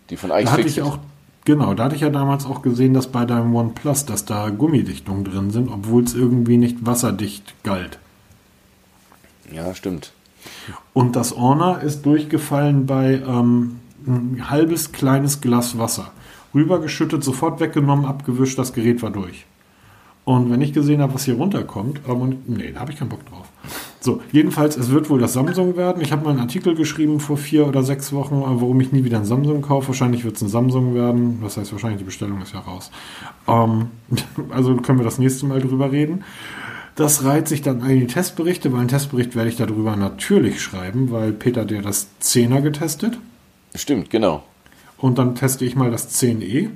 Die 0.10 0.18
von 0.18 0.30
Da 0.30 0.51
hatte 0.51 0.62
ich 0.62 0.82
auch, 0.82 0.99
genau, 1.45 1.74
da 1.74 1.86
hatte 1.86 1.95
ich 1.95 2.01
ja 2.01 2.10
damals 2.10 2.45
auch 2.45 2.62
gesehen, 2.62 2.93
dass 2.93 3.08
bei 3.08 3.26
deinem 3.26 3.56
OnePlus, 3.56 4.06
dass 4.06 4.26
da 4.26 4.49
Gummidichtungen 4.49 5.24
drin 5.24 5.51
sind, 5.51 5.70
obwohl 5.70 6.03
es 6.03 6.14
irgendwie 6.14 6.58
nicht 6.58 6.86
wasserdicht 6.86 7.53
galt. 7.64 7.99
Ja, 9.51 9.74
stimmt. 9.76 10.12
Und 10.93 11.16
das 11.16 11.34
Orner 11.34 11.82
ist 11.82 12.06
durchgefallen 12.06 12.86
bei 12.86 13.22
ähm, 13.28 13.80
ein 14.08 14.49
halbes 14.49 14.91
kleines 14.91 15.41
Glas 15.41 15.78
Wasser. 15.78 16.12
Rübergeschüttet, 16.53 17.24
sofort 17.24 17.60
weggenommen, 17.60 18.06
abgewischt, 18.06 18.58
das 18.58 18.74
Gerät 18.74 19.01
war 19.01 19.12
durch. 19.12 19.45
Und 20.26 20.51
wenn 20.51 20.59
ich 20.61 20.73
gesehen 20.73 21.01
habe, 21.01 21.13
was 21.13 21.26
hier 21.26 21.36
runterkommt, 21.36 22.01
aber 22.07 22.28
nee, 22.47 22.71
da 22.73 22.80
habe 22.80 22.91
ich 22.91 22.97
keinen 22.97 23.09
Bock 23.09 23.23
drauf. 23.28 23.47
So, 24.01 24.21
jedenfalls, 24.32 24.76
es 24.76 24.89
wird 24.89 25.09
wohl 25.09 25.19
das 25.19 25.34
Samsung 25.34 25.78
werden. 25.78 26.01
Ich 26.01 26.11
habe 26.11 26.23
mal 26.23 26.32
einen 26.32 26.39
Artikel 26.39 26.76
geschrieben 26.76 27.19
vor 27.19 27.38
vier 27.38 27.67
oder 27.67 27.84
sechs 27.84 28.11
Wochen, 28.11 28.41
äh, 28.41 28.45
warum 28.45 28.82
ich 28.82 28.91
nie 28.91 29.03
wieder 29.03 29.19
ein 29.19 29.26
Samsung 29.26 29.61
kaufe. 29.61 29.89
Wahrscheinlich 29.89 30.23
wird 30.23 30.36
es 30.36 30.41
ein 30.41 30.49
Samsung 30.49 30.95
werden. 30.95 31.39
Das 31.43 31.57
heißt, 31.57 31.71
wahrscheinlich 31.71 31.99
die 31.99 32.05
Bestellung 32.05 32.41
ist 32.41 32.53
ja 32.53 32.59
raus. 32.59 32.91
Ähm, 33.47 33.88
also 34.49 34.76
können 34.78 34.99
wir 34.99 35.05
das 35.05 35.19
nächste 35.19 35.45
Mal 35.45 35.61
drüber 35.61 35.91
reden. 35.91 36.23
Das 36.95 37.23
reiht 37.23 37.47
sich 37.47 37.61
dann 37.61 37.82
an 37.82 37.89
die 37.89 38.07
Testberichte, 38.07 38.71
weil 38.71 38.80
einen 38.80 38.88
Testbericht 38.88 39.36
werde 39.36 39.49
ich 39.49 39.57
darüber 39.57 39.95
natürlich 39.95 40.61
schreiben, 40.61 41.11
weil 41.11 41.34
Peter 41.34 41.65
der 41.65 41.82
das 41.82 42.07
10er 42.21 42.61
getestet 42.61 43.17
Stimmt, 43.76 44.09
genau. 44.09 44.43
und 44.97 45.17
dann 45.17 45.36
teste 45.36 45.65
ich 45.65 45.76
mal 45.76 45.91
das 45.91 46.17
10e. 46.19 46.69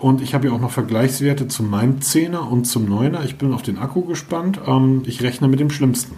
Und 0.00 0.22
ich 0.22 0.34
habe 0.34 0.48
ja 0.48 0.52
auch 0.54 0.60
noch 0.60 0.70
Vergleichswerte 0.70 1.46
zu 1.46 1.62
meinem 1.62 1.98
10er 2.00 2.38
und 2.38 2.64
zum 2.64 2.86
9er. 2.88 3.22
Ich 3.24 3.36
bin 3.36 3.52
auf 3.52 3.62
den 3.62 3.78
Akku 3.78 4.02
gespannt. 4.02 4.58
Ähm, 4.66 5.02
ich 5.06 5.22
rechne 5.22 5.46
mit 5.46 5.60
dem 5.60 5.70
Schlimmsten. 5.70 6.16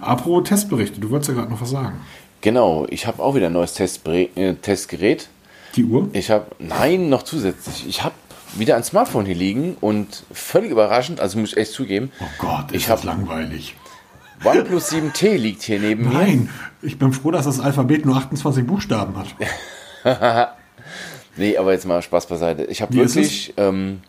Apropos 0.00 0.48
Testberichte, 0.48 1.00
du 1.00 1.10
wolltest 1.10 1.28
ja 1.28 1.34
gerade 1.34 1.50
noch 1.50 1.60
was 1.60 1.70
sagen. 1.70 1.96
Genau, 2.40 2.86
ich 2.88 3.06
habe 3.06 3.22
auch 3.22 3.34
wieder 3.34 3.46
ein 3.48 3.52
neues 3.52 3.74
Testbre 3.74 4.28
äh, 4.36 4.54
Testgerät. 4.54 5.28
Die 5.76 5.84
Uhr? 5.84 6.08
Ich 6.12 6.30
habe, 6.30 6.46
nein, 6.58 7.08
noch 7.10 7.22
zusätzlich. 7.24 7.86
Ich 7.86 8.02
habe 8.02 8.14
wieder 8.56 8.76
ein 8.76 8.84
Smartphone 8.84 9.26
hier 9.26 9.34
liegen 9.34 9.76
und 9.80 10.24
völlig 10.32 10.70
überraschend, 10.70 11.20
also 11.20 11.38
muss 11.38 11.50
ich 11.52 11.56
echt 11.58 11.72
zugeben, 11.72 12.10
Oh 12.20 12.24
Gott, 12.38 12.66
Ich 12.72 12.82
ist 12.84 12.88
hab- 12.88 12.96
das 12.96 13.04
langweilig. 13.04 13.76
OnePlus 14.42 14.90
7T 14.90 15.36
liegt 15.36 15.62
hier 15.62 15.78
neben 15.80 16.04
mir. 16.08 16.14
Nein, 16.14 16.48
ich 16.80 16.98
bin 16.98 17.12
froh, 17.12 17.30
dass 17.30 17.44
das 17.44 17.60
Alphabet 17.60 18.06
nur 18.06 18.16
28 18.16 18.66
Buchstaben 18.66 19.14
hat. 19.16 19.34
Nee, 21.40 21.56
aber 21.56 21.72
jetzt 21.72 21.86
mal 21.86 22.02
Spaß 22.02 22.26
beiseite. 22.26 22.64
Ich 22.64 22.82
habe 22.82 22.92
Wie 22.92 23.00
ist 23.00 23.14
wirklich, 23.14 23.54
ähm, 23.56 24.02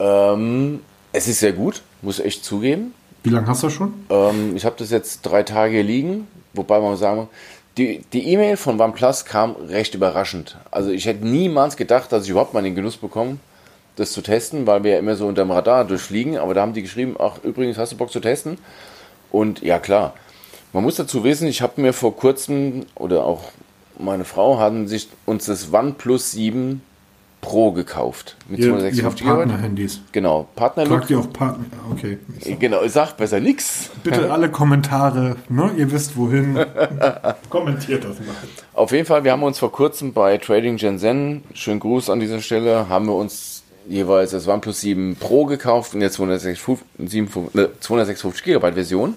ähm, 0.00 0.80
es 1.12 1.28
ist 1.28 1.38
sehr 1.38 1.52
gut, 1.52 1.82
muss 2.02 2.18
ich 2.18 2.24
echt 2.24 2.44
zugeben. 2.44 2.92
Wie 3.22 3.30
lange 3.30 3.46
hast 3.46 3.62
du 3.62 3.70
schon? 3.70 3.94
Ähm, 4.10 4.56
ich 4.56 4.64
habe 4.64 4.74
das 4.76 4.90
jetzt 4.90 5.22
drei 5.22 5.44
Tage 5.44 5.80
liegen, 5.80 6.26
wobei 6.54 6.80
man 6.80 6.96
sagen 6.96 7.18
muss, 7.18 7.28
die 7.76 8.32
E-Mail 8.32 8.56
von 8.56 8.80
OnePlus 8.80 9.26
kam 9.26 9.54
recht 9.68 9.94
überraschend. 9.94 10.56
Also 10.72 10.90
ich 10.90 11.06
hätte 11.06 11.24
niemals 11.24 11.76
gedacht, 11.76 12.10
dass 12.10 12.24
ich 12.24 12.30
überhaupt 12.30 12.52
mal 12.52 12.64
den 12.64 12.74
Genuss 12.74 12.96
bekomme, 12.96 13.38
das 13.94 14.10
zu 14.10 14.20
testen, 14.20 14.66
weil 14.66 14.82
wir 14.82 14.94
ja 14.94 14.98
immer 14.98 15.14
so 15.14 15.24
unterm 15.28 15.52
Radar 15.52 15.84
durchfliegen. 15.84 16.36
Aber 16.36 16.52
da 16.52 16.62
haben 16.62 16.72
die 16.72 16.82
geschrieben, 16.82 17.14
ach 17.20 17.38
übrigens, 17.44 17.78
hast 17.78 17.92
du 17.92 17.96
Bock 17.96 18.10
zu 18.10 18.18
testen? 18.18 18.58
Und 19.30 19.62
ja 19.62 19.78
klar, 19.78 20.14
man 20.72 20.82
muss 20.82 20.96
dazu 20.96 21.22
wissen, 21.22 21.46
ich 21.46 21.62
habe 21.62 21.80
mir 21.80 21.92
vor 21.92 22.16
kurzem 22.16 22.86
oder 22.96 23.24
auch 23.24 23.52
meine 23.98 24.24
Frau 24.24 24.58
hatten 24.58 24.88
sich 24.88 25.08
uns 25.26 25.46
das 25.46 25.72
OnePlus 25.72 26.32
7 26.32 26.82
Pro 27.40 27.70
gekauft 27.70 28.36
mit 28.48 28.58
Ihr, 28.58 28.66
ihr 28.66 29.04
habt 29.04 29.18
256 29.18 29.24
GB. 29.24 29.34
Partner-Handys. 29.36 30.00
Genau, 30.10 30.48
Partnerlook. 30.56 30.98
Fragt 30.98 31.10
ihr 31.10 31.18
auch 31.20 31.32
Partner? 31.32 31.66
Okay. 31.92 32.18
Genau, 32.58 32.82
ich 32.82 32.90
sag 32.90 33.16
besser 33.16 33.38
nix. 33.38 33.90
Bitte 34.02 34.32
alle 34.32 34.50
Kommentare, 34.50 35.36
ne? 35.48 35.70
Ihr 35.76 35.90
wisst 35.92 36.16
wohin. 36.16 36.58
Kommentiert 37.48 38.02
das 38.02 38.18
mal. 38.18 38.34
Auf 38.74 38.90
jeden 38.90 39.06
Fall, 39.06 39.22
wir 39.22 39.30
haben 39.30 39.44
uns 39.44 39.60
vor 39.60 39.70
kurzem 39.70 40.12
bei 40.12 40.36
Trading 40.38 40.78
Shenzhen, 40.78 41.44
schönen 41.54 41.78
Gruß 41.78 42.10
an 42.10 42.18
dieser 42.18 42.40
Stelle, 42.40 42.88
haben 42.88 43.06
wir 43.06 43.14
uns 43.14 43.62
jeweils 43.88 44.32
das 44.32 44.48
OnePlus 44.48 44.80
7 44.80 45.16
Pro 45.16 45.44
gekauft 45.46 45.94
in 45.94 46.00
der 46.00 46.10
256, 46.10 46.84
256 47.80 48.42
GB 48.42 48.72
Version. 48.72 49.14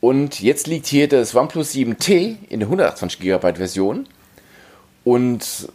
Und 0.00 0.40
jetzt 0.40 0.66
liegt 0.66 0.86
hier 0.86 1.08
das 1.08 1.34
OnePlus 1.34 1.72
7T 1.72 2.36
in 2.48 2.60
der 2.60 2.68
128 2.68 3.20
GB 3.20 3.54
Version. 3.54 4.06
Und 5.04 5.68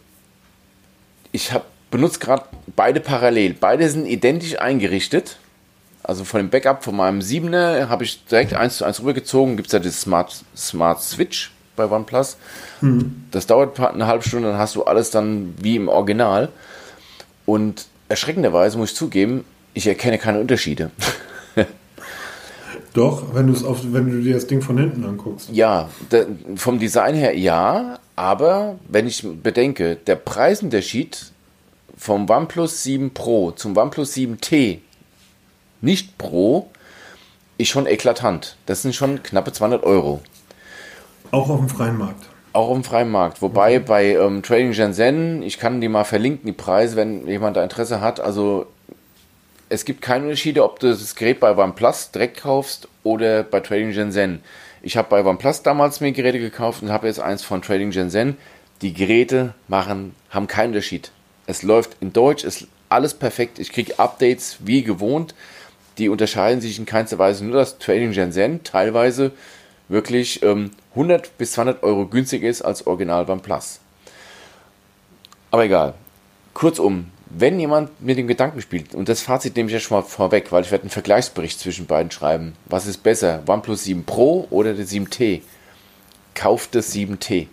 ich 1.32 1.52
habe 1.52 1.66
benutze 1.92 2.20
gerade 2.20 2.44
beide 2.76 3.00
parallel. 3.00 3.54
Beide 3.54 3.90
sind 3.90 4.06
identisch 4.06 4.60
eingerichtet. 4.60 5.38
Also 6.04 6.24
von 6.24 6.40
dem 6.40 6.50
Backup 6.50 6.84
von 6.84 6.96
meinem 6.96 7.20
7er 7.20 7.88
habe 7.88 8.04
ich 8.04 8.26
direkt 8.26 8.54
eins 8.54 8.78
zu 8.78 8.86
eins 8.86 9.00
rübergezogen. 9.00 9.56
Gibt 9.56 9.68
es 9.68 9.74
ja 9.74 9.80
das 9.80 10.02
Smart, 10.02 10.44
Smart 10.56 11.02
Switch 11.02 11.52
bei 11.76 11.90
OnePlus. 11.90 12.38
Hm. 12.80 13.26
Das 13.32 13.48
dauert 13.48 13.80
eine 13.80 14.08
halbe 14.08 14.28
Stunde, 14.28 14.50
dann 14.50 14.58
hast 14.58 14.76
du 14.76 14.84
alles 14.84 15.12
dann 15.12 15.54
wie 15.60 15.76
im 15.76 15.88
Original. 15.88 16.50
Und 17.46 17.88
erschreckenderweise 18.10 18.78
muss 18.78 18.92
ich 18.92 18.96
zugeben, 18.96 19.46
ich 19.74 19.88
erkenne 19.88 20.18
keine 20.18 20.40
Unterschiede. 20.40 20.92
Doch, 22.96 23.36
wenn, 23.36 23.54
auf, 23.54 23.82
wenn 23.92 24.10
du 24.10 24.22
dir 24.22 24.36
das 24.36 24.48
Ding 24.48 24.62
von 24.62 24.78
hinten 24.78 25.04
anguckst. 25.04 25.50
Ja, 25.52 25.90
de, 26.14 26.28
vom 26.56 26.80
Design 26.80 27.14
her 27.14 27.38
ja, 27.38 28.00
aber 28.16 28.80
wenn 28.88 29.06
ich 29.06 29.28
bedenke, 29.44 29.98
der 29.98 30.16
Preisunterschied 30.16 31.34
vom 31.98 32.30
OnePlus 32.30 32.84
7 32.84 33.14
Pro 33.14 33.52
zum 33.52 33.76
OnePlus 33.76 34.14
7T 34.14 34.80
nicht 35.82 36.18
Pro 36.18 36.70
ist 37.58 37.68
schon 37.68 37.86
eklatant. 37.86 38.56
Das 38.66 38.82
sind 38.82 38.96
schon 38.96 39.22
knappe 39.24 39.52
200 39.52 39.84
Euro. 39.84 40.22
Auch 41.32 41.50
auf 41.50 41.60
dem 41.60 41.68
freien 41.68 41.98
Markt. 41.98 42.30
Auch 42.54 42.70
auf 42.70 42.76
dem 42.76 42.86
freien 42.86 43.12
Markt. 43.12 43.42
Wobei 43.42 43.76
okay. 43.76 43.86
bei 43.86 44.06
ähm, 44.16 44.42
Trading 44.42 44.74
Shenzhen, 44.74 45.44
ich 45.44 45.60
kann 45.60 45.82
die 45.82 45.90
mal 45.90 46.06
verlinken, 46.06 46.46
die 46.46 46.54
Preise, 46.54 46.96
wenn 46.96 47.28
jemand 47.28 47.58
da 47.58 47.64
Interesse 47.64 48.00
hat. 48.00 48.22
Also 48.22 48.68
es 49.70 49.86
gibt 49.86 50.02
keine 50.02 50.26
Unterschiede, 50.26 50.64
ob 50.64 50.80
du 50.80 50.90
das 50.90 51.16
Gerät 51.16 51.40
bei 51.40 51.56
OnePlus 51.56 52.12
direkt 52.12 52.38
kaufst 52.42 52.88
oder 53.04 53.44
bei 53.44 53.60
Trading 53.60 53.94
Shenzhen. 53.94 54.42
Ich 54.82 54.98
habe 54.98 55.10
bei 55.10 55.26
OnePlus 55.26 55.64
damals 55.64 56.02
mir 56.02 56.12
Geräte 56.12 56.40
gekauft 56.40 56.84
und 56.84 56.92
habe 56.92 57.08
jetzt 57.08 57.20
eins 57.20 57.44
von 57.44 57.62
Trading 57.62 57.92
Shenzhen. 57.92 58.38
Die 58.82 58.94
Geräte 58.94 59.56
machen, 59.68 60.16
haben 60.30 60.48
keinen 60.48 60.70
Unterschied. 60.70 61.12
Es 61.48 61.64
läuft 61.64 61.98
in 62.02 62.14
Deutsch, 62.14 62.44
ist 62.44 62.68
alles 62.90 63.14
perfekt. 63.14 63.58
Ich 63.58 63.72
kriege 63.72 63.98
Updates 63.98 64.58
wie 64.60 64.84
gewohnt. 64.84 65.34
Die 65.98 66.10
unterscheiden 66.10 66.62
sich 66.62 66.78
in 66.78 66.86
keinster 66.86 67.18
Weise. 67.18 67.46
Nur 67.46 67.56
dass 67.56 67.80
Trading 67.80 68.14
Shenzhen 68.14 68.64
teilweise 68.64 69.32
wirklich 69.88 70.44
ähm, 70.44 70.72
100 70.92 71.38
bis 71.38 71.54
200 71.54 71.84
Euro 71.84 72.06
günstiger 72.06 72.48
ist 72.48 72.62
als 72.62 72.86
Original 72.86 73.26
beim 73.26 73.42
Plus. 73.42 73.80
Aber 75.52 75.66
egal. 75.66 75.94
Kurzum, 76.54 77.12
wenn 77.28 77.60
jemand 77.60 78.02
mit 78.02 78.18
dem 78.18 78.28
Gedanken 78.28 78.62
spielt, 78.62 78.94
und 78.94 79.10
das 79.10 79.22
Fazit 79.22 79.56
nehme 79.56 79.68
ich 79.68 79.74
ja 79.74 79.80
schon 79.80 79.98
mal 79.98 80.04
vorweg, 80.04 80.52
weil 80.52 80.64
ich 80.64 80.72
werde 80.72 80.84
einen 80.84 80.92
Vergleichsbericht 80.92 81.60
zwischen 81.60 81.86
beiden 81.86 82.12
schreiben. 82.12 82.54
Was 82.66 82.86
ist 82.86 83.04
besser, 83.04 83.44
OnePlus 83.48 83.84
7 83.84 84.06
Pro 84.06 84.48
oder 84.50 84.74
der 84.74 84.86
7T? 84.86 85.42
Kauft 86.34 86.76
das 86.76 86.94
7T. 86.94 87.48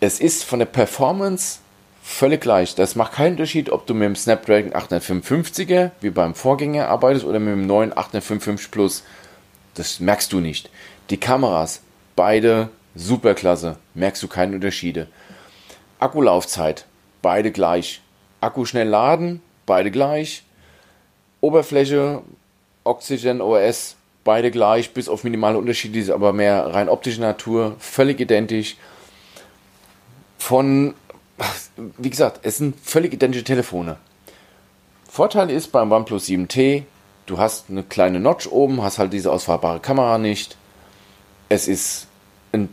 Es 0.00 0.20
ist 0.20 0.44
von 0.44 0.58
der 0.58 0.66
Performance 0.66 1.60
völlig 2.02 2.40
gleich. 2.40 2.74
Das 2.74 2.94
macht 2.96 3.14
keinen 3.14 3.32
Unterschied, 3.32 3.70
ob 3.70 3.86
du 3.86 3.94
mit 3.94 4.04
dem 4.04 4.16
Snapdragon 4.16 4.72
855er 4.72 5.90
wie 6.00 6.10
beim 6.10 6.34
Vorgänger 6.34 6.88
arbeitest 6.88 7.24
oder 7.24 7.40
mit 7.40 7.52
dem 7.52 7.66
neuen 7.66 7.92
855 7.92 8.70
Plus. 8.70 9.02
Das 9.74 10.00
merkst 10.00 10.32
du 10.32 10.40
nicht. 10.40 10.70
Die 11.10 11.18
Kameras, 11.18 11.80
beide 12.14 12.68
superklasse, 12.94 13.76
merkst 13.94 14.22
du 14.22 14.28
keine 14.28 14.54
Unterschiede. 14.54 15.08
Akkulaufzeit, 15.98 16.86
beide 17.22 17.50
gleich. 17.50 18.00
Akku 18.40 18.64
schnell 18.64 18.88
laden, 18.88 19.40
beide 19.66 19.90
gleich. 19.90 20.44
Oberfläche, 21.40 22.22
Oxygen 22.84 23.40
OS, 23.40 23.96
beide 24.24 24.50
gleich, 24.50 24.92
bis 24.92 25.08
auf 25.08 25.24
minimale 25.24 25.58
Unterschiede, 25.58 26.12
aber 26.14 26.32
mehr 26.32 26.74
rein 26.74 26.88
optische 26.88 27.20
Natur, 27.20 27.76
völlig 27.78 28.20
identisch. 28.20 28.76
Von 30.38 30.94
wie 31.98 32.10
gesagt, 32.10 32.40
es 32.42 32.58
sind 32.58 32.78
völlig 32.80 33.12
identische 33.12 33.44
Telefone. 33.44 33.96
Vorteil 35.08 35.50
ist 35.50 35.72
beim 35.72 35.92
OnePlus 35.92 36.26
7T, 36.26 36.84
du 37.26 37.38
hast 37.38 37.70
eine 37.70 37.82
kleine 37.82 38.20
Notch 38.20 38.46
oben, 38.48 38.82
hast 38.82 38.98
halt 38.98 39.12
diese 39.12 39.32
ausfahrbare 39.32 39.80
Kamera 39.80 40.18
nicht. 40.18 40.56
Es 41.48 41.68
ist 41.68 42.06
ein 42.52 42.68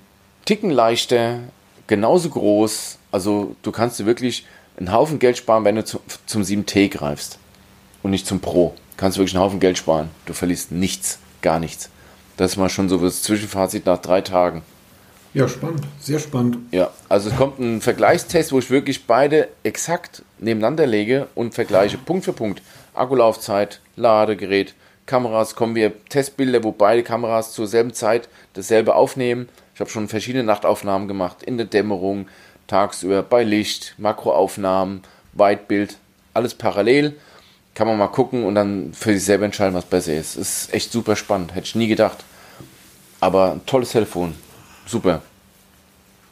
Ticken 0.46 0.72
leichter, 0.72 1.40
genauso 1.88 2.30
groß. 2.30 2.98
Also 3.12 3.56
du 3.62 3.72
kannst 3.72 4.00
dir 4.00 4.06
wirklich 4.06 4.46
einen 4.78 4.92
Haufen 4.92 5.20
Geld 5.20 5.38
sparen, 5.38 5.66
wenn 5.66 5.76
du 5.76 5.86
zum, 5.86 6.02
zum 6.26 6.42
7T 6.42 6.90
greifst 6.90 7.38
und 8.02 8.12
nicht 8.12 8.28
zum 8.28 8.40
Pro. 8.40 8.74
Kannst 8.98 9.18
du 9.18 9.22
wirklich 9.22 9.36
einen 9.36 9.44
Haufen 9.44 9.60
Geld 9.60 9.78
sparen. 9.78 10.10
Du 10.26 10.34
verlierst 10.34 10.72
nichts, 10.72 11.20
gar 11.42 11.60
nichts. 11.60 11.90
Das 12.38 12.52
ist 12.52 12.58
mal 12.58 12.70
schon 12.70 12.90
so 12.90 12.98
das 12.98 13.22
Zwischenfazit 13.22 13.86
nach 13.86 14.00
drei 14.00 14.22
Tagen. 14.22 14.64
Ja, 15.34 15.48
spannend, 15.48 15.82
sehr 16.00 16.20
spannend. 16.20 16.58
Ja, 16.72 16.92
also 17.10 17.30
es 17.30 17.36
kommt 17.36 17.60
ein 17.60 17.82
Vergleichstest, 17.82 18.52
wo 18.52 18.60
ich 18.60 18.70
wirklich 18.70 19.08
beide 19.08 19.50
exakt 19.64 20.24
nebeneinander 20.38 20.86
lege 20.86 21.28
und 21.34 21.56
vergleiche 21.56 21.98
Punkt 21.98 22.26
für 22.26 22.34
Punkt. 22.34 22.62
Akkulaufzeit, 22.94 23.82
Ladegerät, 23.96 24.76
Kameras, 25.08 25.56
kommen 25.56 25.74
wir 25.74 25.92
Testbilder, 26.06 26.64
wo 26.64 26.72
beide 26.72 27.02
Kameras 27.02 27.52
zur 27.52 27.66
selben 27.66 27.94
Zeit 27.94 28.30
dasselbe 28.54 28.94
aufnehmen. 28.94 29.50
Ich 29.74 29.80
habe 29.80 29.90
schon 29.90 30.08
verschiedene 30.08 30.44
Nachtaufnahmen 30.44 31.08
gemacht, 31.08 31.42
in 31.42 31.58
der 31.58 31.66
Dämmerung, 31.66 32.28
tagsüber, 32.68 33.24
bei 33.24 33.44
Licht, 33.44 33.96
Makroaufnahmen, 33.98 35.02
Weitbild, 35.34 35.98
alles 36.34 36.54
parallel. 36.54 37.16
Kann 37.76 37.88
man 37.88 37.98
mal 37.98 38.08
gucken 38.08 38.44
und 38.44 38.54
dann 38.56 38.94
für 38.94 39.14
sich 39.14 39.26
selber 39.26 39.46
entscheiden, 39.46 39.74
was 39.74 39.86
besser 39.86 40.14
ist. 40.14 40.36
Ist 40.36 40.74
echt 40.74 40.92
super 40.92 41.16
spannend, 41.16 41.56
hätte 41.56 41.66
ich 41.66 41.76
nie 41.76 41.88
gedacht. 41.88 42.24
Aber 43.20 43.54
ein 43.54 43.66
tolles 43.66 43.92
Telefon 43.92 44.36
super. 44.86 45.22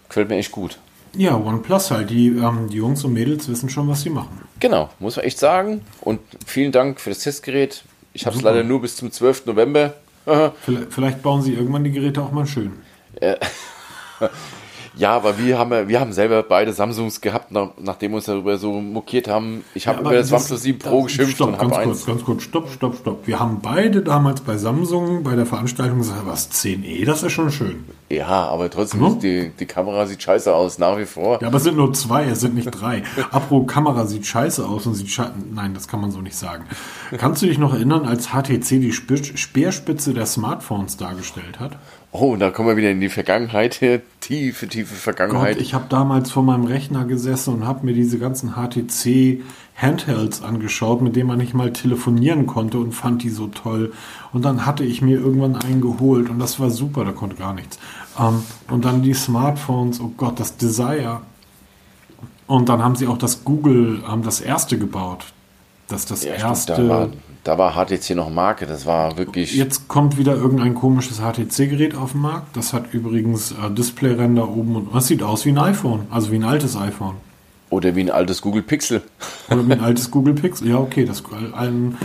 Gefällt 0.07 0.29
mir 0.29 0.37
echt 0.37 0.51
gut. 0.51 0.77
Ja, 1.13 1.35
OnePlus 1.35 1.91
halt. 1.91 2.09
Die, 2.09 2.27
ähm, 2.27 2.69
die 2.69 2.77
Jungs 2.77 3.03
und 3.03 3.13
Mädels 3.13 3.47
wissen 3.49 3.69
schon, 3.69 3.87
was 3.87 4.01
sie 4.01 4.09
machen. 4.09 4.41
Genau, 4.59 4.89
muss 4.99 5.17
man 5.17 5.25
echt 5.25 5.39
sagen. 5.39 5.81
Und 6.01 6.19
vielen 6.45 6.71
Dank 6.71 6.99
für 6.99 7.09
das 7.09 7.19
Testgerät. 7.19 7.83
Ich 8.13 8.25
habe 8.25 8.35
es 8.35 8.41
leider 8.41 8.63
nur 8.63 8.81
bis 8.81 8.95
zum 8.95 9.11
12. 9.11 9.45
November. 9.47 9.93
vielleicht, 10.61 10.93
vielleicht 10.93 11.21
bauen 11.21 11.41
sie 11.41 11.53
irgendwann 11.53 11.83
die 11.83 11.91
Geräte 11.91 12.21
auch 12.21 12.31
mal 12.31 12.45
schön. 12.45 12.73
Ja, 14.95 15.15
aber 15.15 15.37
wir 15.37 15.57
haben, 15.57 15.87
wir 15.87 15.99
haben 15.99 16.11
selber 16.11 16.43
beide 16.43 16.73
Samsungs 16.73 17.21
gehabt, 17.21 17.51
nach, 17.51 17.69
nachdem 17.79 18.11
wir 18.11 18.17
uns 18.17 18.25
darüber 18.25 18.57
so 18.57 18.73
mokiert 18.73 19.27
haben. 19.27 19.63
Ich 19.73 19.87
habe 19.87 19.97
ja, 19.97 20.01
über 20.01 20.15
das, 20.15 20.31
OnePlus 20.31 20.61
7 20.61 20.79
Pro 20.79 21.03
geschimpft 21.03 21.35
stopp, 21.35 21.49
und 21.49 21.59
habe 21.59 21.77
eins. 21.77 21.85
Kurz, 21.85 22.05
ganz 22.05 22.23
kurz, 22.23 22.43
stopp, 22.43 22.69
stopp, 22.69 22.97
stopp. 22.97 23.27
Wir 23.27 23.39
haben 23.39 23.59
beide 23.61 24.01
damals 24.01 24.41
bei 24.41 24.57
Samsung 24.57 25.23
bei 25.23 25.35
der 25.35 25.45
Veranstaltung 25.45 25.99
gesagt, 25.99 26.25
was 26.25 26.51
10e, 26.51 27.05
das 27.05 27.23
ist 27.23 27.31
schon 27.31 27.51
schön. 27.51 27.85
Ja, 28.09 28.27
aber 28.27 28.69
trotzdem, 28.69 29.01
mhm. 29.01 29.19
die, 29.19 29.51
die 29.57 29.65
Kamera 29.65 30.05
sieht 30.05 30.21
scheiße 30.21 30.53
aus, 30.53 30.77
nach 30.77 30.97
wie 30.97 31.05
vor. 31.05 31.41
Ja, 31.41 31.47
aber 31.47 31.57
es 31.57 31.63
sind 31.63 31.77
nur 31.77 31.93
zwei, 31.93 32.25
es 32.25 32.41
sind 32.41 32.55
nicht 32.55 32.69
drei. 32.69 33.03
Apro 33.31 33.63
Kamera 33.63 34.05
sieht 34.05 34.25
scheiße 34.25 34.67
aus 34.67 34.85
und 34.85 34.95
sieht 34.95 35.09
scheiße. 35.09 35.33
Nein, 35.53 35.73
das 35.73 35.87
kann 35.87 36.01
man 36.01 36.11
so 36.11 36.19
nicht 36.19 36.35
sagen. 36.35 36.65
Kannst 37.17 37.41
du 37.41 37.45
dich 37.45 37.57
noch 37.57 37.73
erinnern, 37.73 38.05
als 38.05 38.29
HTC 38.29 38.81
die 38.81 38.91
Speerspitze 38.91 40.13
der 40.13 40.25
Smartphones 40.25 40.97
dargestellt 40.97 41.59
hat? 41.59 41.77
Oh, 42.13 42.35
da 42.35 42.51
kommen 42.51 42.67
wir 42.67 42.75
wieder 42.75 42.91
in 42.91 42.99
die 42.99 43.07
Vergangenheit, 43.07 43.79
tiefe, 44.19 44.67
tiefe 44.67 44.95
Vergangenheit. 44.95 45.55
Gott, 45.55 45.61
ich 45.61 45.73
habe 45.73 45.85
damals 45.87 46.29
vor 46.29 46.43
meinem 46.43 46.65
Rechner 46.65 47.05
gesessen 47.05 47.53
und 47.53 47.65
habe 47.65 47.85
mir 47.85 47.93
diese 47.93 48.19
ganzen 48.19 48.55
HTC 48.55 49.41
Handhelds 49.77 50.43
angeschaut, 50.43 51.01
mit 51.01 51.15
denen 51.15 51.27
man 51.27 51.37
nicht 51.37 51.53
mal 51.53 51.71
telefonieren 51.71 52.47
konnte 52.47 52.79
und 52.79 52.91
fand 52.91 53.23
die 53.23 53.29
so 53.29 53.47
toll. 53.47 53.93
Und 54.33 54.43
dann 54.43 54.65
hatte 54.65 54.83
ich 54.83 55.01
mir 55.01 55.19
irgendwann 55.19 55.55
einen 55.55 55.79
geholt 55.79 56.29
und 56.29 56.39
das 56.39 56.59
war 56.59 56.69
super, 56.69 57.05
da 57.05 57.13
konnte 57.13 57.37
gar 57.37 57.53
nichts. 57.53 57.79
Ähm, 58.19 58.43
und 58.69 58.83
dann 58.83 59.03
die 59.03 59.13
Smartphones, 59.13 60.01
oh 60.01 60.11
Gott, 60.17 60.37
das 60.37 60.57
Desire. 60.57 61.21
Und 62.45 62.67
dann 62.67 62.83
haben 62.83 62.97
sie 62.97 63.07
auch 63.07 63.17
das 63.17 63.45
Google, 63.45 64.03
haben 64.05 64.23
das 64.23 64.41
erste 64.41 64.77
gebaut. 64.77 65.27
Das 65.87 66.05
das 66.05 66.25
ja, 66.25 66.33
erste. 66.33 66.73
Stimmt, 66.73 66.89
da, 66.89 67.09
da 67.43 67.57
war 67.57 67.73
HTC 67.73 68.15
noch 68.15 68.29
Marke, 68.29 68.67
das 68.67 68.85
war 68.85 69.17
wirklich. 69.17 69.55
Jetzt 69.55 69.87
kommt 69.87 70.17
wieder 70.17 70.35
irgendein 70.35 70.75
komisches 70.75 71.19
HTC-Gerät 71.19 71.95
auf 71.95 72.11
den 72.11 72.21
Markt. 72.21 72.55
Das 72.55 72.73
hat 72.73 72.93
übrigens 72.93 73.51
äh, 73.51 73.71
Displayränder 73.71 74.47
oben 74.47 74.75
und 74.75 74.93
das 74.93 75.07
sieht 75.07 75.23
aus 75.23 75.45
wie 75.45 75.49
ein 75.49 75.57
iPhone, 75.57 76.07
also 76.11 76.31
wie 76.31 76.35
ein 76.35 76.43
altes 76.43 76.77
iPhone. 76.77 77.15
Oder 77.71 77.95
wie 77.95 78.01
ein 78.01 78.11
altes 78.11 78.41
Google 78.41 78.63
Pixel. 78.63 79.01
Oder 79.49 79.65
wie 79.65 79.71
ein 79.71 79.79
altes 79.79 80.11
Google 80.11 80.33
Pixel. 80.33 80.67
Ja, 80.67 80.77
okay, 80.77 81.05
das 81.05 81.23
ein, 81.53 81.97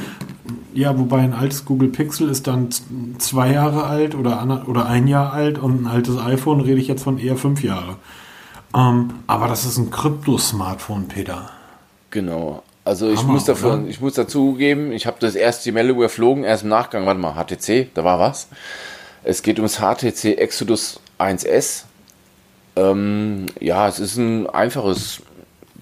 ja, 0.72 0.96
wobei 0.96 1.18
ein 1.18 1.34
altes 1.34 1.64
Google 1.64 1.88
Pixel 1.88 2.30
ist 2.30 2.46
dann 2.46 2.68
zwei 3.18 3.52
Jahre 3.52 3.84
alt 3.84 4.14
oder, 4.14 4.64
oder 4.68 4.86
ein 4.86 5.08
Jahr 5.08 5.32
alt 5.32 5.58
und 5.58 5.82
ein 5.82 5.86
altes 5.88 6.18
iPhone 6.18 6.60
rede 6.60 6.80
ich 6.80 6.86
jetzt 6.86 7.02
von 7.02 7.18
eher 7.18 7.36
fünf 7.36 7.64
Jahre. 7.64 7.96
Ähm, 8.74 9.10
aber 9.26 9.48
das 9.48 9.64
ist 9.64 9.76
ein 9.76 9.90
Krypto-Smartphone, 9.90 11.08
Peter. 11.08 11.50
Genau. 12.10 12.62
Also 12.86 13.10
ich 13.10 13.24
muss 13.24 13.44
davon, 13.44 13.90
ich 13.90 14.00
muss 14.00 14.14
dazugeben, 14.14 14.92
ich 14.92 15.08
habe 15.08 15.16
das 15.18 15.34
erste 15.34 15.72
Meldung 15.72 15.96
überflogen, 15.96 16.44
erst 16.44 16.62
im 16.62 16.68
Nachgang, 16.68 17.04
warte 17.04 17.18
mal, 17.18 17.34
HTC, 17.34 17.88
da 17.94 18.04
war 18.04 18.20
was. 18.20 18.46
Es 19.24 19.42
geht 19.42 19.58
ums 19.58 19.78
HTC 19.80 20.38
Exodus 20.38 21.00
1S. 21.18 21.82
Ähm, 22.76 23.46
ja, 23.58 23.88
es 23.88 23.98
ist 23.98 24.18
ein 24.18 24.48
einfaches, 24.48 25.20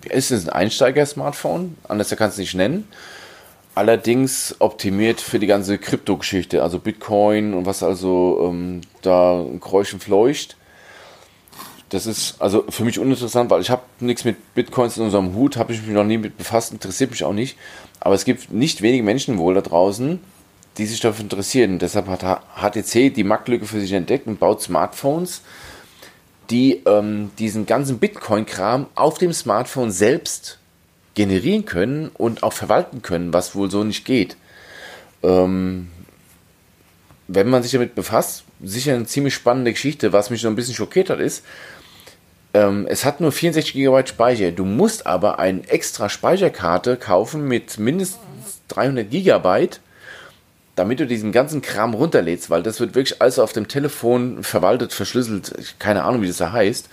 es 0.09 0.31
ist 0.31 0.49
ein 0.49 0.55
Einsteiger-Smartphone, 0.55 1.77
anders 1.87 2.09
kannst 2.09 2.39
du 2.39 2.43
es 2.43 2.47
nicht 2.47 2.55
nennen. 2.55 2.89
allerdings 3.75 4.57
optimiert 4.61 5.21
für 5.21 5.39
die 5.39 5.47
ganze 5.47 5.77
Krypto-Geschichte, 5.77 6.63
also 6.63 6.79
Bitcoin 6.79 7.53
und 7.53 7.67
was 7.67 7.83
also 7.83 8.49
ähm, 8.49 8.81
da 9.03 9.45
Kräuschen 9.61 10.01
fleucht. 10.01 10.57
Das 11.91 12.07
ist 12.07 12.41
also 12.41 12.65
für 12.69 12.85
mich 12.85 12.99
uninteressant, 12.99 13.51
weil 13.51 13.61
ich 13.61 13.71
habe 13.71 13.83
nichts 14.01 14.25
mit 14.25 14.55
Bitcoins 14.55 14.97
in 14.97 15.05
unserem 15.05 15.35
Hut, 15.35 15.57
habe 15.57 15.73
ich 15.73 15.83
mich 15.83 15.95
noch 15.95 16.05
nie 16.05 16.19
mit 16.19 16.37
befasst, 16.37 16.73
interessiert 16.73 17.11
mich 17.11 17.25
auch 17.25 17.33
nicht. 17.33 17.57
Aber 18.01 18.15
es 18.15 18.25
gibt 18.25 18.51
nicht 18.51 18.83
wenige 18.83 19.03
Menschen 19.03 19.39
wohl 19.39 19.55
da 19.55 19.61
draußen, 19.61 20.21
die 20.79 20.87
sich 20.87 21.01
dafür 21.01 21.23
interessieren. 21.23 21.79
Deshalb 21.79 22.09
hat 22.09 22.23
HTC 22.23 23.15
die 23.15 23.25
Marktlücke 23.25 23.67
für 23.67 23.81
sich 23.81 23.93
entdeckt 23.93 24.27
und 24.27 24.41
baut 24.41 24.63
Smartphones, 24.63 25.43
die 26.51 26.83
ähm, 26.87 27.31
diesen 27.39 27.67
ganzen 27.67 27.99
Bitcoin-Kram 27.99 28.87
auf 28.95 29.19
dem 29.19 29.33
Smartphone 29.33 29.91
selbst 29.91 30.59
generieren 31.15 31.65
können 31.65 32.11
und 32.13 32.43
auch 32.43 32.53
verwalten 32.53 33.03
können, 33.03 33.33
was 33.33 33.55
wohl 33.55 33.71
so 33.71 33.85
nicht 33.85 34.05
geht. 34.05 34.37
Ähm, 35.23 35.89
wenn 37.29 37.49
man 37.49 37.63
sich 37.63 37.73
damit 37.73 37.95
befasst, 37.95 38.45
sicher 38.63 38.95
eine 38.95 39.07
ziemlich 39.07 39.35
spannende 39.35 39.73
Geschichte. 39.73 40.13
Was 40.13 40.31
mich 40.31 40.43
so 40.43 40.49
ein 40.49 40.57
bisschen 40.57 40.75
schockiert 40.75 41.11
hat, 41.11 41.21
ist, 41.21 41.45
ähm, 42.55 42.87
es 42.89 43.05
hat 43.05 43.21
nur 43.21 43.33
64 43.33 43.75
GB 43.75 44.07
Speicher. 44.07 44.53
Du 44.53 44.65
musst 44.65 45.07
aber 45.07 45.39
eine 45.39 45.69
extra 45.69 46.09
Speicherkarte 46.09 46.97
kaufen 46.97 47.47
mit 47.47 47.79
mindestens 47.79 48.21
300 48.69 49.11
GB, 49.11 49.69
damit 50.77 51.01
du 51.01 51.07
diesen 51.07 51.33
ganzen 51.33 51.63
Kram 51.63 51.95
runterlädst, 51.95 52.51
weil 52.51 52.63
das 52.63 52.81
wird 52.81 52.95
wirklich 52.95 53.21
alles 53.21 53.39
auf 53.39 53.53
dem 53.53 53.69
Telefon 53.69 54.43
verwaltet, 54.43 54.93
verschlüsselt. 54.93 55.75
Keine 55.79 56.05
Ahnung, 56.05 56.23
wie 56.23 56.29
das 56.29 56.39
da 56.39 56.53
heißt. 56.53 56.89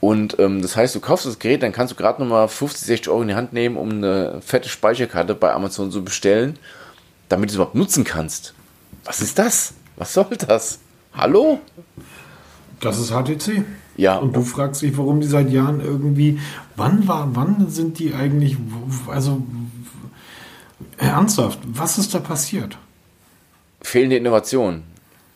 Und 0.00 0.38
ähm, 0.38 0.60
das 0.60 0.76
heißt, 0.76 0.94
du 0.94 1.00
kaufst 1.00 1.24
das 1.24 1.38
Gerät, 1.38 1.62
dann 1.62 1.72
kannst 1.72 1.92
du 1.92 1.96
gerade 1.96 2.20
nochmal 2.22 2.48
50, 2.48 2.86
60 2.86 3.08
Euro 3.08 3.22
in 3.22 3.28
die 3.28 3.34
Hand 3.34 3.52
nehmen, 3.52 3.76
um 3.76 3.90
eine 3.90 4.40
fette 4.42 4.68
Speicherkarte 4.68 5.34
bei 5.34 5.52
Amazon 5.52 5.90
zu 5.90 6.04
bestellen, 6.04 6.58
damit 7.28 7.48
du 7.48 7.52
es 7.52 7.56
überhaupt 7.56 7.74
nutzen 7.74 8.04
kannst. 8.04 8.54
Was 9.04 9.20
ist 9.20 9.38
das? 9.38 9.74
Was 9.96 10.12
soll 10.12 10.36
das? 10.46 10.78
Hallo? 11.14 11.60
Das 12.80 12.98
ist 12.98 13.12
HTC. 13.12 13.64
Ja. 13.96 14.16
Und 14.16 14.34
du 14.34 14.42
fragst 14.42 14.82
dich, 14.82 14.96
warum 14.98 15.20
die 15.20 15.26
seit 15.26 15.50
Jahren 15.50 15.80
irgendwie, 15.80 16.40
wann 16.76 17.06
war, 17.06 17.28
wann 17.34 17.70
sind 17.70 17.98
die 17.98 18.14
eigentlich, 18.14 18.56
also 19.06 19.42
ernsthaft, 20.98 21.58
was 21.64 21.98
ist 21.98 22.14
da 22.14 22.18
passiert? 22.20 22.76
Fehlende 23.82 24.16
Innovation. 24.16 24.82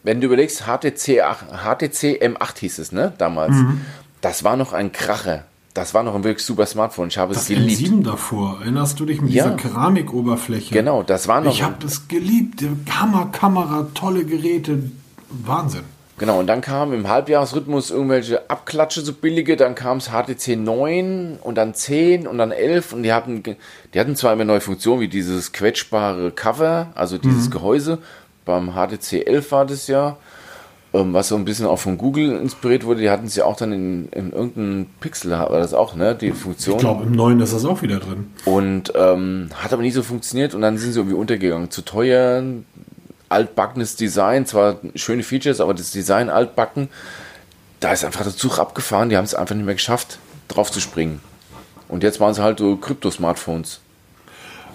Wenn 0.03 0.21
du 0.21 0.27
überlegst, 0.27 0.63
HTC, 0.67 1.21
HTC 1.23 2.23
M8 2.23 2.59
hieß 2.61 2.79
es, 2.79 2.93
ne, 2.93 3.13
damals. 3.19 3.55
Mhm. 3.57 3.81
Das 4.21 4.43
war 4.45 4.57
noch 4.57 4.73
ein 4.73 4.93
Kracher. 4.93 5.45
Das 5.75 5.95
war 5.95 6.03
noch 6.03 6.15
ein 6.15 6.25
wirklich 6.25 6.45
super 6.45 6.67
Smartphone. 6.67 7.09
Ich 7.09 7.19
habe 7.19 7.35
das 7.35 7.43
es 7.43 7.49
geliebt. 7.49 7.81
M7 7.81 8.03
davor, 8.03 8.59
erinnerst 8.61 8.99
du 8.99 9.05
dich 9.05 9.21
mit 9.21 9.33
Ja. 9.33 9.45
dieser 9.45 9.57
Keramikoberfläche? 9.57 10.73
Genau, 10.75 11.03
das 11.03 11.29
war 11.29 11.41
noch. 11.41 11.53
Ich 11.53 11.63
habe 11.63 11.77
das 11.79 12.09
geliebt. 12.09 12.65
Hammerkamera, 12.91 13.87
tolle 13.95 14.25
Geräte. 14.25 14.91
Wahnsinn. 15.31 15.83
Genau, 16.19 16.41
und 16.41 16.49
dann 16.49 16.61
kam 16.61 16.93
im 16.93 17.09
Halbjahresrhythmus 17.09 17.91
irgendwelche 17.91 18.51
Abklatsche 18.51 19.03
so 19.03 19.12
billige, 19.12 19.57
dann 19.57 19.75
kam 19.75 19.99
es 19.99 20.11
HTC 20.11 20.57
9 20.57 21.39
und 21.41 21.55
dann 21.55 21.75
10 21.75 22.27
und 22.27 22.39
dann 22.39 22.51
11 22.51 22.93
und 22.93 23.05
die 23.05 23.12
hatten, 23.12 23.43
die 23.43 24.01
hatten 24.01 24.16
zwar 24.16 24.33
immer 24.33 24.45
neue 24.45 24.61
Funktionen 24.61 25.01
wie 25.01 25.09
dieses 25.09 25.53
quetschbare 25.53 26.33
Cover, 26.33 26.89
also 26.95 27.19
dieses 27.19 27.51
Gehäuse, 27.51 27.99
beim 28.45 28.73
HTC 28.73 29.27
11 29.27 29.53
war 29.53 29.66
das 29.66 29.87
ja, 29.87 30.16
ähm, 30.95 31.12
was 31.12 31.29
so 31.29 31.37
ein 31.37 31.45
bisschen 31.45 31.66
auch 31.66 31.79
von 31.79 31.99
Google 31.99 32.37
inspiriert 32.37 32.85
wurde, 32.85 33.01
die 33.01 33.11
hatten 33.11 33.27
es 33.27 33.37
ja 33.37 33.45
auch 33.45 33.57
dann 33.57 33.73
in, 33.73 34.09
in 34.09 34.33
irgendeinem 34.33 34.87
Pixel, 35.01 35.33
war 35.33 35.51
das 35.51 35.75
auch, 35.75 35.95
ne, 35.95 36.14
die 36.14 36.33
Funktion. 36.33 36.77
Ich 36.77 36.81
glaube, 36.81 37.05
im 37.05 37.12
neuen 37.12 37.41
ist 37.41 37.53
das 37.53 37.64
auch 37.64 37.83
wieder 37.83 37.99
drin. 37.99 38.33
Und 38.47 38.93
ähm, 38.95 39.51
hat 39.55 39.73
aber 39.73 39.83
nie 39.83 39.91
so 39.91 40.03
funktioniert 40.03 40.55
und 40.55 40.62
dann 40.62 40.79
sind 40.79 40.93
sie 40.93 40.99
irgendwie 40.99 41.16
untergegangen. 41.16 41.71
Zu 41.71 41.83
teuer, 41.83 42.43
altbackenes 43.29 43.97
Design, 43.97 44.47
zwar 44.47 44.79
schöne 44.95 45.22
Features, 45.22 45.61
aber 45.61 45.74
das 45.74 45.91
Design 45.91 46.31
altbacken, 46.31 46.89
da 47.81 47.93
ist 47.93 48.05
einfach 48.05 48.22
der 48.22 48.37
Zug 48.37 48.59
abgefahren, 48.59 49.09
die 49.09 49.16
haben 49.16 49.24
es 49.24 49.35
einfach 49.35 49.55
nicht 49.55 49.64
mehr 49.64 49.74
geschafft, 49.74 50.18
drauf 50.49 50.70
zu 50.72 50.81
springen. 50.81 51.20
Und 51.89 52.03
jetzt 52.03 52.20
waren 52.20 52.35
sie 52.35 52.43
halt 52.43 52.59
so 52.59 52.76
Krypto-Smartphones. 52.76 53.81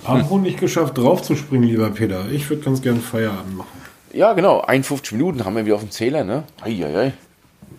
Haben 0.06 0.30
wohl 0.30 0.41
nicht 0.41 0.60
geschafft, 0.60 0.97
draufzuspringen, 0.97 1.68
lieber 1.68 1.89
Peter. 1.89 2.26
Ich 2.30 2.49
würde 2.49 2.64
ganz 2.64 2.82
gern 2.82 2.99
Feierabend 2.99 3.56
machen. 3.56 3.82
Ja, 4.12 4.34
genau, 4.34 4.62
51 4.62 5.14
Minuten 5.14 5.45
haben 5.45 5.56
wir 5.56 5.66
wieder 5.66 5.76
auf 5.76 5.82
dem 5.82 5.91
Zähler, 5.91 6.24
ne? 6.24 6.43
Eieiei. 6.62 7.14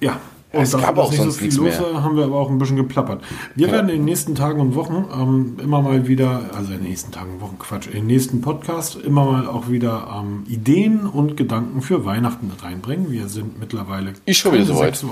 Ja. 0.00 0.18
Es 0.62 0.70
dafür, 0.70 0.86
gab 0.86 0.98
auch 0.98 1.10
nicht 1.10 1.20
sonst 1.20 1.40
nichts 1.40 1.58
mehr. 1.58 1.78
war, 1.80 2.02
haben 2.02 2.16
wir 2.16 2.24
aber 2.24 2.36
auch 2.36 2.50
ein 2.50 2.58
bisschen 2.58 2.76
geplappert. 2.76 3.22
Wir 3.54 3.70
werden 3.70 3.88
in 3.88 3.96
den 3.96 4.04
nächsten 4.04 4.34
Tagen 4.34 4.60
und 4.60 4.74
Wochen 4.74 5.04
ähm, 5.12 5.56
immer 5.62 5.82
mal 5.82 6.06
wieder, 6.08 6.50
also 6.54 6.72
in 6.72 6.78
den 6.78 6.88
nächsten 6.88 7.12
Tagen 7.12 7.34
und 7.34 7.40
Wochen, 7.40 7.58
Quatsch, 7.58 7.86
in 7.86 7.92
den 7.92 8.06
nächsten 8.06 8.40
Podcast 8.40 8.96
immer 8.96 9.24
mal 9.24 9.46
auch 9.46 9.68
wieder 9.68 10.08
ähm, 10.20 10.44
Ideen 10.48 11.06
und 11.06 11.36
Gedanken 11.36 11.82
für 11.82 12.04
Weihnachten 12.04 12.50
reinbringen. 12.62 13.10
Wir 13.10 13.28
sind 13.28 13.58
mittlerweile 13.58 14.14
Ist 14.26 14.38
schon 14.38 14.52
wieder 14.52 14.64
keine 14.64 14.94
soweit. 14.94 15.04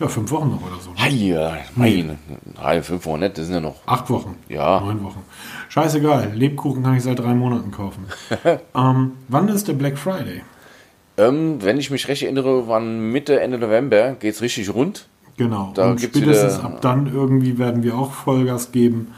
Ja, 0.00 0.08
fünf 0.08 0.30
Wochen 0.30 0.48
noch 0.48 0.62
oder 0.62 0.80
so. 0.80 0.90
Heia, 0.96 1.58
meine, 1.76 2.16
drei, 2.54 2.82
fünf 2.82 3.04
Wochen 3.04 3.20
nicht, 3.20 3.36
das 3.36 3.44
sind 3.44 3.54
ja 3.54 3.60
noch. 3.60 3.76
Acht 3.84 4.08
Wochen. 4.08 4.34
Ja. 4.48 4.80
Neun 4.80 5.04
Wochen. 5.04 5.22
Scheißegal. 5.68 6.32
Lebkuchen 6.34 6.82
kann 6.82 6.96
ich 6.96 7.02
seit 7.02 7.18
drei 7.18 7.34
Monaten 7.34 7.70
kaufen. 7.70 8.06
ähm, 8.74 9.12
wann 9.28 9.48
ist 9.48 9.68
der 9.68 9.74
Black 9.74 9.98
Friday? 9.98 10.40
Ähm, 11.20 11.56
wenn 11.60 11.78
ich 11.78 11.90
mich 11.90 12.08
recht 12.08 12.22
erinnere, 12.22 12.66
waren 12.68 13.12
Mitte, 13.12 13.40
Ende 13.40 13.58
November, 13.58 14.16
geht's 14.18 14.40
richtig 14.40 14.72
rund. 14.72 15.06
Genau. 15.36 15.72
Da 15.74 15.90
und 15.90 16.00
spätestens 16.00 16.58
wieder- 16.58 16.64
ab 16.64 16.80
dann 16.80 17.12
irgendwie 17.12 17.58
werden 17.58 17.82
wir 17.82 17.96
auch 17.96 18.12
Vollgas 18.12 18.72
geben. 18.72 19.08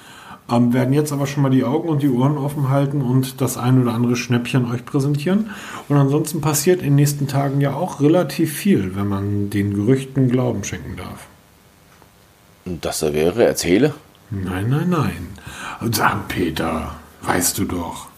Ähm, 0.51 0.73
werden 0.73 0.93
jetzt 0.93 1.13
aber 1.13 1.27
schon 1.27 1.43
mal 1.43 1.51
die 1.51 1.65
Augen 1.65 1.89
und 1.89 2.03
die 2.03 2.09
Ohren 2.11 2.37
offen 2.37 2.69
halten 2.69 3.01
und 3.01 3.41
das 3.41 3.57
ein 3.57 3.81
oder 3.81 3.95
andere 3.95 4.17
Schnäppchen 4.17 4.71
euch 4.71 4.85
präsentieren. 4.85 5.51
Und 5.89 5.97
ansonsten 5.97 6.41
passiert 6.41 6.81
in 6.81 6.87
den 6.89 6.95
nächsten 6.97 7.29
Tagen 7.29 7.61
ja 7.61 7.75
auch 7.75 8.01
relativ 8.01 8.53
viel, 8.53 8.97
wenn 8.97 9.07
man 9.09 9.51
den 9.51 9.73
Gerüchten 9.75 10.29
Glauben 10.29 10.65
schenken 10.65 10.97
darf. 10.97 11.27
Und 12.65 12.85
das 12.85 13.01
da 13.01 13.13
wäre, 13.15 13.45
erzähle. 13.45 13.95
Nein, 14.31 14.69
nein, 14.69 14.91
nein. 14.91 15.29
Sag 15.93 16.29
Peter, 16.29 16.95
weißt 17.23 17.59
du 17.59 17.65
doch. 17.65 18.09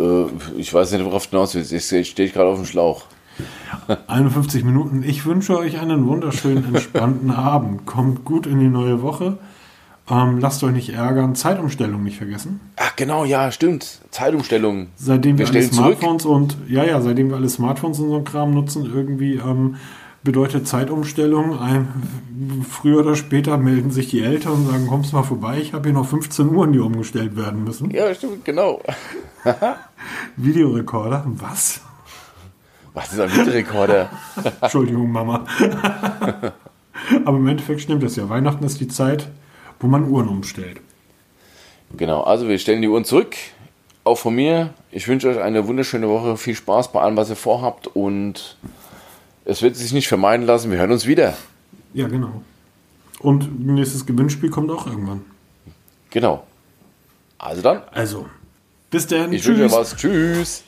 Äh, 0.00 0.58
ich 0.58 0.72
weiß 0.72 0.92
nicht, 0.92 1.04
worauf 1.04 1.26
du 1.26 1.32
hinaus 1.32 1.54
willst. 1.54 1.72
Jetzt 1.72 1.86
stehe 1.86 2.26
ich 2.26 2.32
gerade 2.32 2.48
auf 2.50 2.56
dem 2.56 2.66
Schlauch. 2.66 3.04
51 4.06 4.64
Minuten. 4.64 5.02
Ich 5.02 5.24
wünsche 5.26 5.56
euch 5.58 5.78
einen 5.80 6.06
wunderschönen, 6.06 6.64
entspannten 6.74 7.30
Abend. 7.30 7.86
Kommt 7.86 8.24
gut 8.24 8.46
in 8.46 8.58
die 8.60 8.68
neue 8.68 9.02
Woche. 9.02 9.38
Ähm, 10.10 10.38
lasst 10.40 10.64
euch 10.64 10.72
nicht 10.72 10.90
ärgern. 10.90 11.34
Zeitumstellung 11.36 12.02
nicht 12.02 12.16
vergessen. 12.18 12.60
Ach 12.76 12.96
genau, 12.96 13.24
ja, 13.24 13.52
stimmt. 13.52 14.00
Zeitumstellung. 14.10 14.88
Seitdem 14.96 15.38
wir, 15.38 15.46
Wir 15.46 15.52
alle 15.52 15.62
stellen 15.62 15.72
zurück. 15.72 15.98
Smartphones 15.98 16.24
und 16.26 16.56
ja, 16.68 16.84
ja, 16.84 17.00
seitdem 17.00 17.28
wir 17.28 17.36
alle 17.36 17.48
Smartphones 17.48 18.00
und 18.00 18.10
so 18.10 18.20
Kram 18.22 18.52
nutzen, 18.52 18.90
irgendwie 18.92 19.34
ähm, 19.34 19.76
bedeutet 20.22 20.68
Zeitumstellung. 20.68 21.58
Ein, 21.58 22.64
früher 22.68 23.00
oder 23.00 23.16
später 23.16 23.56
melden 23.56 23.90
sich 23.90 24.08
die 24.08 24.22
Eltern 24.22 24.52
und 24.52 24.66
sagen, 24.66 24.86
kommst 24.86 25.12
mal 25.12 25.22
vorbei, 25.22 25.58
ich 25.58 25.72
habe 25.72 25.88
hier 25.88 25.94
noch 25.94 26.06
15 26.06 26.48
Uhren, 26.48 26.72
die 26.72 26.78
umgestellt 26.78 27.36
werden 27.36 27.64
müssen. 27.64 27.90
Ja, 27.90 28.14
stimmt, 28.14 28.44
genau. 28.44 28.80
Videorekorder, 30.36 31.24
was? 31.26 31.80
Was 32.92 33.12
ist 33.12 33.20
ein 33.20 33.32
Videorekorder? 33.32 34.10
Entschuldigung, 34.60 35.10
Mama. 35.10 35.46
Aber 37.24 37.36
im 37.36 37.46
Endeffekt 37.46 37.80
stimmt 37.80 38.02
das 38.02 38.16
ja. 38.16 38.28
Weihnachten 38.28 38.64
ist 38.64 38.80
die 38.80 38.88
Zeit, 38.88 39.28
wo 39.78 39.86
man 39.86 40.08
Uhren 40.08 40.28
umstellt. 40.28 40.80
genau, 41.96 42.22
also 42.22 42.48
wir 42.48 42.58
stellen 42.58 42.82
die 42.82 42.88
Uhren 42.88 43.04
zurück. 43.04 43.36
Auch 44.02 44.18
von 44.18 44.34
mir. 44.34 44.70
Ich 44.90 45.06
wünsche 45.08 45.28
euch 45.28 45.40
eine 45.40 45.66
wunderschöne 45.66 46.08
Woche. 46.08 46.36
Viel 46.36 46.54
Spaß 46.54 46.92
bei 46.92 47.00
allem, 47.00 47.16
was 47.16 47.30
ihr 47.30 47.36
vorhabt. 47.36 47.86
Und 47.86 48.56
es 49.50 49.62
wird 49.62 49.76
sich 49.76 49.92
nicht 49.92 50.06
vermeiden 50.08 50.46
lassen. 50.46 50.70
Wir 50.70 50.78
hören 50.78 50.92
uns 50.92 51.06
wieder. 51.06 51.36
Ja, 51.92 52.06
genau. 52.08 52.42
Und 53.18 53.66
nächstes 53.66 54.06
Gewinnspiel 54.06 54.48
kommt 54.48 54.70
auch 54.70 54.86
irgendwann. 54.86 55.22
Genau. 56.10 56.46
Also 57.38 57.60
dann, 57.62 57.82
Also, 57.92 58.26
bis 58.90 59.06
dann. 59.06 59.32
ich 59.32 59.44
wünsche 59.44 59.64
euch 59.64 59.72
was. 59.72 59.96
Tschüss. 59.96 60.62